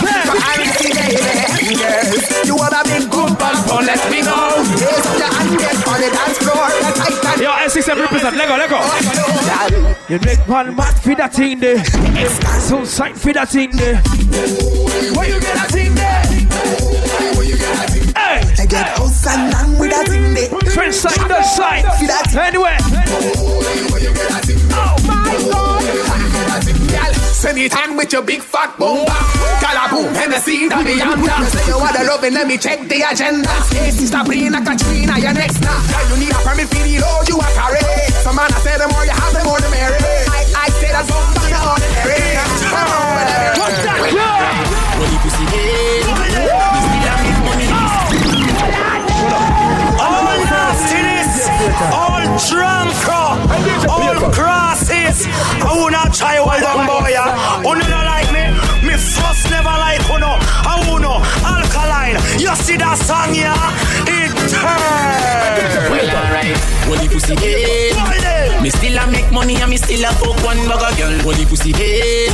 dance 6.18 6.38
floor. 6.42 6.68
Yo, 7.38 7.52
S6 7.70 7.88
represent, 8.02 8.36
let 8.36 8.48
go, 8.50 8.56
let 8.58 8.70
go. 8.70 8.82
You 10.10 10.20
make 10.26 10.40
one 10.48 10.76
mad 10.76 10.96
for 11.00 11.16
that 11.16 11.34
thing 11.34 11.60
there. 11.60 11.84
So 12.62 12.84
sight 12.86 13.16
for 13.18 13.34
that 13.34 13.50
thing 13.50 13.72
there. 13.72 14.02
Where 15.16 15.28
you 15.28 15.40
get 15.40 15.54
that 15.56 15.70
thing 15.72 15.94
there? 15.96 16.24
Hey! 18.16 18.42
I 18.60 18.66
get 18.66 18.98
house 18.98 19.28
and 19.28 19.80
with 19.80 19.92
that 19.92 20.08
thing 20.08 20.34
there. 20.34 20.50
French 20.72 20.96
side, 20.96 21.28
Dutch 21.28 21.46
side. 21.46 21.86
See 22.00 22.08
that? 22.08 22.34
Anyway. 22.36 22.78
Oh 22.80 23.62
my 23.92 24.00
God. 24.02 24.57
On 27.48 27.96
with 27.96 28.12
your 28.12 28.24
big 28.24 28.42
fat 28.42 28.78
bomba. 28.78 29.08
Calaboom, 29.64 30.12
Hennessy, 30.20 30.68
that 30.68 30.84
be. 30.84 31.00
You 31.00 31.48
say 31.48 31.64
you 31.72 31.80
want 31.80 31.96
the 31.96 32.04
loving, 32.04 32.34
let 32.34 32.46
me 32.46 32.58
check 32.58 32.84
the 32.92 33.00
agenda. 33.08 33.48
Hey, 33.72 33.90
sister 33.90 34.20
Brina, 34.20 34.60
Katrina, 34.60 35.16
your 35.16 35.32
next 35.32 35.62
now. 35.64 35.80
Girl, 35.88 36.12
you 36.12 36.28
need 36.28 36.36
a 36.36 36.40
permit 36.44 36.68
for 36.68 36.84
the 36.84 37.00
load 37.00 37.24
you 37.32 37.40
are 37.40 37.54
carry. 37.56 37.80
Some 38.20 38.36
man 38.36 38.52
I 38.52 38.60
say 38.60 38.76
the 38.76 38.92
more 38.92 39.06
you 39.08 39.16
have, 39.16 39.32
the 39.32 39.44
more 39.48 39.64
the 39.64 39.70
merry. 39.72 39.96
I, 40.28 40.44
I 40.60 40.68
say 40.76 40.92
that's 40.92 41.08
bomba, 41.08 41.48
not 41.48 41.80
ordinary. 41.80 42.27
Crosses. 55.18 55.64
I 55.64 55.76
wanna 55.76 56.10
try 56.12 56.40
one 56.40 56.62
down 56.62 56.86
boy, 56.86 57.10
yeah. 57.10 57.62
Who 57.62 57.76
no 57.76 58.00
like 58.06 58.32
me? 58.32 58.88
Me 58.88 58.94
first 58.96 59.50
never 59.50 59.70
like 59.70 60.02
who 60.04 60.20
no. 60.20 60.38
I 60.40 60.84
wanna 60.88 61.22
alkaline. 61.46 62.18
You 62.40 62.56
see 62.56 62.78
that 62.78 62.98
song, 62.98 63.34
yeah? 63.36 63.56
It 64.06 64.32
turns. 64.50 65.90
Well. 65.90 66.28
When 66.90 67.04
you 67.04 67.10
gay, 67.36 67.92
me 68.68 68.72
still 68.72 69.00
a 69.00 69.08
make 69.08 69.32
money 69.32 69.56
and 69.56 69.72
me 69.72 69.78
still 69.78 70.04
a 70.04 70.12
fuck 70.20 70.36
one 70.44 70.60
bugger 70.68 70.92
girl. 71.00 71.16
When 71.24 71.40
you 71.40 71.48
pussy 71.48 71.72
gay, 71.72 72.28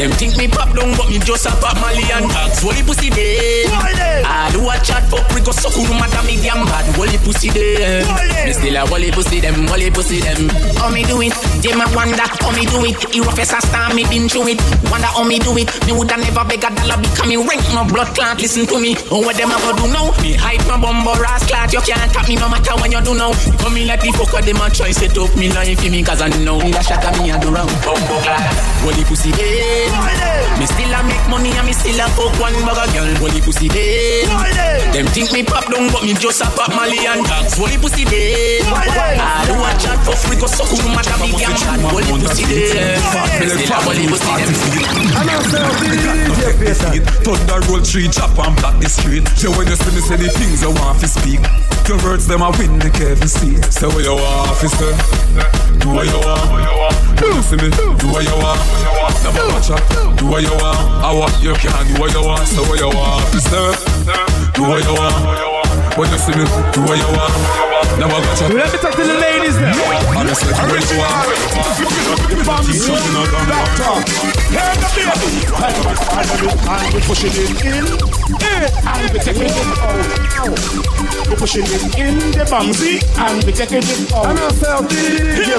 them 0.00 0.12
think 0.16 0.40
me 0.40 0.48
pop 0.48 0.72
down, 0.72 0.96
but 0.96 1.12
me 1.12 1.20
just 1.20 1.44
a 1.44 1.52
pop 1.60 1.76
Mali 1.84 2.08
and 2.08 2.24
tax. 2.32 2.64
When 2.64 2.72
you 2.80 2.84
pussy 2.84 3.10
gay, 3.12 3.68
I 3.68 4.48
do 4.48 4.64
a 4.64 4.80
chat 4.80 5.04
fuck 5.12 5.28
we 5.36 5.44
go 5.44 5.52
suck 5.52 5.76
who 5.76 5.84
matter 5.92 6.24
me 6.24 6.40
damn 6.40 6.64
bad. 6.64 6.88
When 6.96 7.12
you 7.12 7.20
pussy 7.20 7.52
gay, 7.52 8.00
me 8.48 8.52
still 8.56 8.80
a 8.80 8.88
wally 8.88 9.12
pussy 9.12 9.44
them, 9.44 9.68
wally 9.68 9.92
pussy 9.92 10.24
them. 10.24 10.48
How 10.80 10.88
me 10.88 11.04
do 11.04 11.20
it? 11.20 11.36
They 11.60 11.76
me 11.76 11.84
wonder 11.92 12.24
how 12.24 12.48
me 12.56 12.64
do 12.64 12.88
it. 12.88 12.96
You 13.12 13.28
rough 13.28 13.36
as 13.36 13.52
a 13.52 13.60
star, 13.60 13.92
me 13.92 14.08
been 14.08 14.24
through 14.24 14.56
it. 14.56 14.60
Wonder 14.88 15.12
how 15.12 15.28
me 15.28 15.36
do 15.36 15.52
it. 15.60 15.68
Me 15.84 15.92
woulda 15.92 16.16
never 16.16 16.48
beg 16.48 16.64
a 16.64 16.72
dollar 16.72 16.96
because 16.96 17.28
me 17.28 17.36
rank 17.36 17.60
no 17.76 17.84
blood 17.84 18.08
clot. 18.16 18.40
Listen 18.40 18.64
to 18.64 18.80
me. 18.80 18.96
Oh, 19.12 19.20
what 19.20 19.36
them 19.36 19.52
a 19.52 19.56
go 19.60 19.76
do 19.76 19.84
now? 19.92 20.16
Me 20.24 20.32
hype 20.32 20.64
my 20.64 20.80
bumbo 20.80 21.12
ass 21.28 21.44
clot. 21.44 21.68
You 21.76 21.84
can't 21.84 22.08
tap 22.08 22.24
me 22.24 22.40
no 22.40 22.48
matter 22.48 22.72
when 22.80 22.88
you 22.88 23.04
do 23.04 23.12
now. 23.12 23.36
Come 23.60 23.76
me 23.76 23.84
like 23.84 24.00
the 24.00 24.16
fuck 24.16 24.32
what 24.32 24.48
them 24.48 24.64
a 24.64 24.72
try 24.72 24.96
set 24.96 25.12
up 25.20 25.28
me 25.36 25.57
life 25.58 25.80
for 25.80 25.90
me 25.90 26.02
cause 26.02 26.22
I 26.22 26.28
know 26.46 26.58
me 26.62 26.70
a 26.70 26.82
shot 26.82 27.02
at 27.02 27.18
me 27.18 27.30
a 27.34 27.38
do. 27.42 27.50
When 27.50 28.94
the 28.94 29.02
pussy 29.02 29.34
dead, 29.34 29.90
me 30.58 30.66
still 30.70 30.94
a 30.94 31.02
make 31.02 31.26
money 31.26 31.50
and 31.50 31.66
me 31.66 31.74
still 31.74 31.98
a 31.98 32.06
fuck 32.14 32.30
one 32.38 32.54
bugger 32.62 32.86
girl. 32.94 33.10
The 33.26 33.40
pussy 33.42 33.66
dead, 33.66 34.30
them 34.94 35.06
think 35.10 35.32
me 35.34 35.42
pop 35.42 35.66
down 35.66 35.90
but 35.90 36.06
me 36.06 36.14
just 36.14 36.40
a 36.42 36.46
pop 36.54 36.70
Mali 36.70 37.02
and 37.02 37.26
tax. 37.26 37.58
The 37.58 37.74
pussy 37.82 38.04
dead, 38.06 38.62
I 38.70 39.50
do 39.50 39.58
a 39.58 39.70
chat 39.82 39.98
for 40.06 40.14
free 40.14 40.38
go 40.38 40.46
suck 40.46 40.70
who 40.70 40.78
matter 40.94 41.18
me 41.18 41.34
damn 41.34 41.58
bad. 41.58 41.90
When 41.90 42.06
the 42.06 42.30
pussy 42.30 42.46
dead, 42.46 43.02
me 43.42 43.50
still 43.50 43.74
a 43.74 43.78
the 43.82 44.06
pussy 44.14 44.30
them. 44.38 44.54
Thunder 47.26 47.58
roll 47.66 47.82
tree, 47.82 48.06
chop 48.08 48.38
and 48.38 48.54
block 48.62 48.78
the 48.78 48.88
street. 48.88 49.26
So 49.34 49.50
when 49.58 49.66
you 49.66 49.74
see 49.74 49.90
me 49.90 50.00
say 50.06 50.16
the 50.22 50.30
things 50.30 50.62
you 50.62 50.70
want 50.70 51.00
to 51.02 51.08
speak, 51.08 51.42
your 51.88 51.98
words 52.04 52.26
them 52.26 52.42
a 52.42 52.50
win 52.60 52.78
the 52.78 52.90
Kevin 52.92 53.28
State. 53.28 53.64
Say 53.72 53.88
what 53.88 54.04
you 54.04 54.12
want, 54.12 54.52
officer. 54.52 54.92
Do 55.80 55.88
what 55.88 56.04
you 56.04 56.20
want. 56.20 56.44
Do 57.16 57.32
see 57.40 57.56
me. 57.56 57.72
Do 57.72 58.12
what 58.12 58.28
you 58.28 58.36
want. 58.36 58.60
Never 59.24 59.48
watch 59.48 59.72
out. 59.72 59.80
Do 60.20 60.28
what 60.28 60.44
you 60.44 60.52
want. 60.60 60.76
I 61.00 61.10
want 61.16 61.32
you 61.40 61.56
can 61.56 61.72
do 61.88 61.96
what 61.96 62.12
you 62.12 62.20
want. 62.20 62.44
Say 62.44 62.60
what 62.60 62.76
you 62.76 62.92
want, 62.92 63.24
officer. 63.24 63.72
Do 64.52 64.68
what 64.68 64.84
you 64.84 64.92
want. 65.00 65.16
When 65.96 66.12
you 66.12 66.18
see 66.20 66.36
me, 66.36 66.44
do 66.76 66.84
what 66.84 67.00
you 67.00 67.08
want. 67.16 67.32
I 67.98 68.06
got 68.06 68.36
you. 68.36 68.54
Let 68.54 68.68
me 68.70 68.78
talk 68.78 68.94
to 68.94 69.02
the 69.02 69.16
ladies 69.16 69.56
now. 69.58 69.72
I 69.72 70.28
said, 70.36 70.54
where 70.68 70.78
you 70.78 71.57
are? 72.68 72.78
Something 72.78 73.16
I 73.16 73.24
done. 73.78 74.02
Hear 74.52 74.72
the 74.76 74.88
baby. 74.96 75.48
And 76.68 76.94
we 76.94 77.00
pushing 77.00 77.32
it 77.32 77.64
in. 77.64 77.84
And 78.88 79.12
we 79.12 79.18
taking 79.18 79.48
it 79.48 79.56
out. 79.82 80.52
We 81.28 81.34
pushing 81.36 81.64
it 81.64 81.98
in 81.98 82.14
the. 82.32 82.44
And 83.18 83.44
we 83.44 83.52
taking 83.52 83.84
it 83.84 84.12
out. 84.12 84.26
And 84.26 84.38
I 84.38 84.48
say, 84.52 84.68
Hear. 85.44 85.58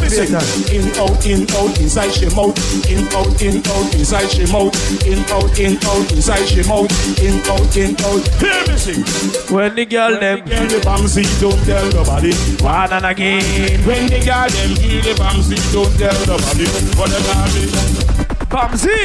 In, 0.70 0.86
out, 0.98 1.26
in, 1.26 1.50
out, 1.56 1.80
inside 1.80 2.12
she 2.12 2.28
mouth. 2.36 2.58
In, 2.90 3.08
out, 3.14 3.42
in, 3.42 3.62
out, 3.70 3.94
inside 3.94 4.30
she 4.30 4.46
mouth. 4.52 4.74
In, 5.06 5.20
out, 5.30 5.60
in, 5.60 5.78
out, 5.86 6.12
inside 6.12 6.46
she 6.46 6.62
mouth. 6.68 6.90
In, 7.22 7.40
out, 7.50 7.78
in, 7.78 7.96
out. 8.06 8.26
Hear 8.40 8.62
me 8.68 8.78
sing. 8.78 9.04
When 9.54 9.76
the 9.76 9.86
girl 9.86 10.20
them 10.20 10.46
Girl, 10.46 10.68
the 10.68 10.82
bumsy, 10.84 11.24
don't 11.40 11.58
tell 11.66 11.86
nobody. 11.94 12.34
one 12.62 12.94
and 12.94 13.06
again. 13.06 13.44
When 13.86 14.08
the 14.08 14.20
girl 14.26 14.50
them 14.50 14.72
hear 14.78 15.02
the 15.02 15.16
bumsy, 15.18 15.58
don't 15.74 15.94
tell 15.98 16.18
nobody. 16.26 16.66
What 17.00 17.12
the 17.12 17.22
girl 17.24 17.56
is. 17.56 17.72
Bamsi. 18.52 19.00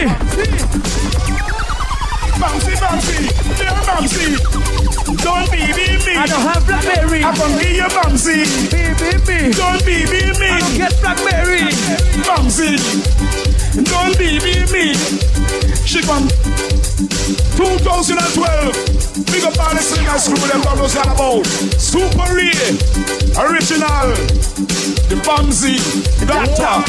Bumsy, 2.40 2.74
bumsy, 2.82 3.18
dear 3.55 3.70
bumsy. 3.86 4.34
Don't 5.22 5.47
be 5.53 5.62
be 5.78 5.86
me. 6.05 6.16
I 6.18 6.26
don't 6.26 6.42
have 6.42 6.66
Blackberry. 6.66 7.22
I 7.22 7.32
can 7.36 7.57
be 7.57 7.76
your 7.76 7.88
bumsy. 7.90 8.42
Be, 8.66 8.82
be, 8.99 9.14
me. 9.30 9.53
Don't 9.55 9.78
be 9.86 10.03
be 10.11 10.26
me. 10.40 10.49
I 10.51 10.59
don't 10.59 10.76
get 10.76 11.01
Blackberry. 11.01 11.70
Bumsy. 12.26 12.74
Don't 13.84 14.18
be 14.18 14.40
be 14.42 14.66
me. 14.72 14.95
She 15.86 16.03
come 16.03 16.26
2012. 16.97 19.26
Big 19.26 19.42
up 19.45 19.59
all 19.59 19.74
the 19.74 19.82
singers 19.82 20.28
crew 20.28 20.36
them 20.49 20.61
was 20.78 20.97
all 20.97 21.11
about. 21.11 21.47
Super 21.78 22.34
rare. 22.34 22.72
Original. 23.38 24.14
The 25.11 25.16
Bumsy. 25.26 25.76
Doctor. 26.26 26.82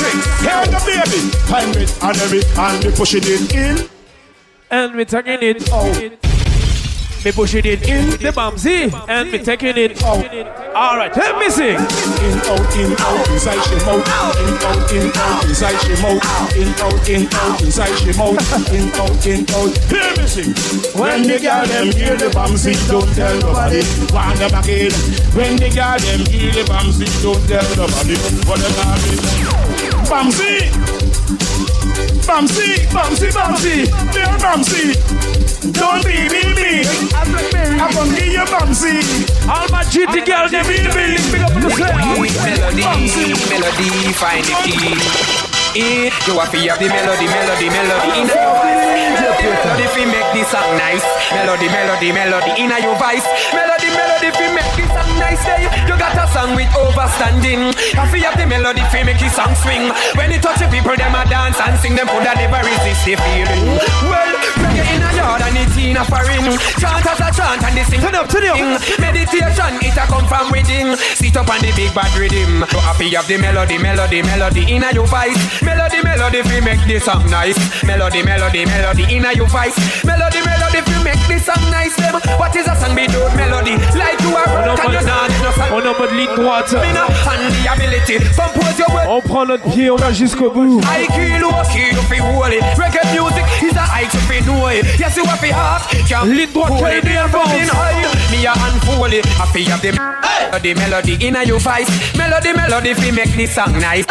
Hear 0.46 0.66
the 0.68 0.80
baby. 0.86 1.20
Time 1.48 1.72
it 1.82 1.90
and 2.04 2.18
every 2.18 2.42
and 2.58 2.84
we 2.84 2.92
pushing 2.92 3.24
it 3.24 3.54
in. 3.54 3.90
And 4.70 4.96
we 4.96 5.06
taking 5.06 5.42
it 5.42 5.72
out. 5.72 6.35
Me 7.26 7.32
pushing 7.32 7.66
it 7.66 7.82
in 7.90 8.12
the 8.22 8.30
Bamsi. 8.30 8.94
And 9.10 9.32
me 9.32 9.40
taking 9.40 9.74
it 9.78 9.98
out. 10.04 10.30
Alright, 10.78 11.18
let 11.18 11.34
me 11.40 11.50
sing. 11.50 11.74
In, 11.74 12.38
out, 12.46 12.70
in, 12.78 12.94
out, 13.02 13.26
inside 13.34 13.66
she 13.66 13.82
mouth. 13.82 14.06
In, 14.38 14.54
out, 14.62 14.92
in, 14.94 15.10
out, 15.10 15.44
inside 15.50 15.78
she 15.82 15.98
mouth. 16.06 16.22
In, 16.54 16.70
out, 16.86 17.10
in, 17.10 17.26
out, 17.34 17.62
inside 17.66 17.98
she 17.98 18.14
mouth. 18.14 18.38
In, 18.70 18.94
out, 18.94 19.26
in, 19.26 19.42
out. 19.58 19.74
Hear 19.90 20.14
me 20.14 20.28
sing. 20.30 20.54
When 20.94 21.26
the 21.26 21.42
girl 21.42 21.66
them 21.66 21.90
hear 21.98 22.16
the 22.16 22.30
bumsy, 22.30 22.78
don't 22.86 23.10
tell 23.18 23.34
nobody. 23.42 23.82
Wind 24.14 24.38
them 24.38 24.54
again. 24.62 24.94
When 25.34 25.58
the 25.58 25.74
girl 25.74 25.98
them 25.98 26.30
hear 26.30 26.54
the 26.54 26.64
bumsy, 26.70 27.10
don't 27.26 27.42
tell 27.50 27.66
nobody. 27.74 28.22
What 28.46 28.62
the 28.62 28.70
girl 28.70 29.02
is. 29.02 29.18
Bumsy. 30.06 30.70
Bumsy, 32.26 32.86
Bumsy, 32.94 33.30
Bumsy, 33.32 33.86
dear 34.14 34.38
Bumsy. 34.38 35.25
Don't 35.72 36.06
be 36.06 36.30
me, 36.30 36.44
me. 36.54 36.86
I'm 37.16 37.32
gonna 37.94 38.16
give 38.16 38.50
Bumsy. 38.52 39.02
All 39.50 39.68
my 39.70 39.84
GT 39.84 40.26
girls, 40.26 40.52
them 40.52 40.66
in 40.70 40.84
the 40.84 40.92
building, 40.94 41.26
big 41.32 41.42
up 41.42 41.54
yourself. 41.58 41.96
Melody, 41.96 42.84
melody, 43.50 44.14
find 44.14 44.46
the 44.46 44.54
key. 44.62 45.36
Eh, 45.76 46.08
you 46.08 46.40
have 46.40 46.48
to 46.48 46.58
have 46.72 46.80
the 46.80 46.88
melody, 46.88 47.28
melody, 47.28 47.68
melody 47.68 48.10
in 48.16 48.28
your 48.32 48.48
voice. 48.56 48.80
Melody 49.44 49.88
fi 49.92 50.06
make 50.08 50.30
this 50.32 50.48
song 50.48 50.72
nice. 50.80 51.04
Melody, 51.36 51.68
melody, 51.68 52.12
melody 52.16 52.52
in 52.56 52.72
your 52.72 52.96
voice. 52.96 53.28
Melody, 53.52 53.92
melody 53.92 54.32
fi 54.32 54.56
make 54.56 54.72
this 54.80 54.88
song 54.88 55.12
nice. 55.20 55.44
Hey, 55.44 55.68
you 55.84 55.96
got 56.00 56.16
a 56.16 56.32
song 56.32 56.56
with 56.56 56.72
overstanding. 56.80 57.76
Have 57.92 58.08
to 58.08 58.18
have 58.24 58.40
the 58.40 58.48
melody 58.48 58.88
fi 58.88 59.04
make 59.04 59.20
this 59.20 59.36
song 59.36 59.52
swing. 59.60 59.92
When 60.16 60.32
it 60.32 60.40
touch 60.40 60.64
the 60.64 60.72
people, 60.72 60.96
them 60.96 61.12
a 61.12 61.28
dance 61.28 61.60
and 61.60 61.76
sing. 61.84 61.96
Them 61.96 62.08
coulda 62.08 62.40
never 62.40 62.64
resist 62.64 63.04
the 63.04 63.20
feeling. 63.20 63.76
Well, 64.08 64.32
reggae 64.64 64.88
in 64.96 65.04
a 65.04 65.15
yard 65.26 65.42
and 65.42 65.58
it 65.58 65.74
in 65.82 65.98
a 65.98 66.04
foreign. 66.06 66.46
Chant 66.78 67.06
as 67.06 67.22
a 67.26 67.30
chant 67.34 67.64
and 67.66 67.74
they 67.74 67.86
sing. 67.90 68.02
Turn 68.02 68.14
up, 68.14 68.30
turn 68.30 68.46
up. 68.46 68.58
Meditation, 69.02 69.74
it 69.82 69.98
a 69.98 70.06
come 70.06 70.28
from 70.30 70.54
within. 70.54 70.94
Sit 71.18 71.36
up 71.36 71.50
on 71.50 71.60
the 71.66 71.74
big 71.74 71.90
bad 71.98 72.14
rhythm. 72.14 72.66
So 72.70 72.80
happy 72.80 73.10
have 73.18 73.28
the 73.28 73.38
melody, 73.38 73.78
melody, 73.82 74.22
melody 74.22 74.64
in 74.70 74.86
a 74.86 74.94
your 74.94 75.08
voice. 75.10 75.38
Melody, 75.66 76.00
melody, 76.06 76.42
fi 76.46 76.62
make 76.62 76.84
this 76.86 77.06
song 77.06 77.26
nice. 77.30 77.58
Melody, 77.84 78.22
melody, 78.22 78.66
melody 78.66 79.04
in 79.10 79.26
a 79.26 79.34
your 79.34 79.50
voice. 79.50 79.76
Melody, 80.06 80.42
melody, 80.46 80.80
fi 80.86 80.96
make 81.04 81.24
this 81.28 81.46
song 81.50 81.64
nice. 81.74 81.96
Them, 81.98 82.22
what 82.38 82.56
is 82.56 82.68
a 82.68 82.76
song 82.78 82.94
without 82.94 83.34
melody? 83.36 83.76
Like 83.98 84.22
you 84.22 84.36
are, 84.38 84.78
can 84.78 84.94
you 84.94 85.02
not? 85.02 85.30
No 85.42 85.50
song. 85.58 85.72
On 85.74 85.82
est 85.82 85.90
en 85.90 85.98
mode 85.98 86.14
ligne 86.14 86.36
droite. 86.36 86.74
Me 86.78 86.92
no 86.94 87.10
and 87.10 87.50
the 87.50 87.62
ability. 87.74 88.16
Compose 88.38 88.78
your 88.78 88.90
word. 88.94 89.08
On 89.08 89.22
prend 89.22 89.46
notre 89.46 89.66
pied, 89.72 89.90
on 89.90 89.96
va 89.96 90.12
jusqu'au 90.12 90.52
bout. 90.52 90.82
I 90.86 91.08
key 91.08 91.40
low 91.40 91.64
key 91.72 91.90
you 91.96 92.04
fi 92.10 92.20
hold 92.20 92.54
it. 92.54 92.62
Reggae 92.78 93.02
music 93.14 93.45
high 93.96 94.08
to 94.12 94.20
fi 94.28 94.40
know 94.44 94.68
it. 94.68 94.84
Yes, 95.00 95.16
you 95.16 95.24
have 95.26 95.40
fi 95.40 95.50
heart. 95.56 95.88
Can't 96.08 96.28
Ligne 96.28 96.52
droite, 96.52 96.68
hold 96.68 96.92
it. 96.92 97.02
Canadian 97.08 97.30
From 97.32 97.48
in 97.56 97.70
high, 97.72 98.04
me 98.32 98.44
a 98.44 98.52
unfold 98.52 99.14
it. 99.16 99.26
I 99.40 99.46
fi 99.48 99.64
have 99.72 99.82
the 99.82 99.92
melody, 99.96 100.74
melody 100.76 101.16
in 101.26 101.36
a 101.36 101.44
your 101.44 101.60
voice. 101.60 101.88
Melody, 102.18 102.52
melody 102.52 102.94
fi 102.94 103.12
make 103.12 103.34
this 103.40 103.56
song 103.56 103.72
nice. 103.80 104.06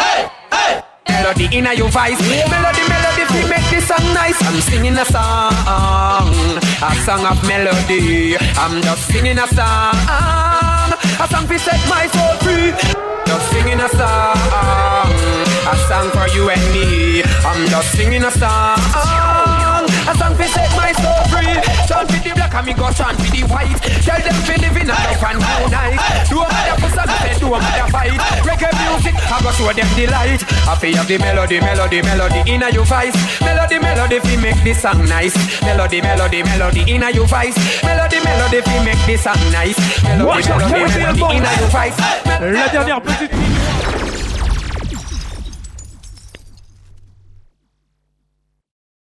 Melody 1.07 1.45
in 1.53 1.67
a 1.69 1.73
your 1.73 1.89
voice. 1.89 2.19
Melody, 2.49 2.83
melody 2.89 3.23
fi 3.29 3.41
make 3.45 3.67
this 3.69 3.85
song 3.87 4.05
nice. 4.17 4.41
I'm 4.41 4.57
singing 4.61 4.97
a 4.97 5.05
song, 5.05 5.53
a 6.81 6.91
song 7.05 7.23
of 7.29 7.37
melody. 7.45 8.37
I'm 8.57 8.81
just 8.81 9.05
singing 9.13 9.37
a 9.37 9.47
song, 9.53 10.89
a 11.21 11.25
song 11.29 11.45
fi 11.45 11.57
set 11.61 11.81
my 11.85 12.09
soul 12.09 12.33
free. 12.41 12.73
Just 13.25 13.45
singing 13.51 13.79
a 13.79 13.89
song, 13.89 15.13
a 15.69 15.75
song 15.89 16.09
for 16.13 16.27
you 16.35 16.49
and 16.49 16.65
me. 16.73 17.23
I'm 17.45 17.67
just 17.69 17.91
singing 17.97 18.23
a 18.23 18.31
song, 18.31 18.77
a 20.07 20.13
song 20.17 20.35
fi 20.35 20.47
set 20.47 20.69
my 20.77 20.91
soul 21.01 21.21
free. 21.31 21.55
Chant 21.89 22.05
for 22.09 22.19
the 22.21 22.31
black 22.35 22.53
and 22.53 22.65
me 22.65 22.73
go 22.73 22.89
chant 22.91 23.17
for 23.17 23.29
the 23.29 23.41
white. 23.49 23.77
Tell 24.05 24.21
them 24.21 24.37
fi 24.45 24.55
live 24.61 24.77
in 24.77 24.89
a 24.89 24.95
love 24.95 25.23
and 25.25 25.39
unite. 25.41 25.99
Do 26.29 26.41
a 26.41 26.47
matter 26.47 26.77
for 26.81 26.89
some, 26.93 27.09
say 27.21 27.35
do 27.39 27.47
a 27.53 27.57
matter 27.59 27.89
fight. 27.91 28.19
Reggae 28.45 28.71
music, 28.81 29.15
I 29.17 29.41
go 29.41 29.51
show 29.51 29.71
them 29.73 29.89
the 29.97 30.05
light. 30.07 30.41
I 30.69 30.73
fi 30.75 30.93
have 30.93 31.07
the 31.07 31.17
melody, 31.17 31.59
melody, 31.59 32.01
melody 32.01 32.41
in 32.45 32.63
a 32.63 32.69
your 32.69 32.85
voice. 32.85 33.15
Melody, 33.41 33.79
melody 33.79 34.19
fi 34.19 34.35
make 34.37 34.61
this 34.63 34.81
song 34.81 35.01
nice. 35.05 35.35
Melody, 35.61 36.01
melody, 36.01 36.43
melody 36.43 36.81
in 36.87 37.03
a 37.03 37.09
your 37.11 37.27
voice. 37.27 37.57
Melody, 37.83 38.19
melody 38.23 38.61
fi 38.61 38.83
make 38.85 39.01
this 39.05 39.23
song 39.23 39.41
nice. 39.51 39.77
Melody, 40.03 40.47
melody, 40.49 40.97
melody 41.01 41.37
in 41.37 41.45
a 41.45 41.51
your 41.59 41.69
voice. 41.69 41.97
La 42.39 42.67
dernière 42.69 43.01
petite. 43.01 43.74